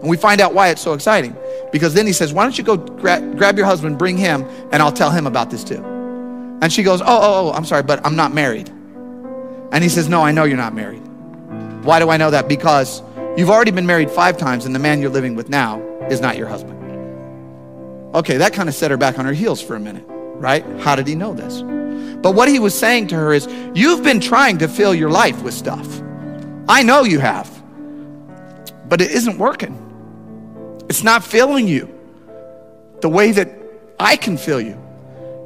And 0.00 0.08
we 0.08 0.16
find 0.16 0.40
out 0.40 0.54
why 0.54 0.68
it's 0.68 0.80
so 0.80 0.92
exciting. 0.92 1.36
Because 1.72 1.94
then 1.94 2.06
he 2.06 2.12
says, 2.12 2.32
Why 2.32 2.44
don't 2.44 2.56
you 2.56 2.64
go 2.64 2.76
gra- 2.76 3.20
grab 3.36 3.56
your 3.56 3.66
husband, 3.66 3.98
bring 3.98 4.16
him, 4.16 4.42
and 4.72 4.82
I'll 4.82 4.92
tell 4.92 5.10
him 5.10 5.26
about 5.26 5.50
this 5.50 5.64
too. 5.64 5.82
And 6.60 6.72
she 6.72 6.82
goes, 6.82 7.00
oh, 7.00 7.06
oh, 7.06 7.48
oh, 7.48 7.52
I'm 7.52 7.64
sorry, 7.64 7.84
but 7.84 8.04
I'm 8.04 8.16
not 8.16 8.34
married. 8.34 8.68
And 9.70 9.82
he 9.82 9.88
says, 9.88 10.08
No, 10.08 10.22
I 10.22 10.32
know 10.32 10.44
you're 10.44 10.56
not 10.56 10.74
married. 10.74 11.02
Why 11.84 12.00
do 12.00 12.10
I 12.10 12.16
know 12.16 12.30
that? 12.30 12.48
Because 12.48 13.02
you've 13.36 13.50
already 13.50 13.70
been 13.70 13.86
married 13.86 14.10
five 14.10 14.36
times, 14.36 14.66
and 14.66 14.74
the 14.74 14.78
man 14.78 15.00
you're 15.00 15.10
living 15.10 15.36
with 15.36 15.48
now 15.48 15.80
is 16.10 16.20
not 16.20 16.36
your 16.36 16.48
husband. 16.48 16.76
Okay, 18.14 18.38
that 18.38 18.52
kind 18.54 18.68
of 18.68 18.74
set 18.74 18.90
her 18.90 18.96
back 18.96 19.18
on 19.18 19.24
her 19.24 19.32
heels 19.32 19.60
for 19.60 19.76
a 19.76 19.80
minute, 19.80 20.04
right? 20.08 20.64
How 20.80 20.96
did 20.96 21.06
he 21.06 21.14
know 21.14 21.32
this? 21.32 21.62
But 22.20 22.34
what 22.34 22.48
he 22.48 22.58
was 22.58 22.76
saying 22.76 23.08
to 23.08 23.14
her 23.14 23.32
is, 23.32 23.46
You've 23.74 24.02
been 24.02 24.20
trying 24.20 24.58
to 24.58 24.68
fill 24.68 24.94
your 24.94 25.10
life 25.10 25.42
with 25.42 25.54
stuff. 25.54 25.86
I 26.68 26.82
know 26.82 27.04
you 27.04 27.20
have, 27.20 27.48
but 28.88 29.00
it 29.00 29.12
isn't 29.12 29.38
working. 29.38 29.76
It's 30.88 31.02
not 31.02 31.24
filling 31.24 31.68
you 31.68 31.92
the 33.00 33.08
way 33.08 33.32
that 33.32 33.50
I 33.98 34.16
can 34.16 34.36
fill 34.36 34.60
you. 34.60 34.78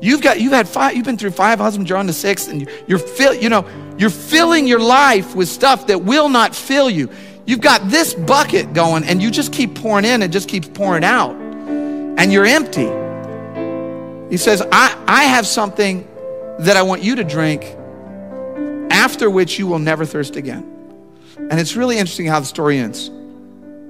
You've 0.01 0.23
got 0.23 0.41
you've 0.41 0.53
had 0.53 0.69
five, 0.69 0.97
you've 0.97 1.05
been 1.05 1.19
through 1.19 1.31
five 1.31 1.59
husbands, 1.59 1.89
you're 1.89 1.99
on 1.99 2.07
the 2.07 2.13
sixth, 2.13 2.51
and 2.51 2.69
you're 2.87 2.99
fill, 2.99 3.35
you 3.35 3.49
know, 3.49 3.67
you're 3.99 4.11
filling 4.11 4.67
your 4.67 4.81
life 4.81 5.35
with 5.35 5.49
stuff 5.49 5.87
that 5.87 6.03
will 6.03 6.29
not 6.29 6.55
fill 6.55 6.91
you. 6.91 7.09
You've 7.47 7.61
got 7.61 7.89
this 7.89 8.15
bucket 8.15 8.73
going, 8.73 9.05
and 9.05 9.23
you 9.23 9.31
just 9.31 9.53
keep 9.53 9.75
pouring 9.75 10.05
in 10.05 10.23
and 10.23 10.33
just 10.33 10.49
keeps 10.49 10.69
pouring 10.69 11.05
out 11.05 11.43
and 12.19 12.33
you're 12.33 12.47
empty. 12.47 12.89
He 14.31 14.37
says, 14.37 14.63
I, 14.71 14.97
I 15.07 15.25
have 15.25 15.47
something 15.47 16.07
that 16.61 16.77
I 16.77 16.83
want 16.83 17.03
you 17.03 17.17
to 17.17 17.25
drink, 17.25 17.65
after 18.93 19.29
which 19.31 19.59
you 19.59 19.67
will 19.67 19.79
never 19.79 20.05
thirst 20.05 20.37
again. 20.37 20.69
And 21.37 21.59
it's 21.59 21.75
really 21.75 21.99
interesting 21.99 22.27
how 22.27 22.41
the 22.41 22.47
story 22.47 22.79
ends. 22.79 23.11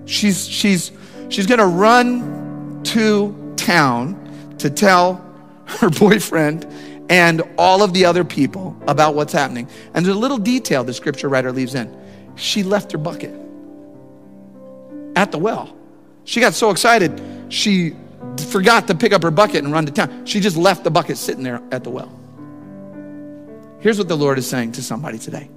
She's, 0.06 0.48
she's, 0.48 0.92
she's 1.32 1.46
going 1.46 1.58
to 1.58 1.66
run 1.66 2.82
to 2.84 3.54
town 3.56 4.56
to 4.58 4.70
tell 4.70 5.24
her 5.66 5.90
boyfriend 5.98 6.66
and 7.08 7.42
all 7.58 7.82
of 7.82 7.92
the 7.92 8.04
other 8.04 8.24
people 8.24 8.76
about 8.86 9.14
what's 9.14 9.32
happening. 9.32 9.68
And 9.94 10.04
there's 10.04 10.16
a 10.16 10.18
little 10.18 10.38
detail 10.38 10.84
the 10.84 10.94
scripture 10.94 11.28
writer 11.28 11.52
leaves 11.52 11.74
in. 11.74 11.94
She 12.36 12.62
left 12.62 12.92
her 12.92 12.98
bucket 12.98 13.34
at 15.16 15.32
the 15.32 15.38
well. 15.38 15.76
She 16.24 16.40
got 16.40 16.54
so 16.54 16.70
excited, 16.70 17.20
she 17.48 17.96
forgot 18.48 18.86
to 18.86 18.94
pick 18.94 19.12
up 19.12 19.22
her 19.22 19.30
bucket 19.30 19.64
and 19.64 19.72
run 19.72 19.86
to 19.86 19.92
town. 19.92 20.24
She 20.24 20.40
just 20.40 20.56
left 20.56 20.84
the 20.84 20.90
bucket 20.90 21.18
sitting 21.18 21.42
there 21.42 21.62
at 21.72 21.84
the 21.84 21.90
well. 21.90 22.10
Here's 23.80 23.98
what 23.98 24.08
the 24.08 24.16
Lord 24.16 24.38
is 24.38 24.48
saying 24.48 24.72
to 24.72 24.82
somebody 24.82 25.18
today 25.18 25.50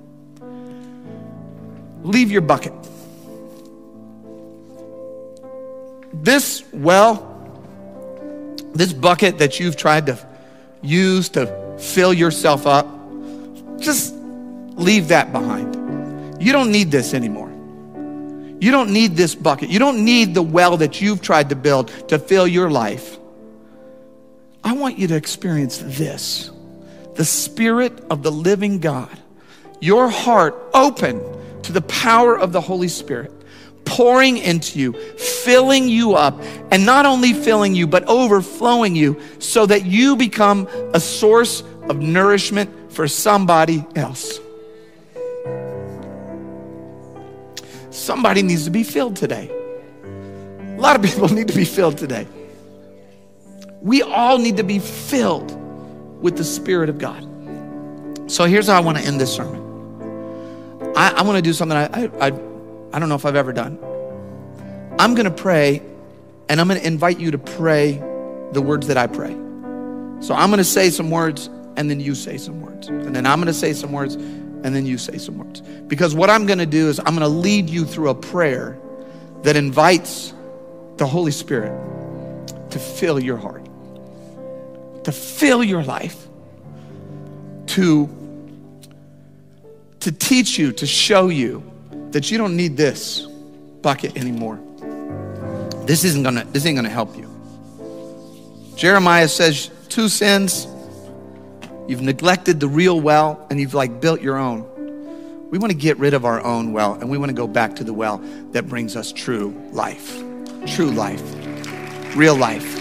Leave 2.03 2.31
your 2.31 2.41
bucket. 2.41 2.73
This 6.21 6.63
well, 6.73 7.31
this 8.73 8.93
bucket 8.93 9.39
that 9.39 9.59
you've 9.59 9.77
tried 9.77 10.07
to 10.07 10.17
use 10.81 11.29
to 11.29 11.77
fill 11.79 12.13
yourself 12.13 12.67
up, 12.67 12.87
just 13.79 14.13
leave 14.75 15.09
that 15.09 15.31
behind. 15.31 16.41
You 16.41 16.51
don't 16.51 16.71
need 16.71 16.91
this 16.91 17.13
anymore. 17.13 17.49
You 18.59 18.71
don't 18.71 18.91
need 18.91 19.15
this 19.15 19.35
bucket. 19.35 19.69
You 19.69 19.79
don't 19.79 20.03
need 20.03 20.33
the 20.33 20.41
well 20.41 20.77
that 20.77 21.01
you've 21.01 21.21
tried 21.21 21.49
to 21.49 21.55
build 21.55 21.89
to 22.09 22.17
fill 22.19 22.47
your 22.47 22.69
life. 22.69 23.17
I 24.63 24.73
want 24.73 24.97
you 24.97 25.07
to 25.09 25.15
experience 25.15 25.77
this 25.77 26.49
the 27.15 27.25
Spirit 27.25 27.93
of 28.09 28.23
the 28.23 28.31
living 28.31 28.79
God, 28.79 29.17
your 29.79 30.09
heart 30.09 30.55
open 30.73 31.21
to 31.63 31.71
the 31.71 31.81
power 31.81 32.37
of 32.37 32.51
the 32.51 32.61
Holy 32.61 32.87
Spirit, 32.87 33.31
pouring 33.85 34.37
into 34.37 34.79
you, 34.79 34.93
filling 35.17 35.87
you 35.87 36.15
up, 36.15 36.41
and 36.71 36.85
not 36.85 37.05
only 37.05 37.33
filling 37.33 37.75
you, 37.75 37.87
but 37.87 38.03
overflowing 38.05 38.95
you 38.95 39.19
so 39.39 39.65
that 39.65 39.85
you 39.85 40.15
become 40.15 40.67
a 40.93 40.99
source 40.99 41.61
of 41.89 41.99
nourishment 41.99 42.91
for 42.91 43.07
somebody 43.07 43.85
else. 43.95 44.39
Somebody 47.91 48.41
needs 48.41 48.65
to 48.65 48.71
be 48.71 48.83
filled 48.83 49.15
today. 49.15 49.49
A 50.03 50.81
lot 50.81 50.95
of 50.95 51.01
people 51.01 51.29
need 51.33 51.47
to 51.47 51.55
be 51.55 51.65
filled 51.65 51.97
today. 51.97 52.27
We 53.81 54.01
all 54.01 54.37
need 54.37 54.57
to 54.57 54.63
be 54.63 54.79
filled 54.79 55.51
with 56.21 56.37
the 56.37 56.43
Spirit 56.43 56.89
of 56.89 56.97
God. 56.97 57.23
So 58.27 58.45
here's 58.45 58.67
how 58.67 58.75
I 58.75 58.79
want 58.79 58.97
to 58.97 59.03
end 59.03 59.21
this 59.21 59.33
sermon 59.33 59.61
I, 60.95 61.11
I 61.11 61.21
want 61.21 61.37
to 61.37 61.41
do 61.41 61.53
something 61.53 61.77
I, 61.77 61.85
I, 61.85 62.27
I, 62.27 62.31
I 62.95 62.99
don't 62.99 63.09
know 63.09 63.15
if 63.15 63.25
I've 63.25 63.35
ever 63.35 63.51
done. 63.51 63.77
I'm 64.97 65.15
going 65.15 65.25
to 65.25 65.31
pray 65.31 65.81
and 66.47 66.61
I'm 66.61 66.67
going 66.69 66.79
to 66.79 66.87
invite 66.87 67.19
you 67.19 67.31
to 67.31 67.37
pray 67.37 68.01
the 68.53 68.61
words 68.61 68.87
that 68.87 68.95
I 68.95 69.05
pray. 69.05 69.33
So 70.21 70.33
I'm 70.33 70.49
going 70.49 70.59
to 70.59 70.63
say 70.63 70.89
some 70.89 71.11
words 71.11 71.49
and 71.75 71.89
then 71.89 71.99
you 71.99 72.15
say 72.15 72.37
some 72.37 72.61
words. 72.61 72.87
And 72.87 73.13
then 73.13 73.25
I'm 73.25 73.39
going 73.39 73.47
to 73.47 73.53
say 73.53 73.73
some 73.73 73.91
words 73.91 74.15
and 74.15 74.63
then 74.63 74.85
you 74.85 74.97
say 74.97 75.17
some 75.17 75.37
words. 75.37 75.59
Because 75.59 76.15
what 76.15 76.29
I'm 76.29 76.45
going 76.45 76.59
to 76.59 76.65
do 76.65 76.87
is 76.87 76.99
I'm 76.99 77.17
going 77.17 77.19
to 77.19 77.27
lead 77.27 77.69
you 77.69 77.83
through 77.83 78.11
a 78.11 78.15
prayer 78.15 78.79
that 79.41 79.57
invites 79.57 80.33
the 80.95 81.05
Holy 81.05 81.33
Spirit 81.33 81.77
to 82.71 82.79
fill 82.79 83.21
your 83.21 83.35
heart, 83.35 83.65
to 85.03 85.11
fill 85.11 85.65
your 85.65 85.83
life, 85.83 86.29
to, 87.67 88.09
to 89.99 90.13
teach 90.13 90.57
you, 90.57 90.71
to 90.71 90.87
show 90.87 91.27
you 91.27 91.74
that 92.15 92.31
you 92.31 92.37
don't 92.37 92.55
need 92.55 92.77
this 92.77 93.23
bucket 93.81 94.15
anymore. 94.15 94.57
This 95.85 96.05
isn't 96.05 96.23
gonna, 96.23 96.45
this 96.45 96.65
ain't 96.65 96.77
gonna 96.77 96.87
help 96.87 97.17
you. 97.17 97.29
Jeremiah 98.77 99.27
says 99.27 99.69
two 99.89 100.07
sins. 100.07 100.65
You've 101.89 102.01
neglected 102.01 102.61
the 102.61 102.69
real 102.69 103.01
well 103.01 103.45
and 103.49 103.59
you've 103.59 103.73
like 103.73 103.99
built 103.99 104.21
your 104.21 104.37
own. 104.37 104.61
We 105.51 105.57
want 105.57 105.73
to 105.73 105.77
get 105.77 105.97
rid 105.97 106.13
of 106.13 106.23
our 106.23 106.41
own 106.41 106.71
well 106.71 106.93
and 106.93 107.09
we 107.09 107.17
want 107.17 107.31
to 107.31 107.35
go 107.35 107.47
back 107.47 107.75
to 107.75 107.83
the 107.83 107.93
well 107.93 108.19
that 108.53 108.65
brings 108.69 108.95
us 108.95 109.11
true 109.11 109.53
life. 109.73 110.15
True 110.67 110.91
life. 110.91 111.21
Real 112.15 112.37
life. 112.37 112.79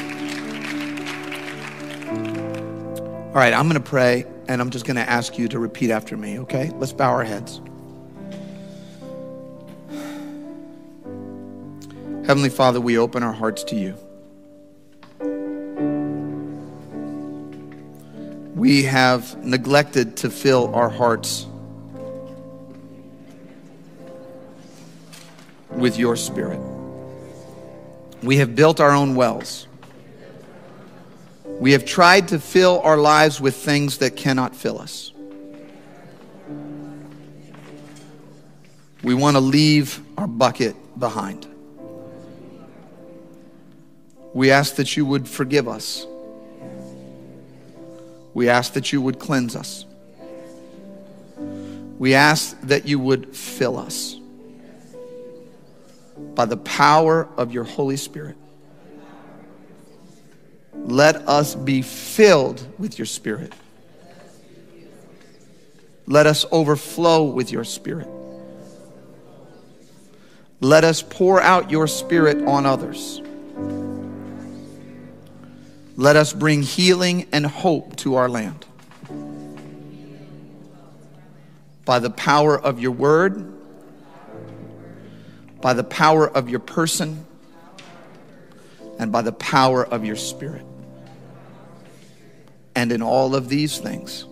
All 3.30 3.40
right, 3.40 3.52
I'm 3.52 3.68
going 3.68 3.82
to 3.82 3.90
pray 3.90 4.26
and 4.46 4.60
I'm 4.60 4.70
just 4.70 4.86
going 4.86 4.94
to 4.94 5.10
ask 5.10 5.36
you 5.38 5.48
to 5.48 5.58
repeat 5.58 5.90
after 5.90 6.16
me, 6.16 6.38
okay? 6.38 6.70
Let's 6.76 6.92
bow 6.92 7.10
our 7.10 7.24
heads. 7.24 7.60
Heavenly 12.26 12.48
Father, 12.48 12.80
we 12.80 12.96
open 12.96 13.22
our 13.22 13.34
hearts 13.34 13.64
to 13.64 13.76
you. 13.76 13.94
We 18.54 18.84
have 18.84 19.44
neglected 19.44 20.16
to 20.18 20.30
fill 20.30 20.74
our 20.74 20.88
hearts 20.88 21.46
with 25.68 25.98
your 25.98 26.16
spirit. 26.16 26.60
We 28.22 28.38
have 28.38 28.56
built 28.56 28.80
our 28.80 28.92
own 28.92 29.16
wells. 29.16 29.66
We 31.44 31.72
have 31.72 31.84
tried 31.84 32.28
to 32.28 32.40
fill 32.40 32.80
our 32.80 32.96
lives 32.96 33.38
with 33.38 33.54
things 33.54 33.98
that 33.98 34.16
cannot 34.16 34.56
fill 34.56 34.78
us. 34.78 35.12
We 39.02 39.12
want 39.12 39.36
to 39.36 39.40
leave 39.40 40.00
our 40.16 40.26
bucket 40.26 40.74
behind. 40.98 41.53
We 44.34 44.50
ask 44.50 44.74
that 44.74 44.96
you 44.96 45.06
would 45.06 45.28
forgive 45.28 45.68
us. 45.68 46.06
We 48.34 48.48
ask 48.48 48.72
that 48.72 48.92
you 48.92 49.00
would 49.00 49.20
cleanse 49.20 49.54
us. 49.54 49.86
We 51.98 52.14
ask 52.14 52.60
that 52.62 52.86
you 52.86 52.98
would 52.98 53.34
fill 53.34 53.78
us 53.78 54.16
by 56.34 56.46
the 56.46 56.56
power 56.56 57.28
of 57.36 57.52
your 57.52 57.62
Holy 57.62 57.96
Spirit. 57.96 58.36
Let 60.74 61.28
us 61.28 61.54
be 61.54 61.82
filled 61.82 62.66
with 62.76 62.98
your 62.98 63.06
Spirit. 63.06 63.52
Let 66.06 66.26
us 66.26 66.44
overflow 66.50 67.22
with 67.22 67.52
your 67.52 67.64
Spirit. 67.64 68.08
Let 70.60 70.82
us 70.82 71.02
pour 71.02 71.40
out 71.40 71.70
your 71.70 71.86
Spirit 71.86 72.44
on 72.46 72.66
others. 72.66 73.22
Let 75.96 76.16
us 76.16 76.32
bring 76.32 76.62
healing 76.62 77.28
and 77.32 77.46
hope 77.46 77.96
to 77.96 78.16
our 78.16 78.28
land. 78.28 78.66
By 81.84 81.98
the 81.98 82.10
power 82.10 82.58
of 82.58 82.80
your 82.80 82.92
word, 82.92 83.52
by 85.60 85.74
the 85.74 85.84
power 85.84 86.28
of 86.28 86.48
your 86.48 86.60
person, 86.60 87.24
and 88.98 89.12
by 89.12 89.22
the 89.22 89.32
power 89.32 89.84
of 89.84 90.04
your 90.04 90.16
spirit. 90.16 90.64
And 92.74 92.90
in 92.90 93.02
all 93.02 93.34
of 93.34 93.48
these 93.48 93.78
things, 93.78 94.24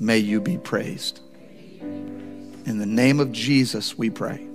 may 0.00 0.18
you 0.18 0.40
be 0.40 0.56
praised. 0.56 1.20
In 1.80 2.78
the 2.78 2.86
name 2.86 3.20
of 3.20 3.32
Jesus, 3.32 3.96
we 3.96 4.10
pray. 4.10 4.46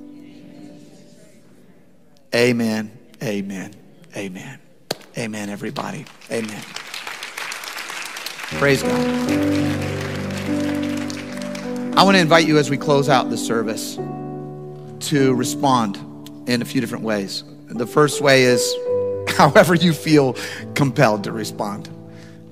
Amen, 2.33 2.91
amen, 3.21 3.73
amen. 4.15 4.62
Amen, 5.15 5.49
everybody. 5.49 6.05
Amen. 6.31 6.63
Praise 8.57 8.81
God. 8.81 8.99
I 11.95 12.01
want 12.01 12.15
to 12.15 12.19
invite 12.19 12.47
you 12.47 12.57
as 12.57 12.71
we 12.71 12.77
close 12.77 13.09
out 13.09 13.29
the 13.29 13.37
service 13.37 13.97
to 15.09 15.35
respond 15.35 15.97
in 16.49 16.63
a 16.63 16.65
few 16.65 16.81
different 16.81 17.03
ways. 17.03 17.43
The 17.67 17.85
first 17.85 18.21
way 18.21 18.43
is 18.43 18.75
however 19.37 19.75
you 19.75 19.93
feel 19.93 20.35
compelled 20.73 21.25
to 21.25 21.31
respond. 21.31 21.89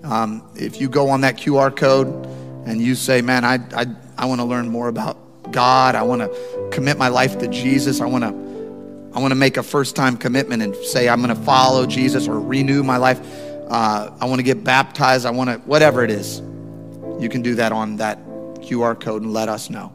Um, 0.04 0.48
if 0.56 0.80
you 0.80 0.88
go 0.88 1.10
on 1.10 1.22
that 1.22 1.38
QR 1.38 1.76
code 1.76 2.08
and 2.68 2.80
you 2.80 2.94
say, 2.94 3.24
Man, 3.24 3.44
I, 3.44 3.56
I, 3.76 3.88
I 4.20 4.26
want 4.26 4.40
to 4.40 4.46
learn 4.46 4.70
more 4.70 4.88
about 4.88 5.52
God, 5.52 5.96
I 5.96 6.04
want 6.04 6.22
to 6.22 6.70
commit 6.72 7.00
my 7.00 7.08
life 7.08 7.40
to 7.40 7.48
Jesus, 7.48 8.02
I 8.02 8.06
want 8.06 8.24
to 8.24 8.41
I 9.14 9.20
want 9.20 9.32
to 9.32 9.36
make 9.36 9.58
a 9.58 9.64
first 9.64 9.96
time 9.96 10.16
commitment 10.16 10.64
and 10.64 10.76
say, 10.76 11.10
I'm 11.10 11.22
going 11.22 11.36
to 11.36 11.44
follow 11.44 11.86
Jesus 11.86 12.28
or 12.28 12.40
renew 12.40 12.82
my 12.82 12.96
life. 12.96 13.20
Uh, 13.70 14.12
I 14.22 14.26
want 14.26 14.40
to 14.40 14.44
get 14.44 14.64
baptized. 14.64 15.26
I 15.26 15.32
want 15.32 15.50
to, 15.50 15.58
whatever 15.60 16.04
it 16.04 16.12
is. 16.12 16.40
You 17.20 17.28
can 17.30 17.42
do 17.42 17.56
that 17.56 17.74
on 17.74 17.98
that 17.98 18.24
QR 18.62 19.00
code 19.00 19.24
and 19.24 19.34
let 19.34 19.50
us 19.50 19.70
know. 19.70 19.94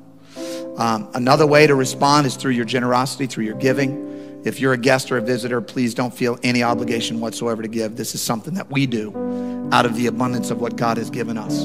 Um, 0.76 1.08
another 1.14 1.46
way 1.46 1.66
to 1.66 1.74
respond 1.74 2.26
is 2.26 2.36
through 2.36 2.52
your 2.52 2.66
generosity, 2.66 3.26
through 3.26 3.44
your 3.44 3.54
giving. 3.54 4.42
If 4.44 4.60
you're 4.60 4.74
a 4.74 4.78
guest 4.78 5.10
or 5.10 5.16
a 5.16 5.22
visitor, 5.22 5.62
please 5.62 5.94
don't 5.94 6.14
feel 6.14 6.38
any 6.42 6.62
obligation 6.62 7.18
whatsoever 7.18 7.62
to 7.62 7.68
give. 7.68 7.96
This 7.96 8.14
is 8.14 8.20
something 8.20 8.54
that 8.54 8.70
we 8.70 8.86
do 8.86 9.68
out 9.72 9.86
of 9.86 9.96
the 9.96 10.08
abundance 10.08 10.50
of 10.50 10.60
what 10.60 10.76
God 10.76 10.98
has 10.98 11.08
given 11.08 11.38
us. 11.38 11.64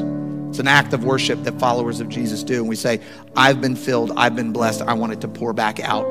It's 0.49 0.59
an 0.59 0.67
act 0.67 0.93
of 0.93 1.03
worship 1.03 1.43
that 1.43 1.59
followers 1.59 1.99
of 1.99 2.07
Jesus 2.07 2.43
do. 2.43 2.55
And 2.55 2.69
we 2.69 2.75
say, 2.75 3.01
I've 3.35 3.59
been 3.59 3.75
filled, 3.75 4.13
I've 4.15 4.35
been 4.35 4.53
blessed, 4.53 4.81
I 4.81 4.93
want 4.93 5.13
it 5.13 5.21
to 5.21 5.27
pour 5.27 5.53
back 5.53 5.79
out 5.81 6.05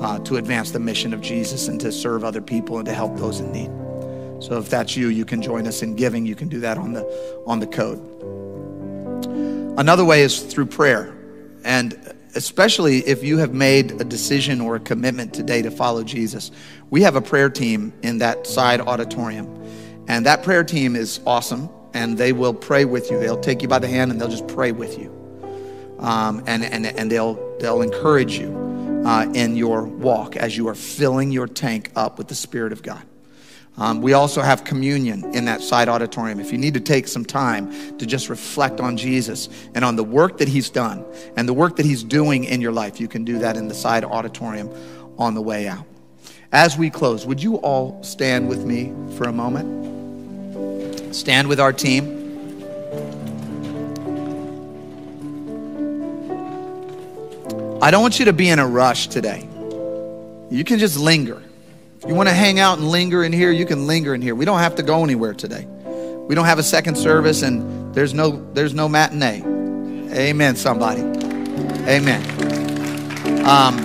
uh, 0.00 0.18
to 0.20 0.36
advance 0.36 0.70
the 0.70 0.80
mission 0.80 1.12
of 1.12 1.20
Jesus 1.20 1.68
and 1.68 1.80
to 1.80 1.92
serve 1.92 2.24
other 2.24 2.40
people 2.40 2.78
and 2.78 2.86
to 2.86 2.94
help 2.94 3.16
those 3.16 3.40
in 3.40 3.52
need. 3.52 3.70
So 4.42 4.58
if 4.58 4.68
that's 4.68 4.96
you, 4.96 5.08
you 5.08 5.24
can 5.24 5.42
join 5.42 5.66
us 5.66 5.82
in 5.82 5.96
giving. 5.96 6.24
You 6.24 6.36
can 6.36 6.48
do 6.48 6.60
that 6.60 6.78
on 6.78 6.92
the 6.92 7.04
on 7.46 7.58
the 7.58 7.66
code. 7.66 7.98
Another 9.78 10.04
way 10.04 10.22
is 10.22 10.40
through 10.40 10.66
prayer. 10.66 11.14
And 11.64 12.14
especially 12.34 12.98
if 13.06 13.22
you 13.22 13.38
have 13.38 13.52
made 13.52 14.00
a 14.00 14.04
decision 14.04 14.60
or 14.60 14.76
a 14.76 14.80
commitment 14.80 15.34
today 15.34 15.62
to 15.62 15.70
follow 15.70 16.04
Jesus, 16.04 16.50
we 16.90 17.02
have 17.02 17.16
a 17.16 17.20
prayer 17.20 17.50
team 17.50 17.92
in 18.02 18.18
that 18.18 18.46
side 18.46 18.80
auditorium. 18.80 19.46
And 20.08 20.24
that 20.26 20.42
prayer 20.42 20.64
team 20.64 20.96
is 20.96 21.20
awesome 21.26 21.68
and 21.94 22.16
they 22.16 22.32
will 22.32 22.54
pray 22.54 22.84
with 22.84 23.10
you. 23.10 23.18
They'll 23.18 23.40
take 23.40 23.62
you 23.62 23.68
by 23.68 23.78
the 23.78 23.88
hand 23.88 24.10
and 24.10 24.20
they'll 24.20 24.28
just 24.28 24.48
pray 24.48 24.72
with 24.72 24.98
you. 24.98 25.14
Um, 25.98 26.42
and, 26.46 26.64
and, 26.64 26.86
and 26.86 27.10
they'll, 27.10 27.58
they'll 27.58 27.82
encourage 27.82 28.38
you 28.38 28.57
uh, 29.08 29.26
in 29.32 29.56
your 29.56 29.84
walk 29.84 30.36
as 30.36 30.54
you 30.54 30.68
are 30.68 30.74
filling 30.74 31.32
your 31.32 31.46
tank 31.46 31.90
up 31.96 32.18
with 32.18 32.28
the 32.28 32.34
Spirit 32.34 32.72
of 32.72 32.82
God. 32.82 33.02
Um, 33.78 34.02
we 34.02 34.12
also 34.12 34.42
have 34.42 34.64
communion 34.64 35.34
in 35.34 35.46
that 35.46 35.62
side 35.62 35.88
auditorium. 35.88 36.40
If 36.40 36.52
you 36.52 36.58
need 36.58 36.74
to 36.74 36.80
take 36.80 37.08
some 37.08 37.24
time 37.24 37.96
to 37.96 38.04
just 38.04 38.28
reflect 38.28 38.80
on 38.80 38.98
Jesus 38.98 39.48
and 39.74 39.82
on 39.82 39.96
the 39.96 40.04
work 40.04 40.36
that 40.38 40.48
He's 40.48 40.68
done 40.68 41.06
and 41.36 41.48
the 41.48 41.54
work 41.54 41.76
that 41.76 41.86
He's 41.86 42.04
doing 42.04 42.44
in 42.44 42.60
your 42.60 42.72
life, 42.72 43.00
you 43.00 43.08
can 43.08 43.24
do 43.24 43.38
that 43.38 43.56
in 43.56 43.66
the 43.66 43.74
side 43.74 44.04
auditorium 44.04 44.68
on 45.16 45.34
the 45.34 45.40
way 45.40 45.68
out. 45.68 45.86
As 46.52 46.76
we 46.76 46.90
close, 46.90 47.24
would 47.24 47.42
you 47.42 47.56
all 47.56 48.02
stand 48.02 48.46
with 48.46 48.66
me 48.66 48.92
for 49.16 49.24
a 49.24 49.32
moment? 49.32 51.14
Stand 51.14 51.48
with 51.48 51.60
our 51.60 51.72
team. 51.72 52.17
I 57.80 57.92
don't 57.92 58.02
want 58.02 58.18
you 58.18 58.24
to 58.24 58.32
be 58.32 58.48
in 58.48 58.58
a 58.58 58.66
rush 58.66 59.06
today. 59.06 59.46
You 60.50 60.64
can 60.64 60.80
just 60.80 60.98
linger. 60.98 61.40
If 62.02 62.08
you 62.08 62.14
want 62.14 62.28
to 62.28 62.34
hang 62.34 62.58
out 62.58 62.78
and 62.78 62.88
linger 62.88 63.22
in 63.22 63.32
here, 63.32 63.52
you 63.52 63.66
can 63.66 63.86
linger 63.86 64.14
in 64.14 64.22
here. 64.22 64.34
We 64.34 64.44
don't 64.44 64.58
have 64.58 64.74
to 64.76 64.82
go 64.82 65.04
anywhere 65.04 65.32
today. 65.32 65.64
We 65.64 66.34
don't 66.34 66.46
have 66.46 66.58
a 66.58 66.64
second 66.64 66.96
service 66.96 67.42
and 67.42 67.94
there's 67.94 68.14
no 68.14 68.44
there's 68.52 68.74
no 68.74 68.88
matinee. 68.88 69.42
Amen, 70.12 70.56
somebody. 70.56 71.02
Amen. 71.88 72.20
Um, 73.46 73.78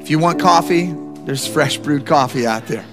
if 0.00 0.10
you 0.10 0.18
want 0.18 0.38
coffee, 0.38 0.94
there's 1.24 1.46
fresh 1.46 1.78
brewed 1.78 2.04
coffee 2.04 2.46
out 2.46 2.66
there. 2.66 2.84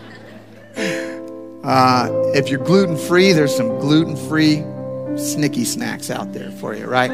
Uh, 1.64 2.10
if 2.34 2.50
you're 2.50 2.64
gluten 2.64 2.96
free, 2.96 3.34
there's 3.34 3.56
some 3.56 3.78
gluten 3.80 4.16
free 4.16 4.58
snicky 5.16 5.66
snacks 5.66 6.10
out 6.10 6.32
there 6.32 6.50
for 6.52 6.74
you, 6.74 6.86
right? 6.86 7.12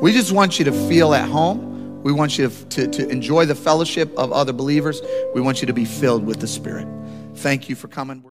We 0.00 0.12
just 0.12 0.30
want 0.30 0.60
you 0.60 0.64
to 0.66 0.72
feel 0.88 1.12
at 1.12 1.28
home. 1.28 1.77
We 2.08 2.14
want 2.14 2.38
you 2.38 2.48
to, 2.48 2.88
to, 2.88 3.08
enjoy 3.10 3.44
the 3.44 3.54
fellowship 3.54 4.10
of 4.16 4.32
other 4.32 4.54
believers. 4.54 5.02
We 5.34 5.42
want 5.42 5.60
you 5.60 5.66
to 5.66 5.74
be 5.74 5.84
filled 5.84 6.24
with 6.24 6.40
the 6.40 6.46
Spirit. 6.46 6.88
Thank 7.34 7.68
you 7.68 7.76
for 7.76 7.88
coming. 7.88 8.24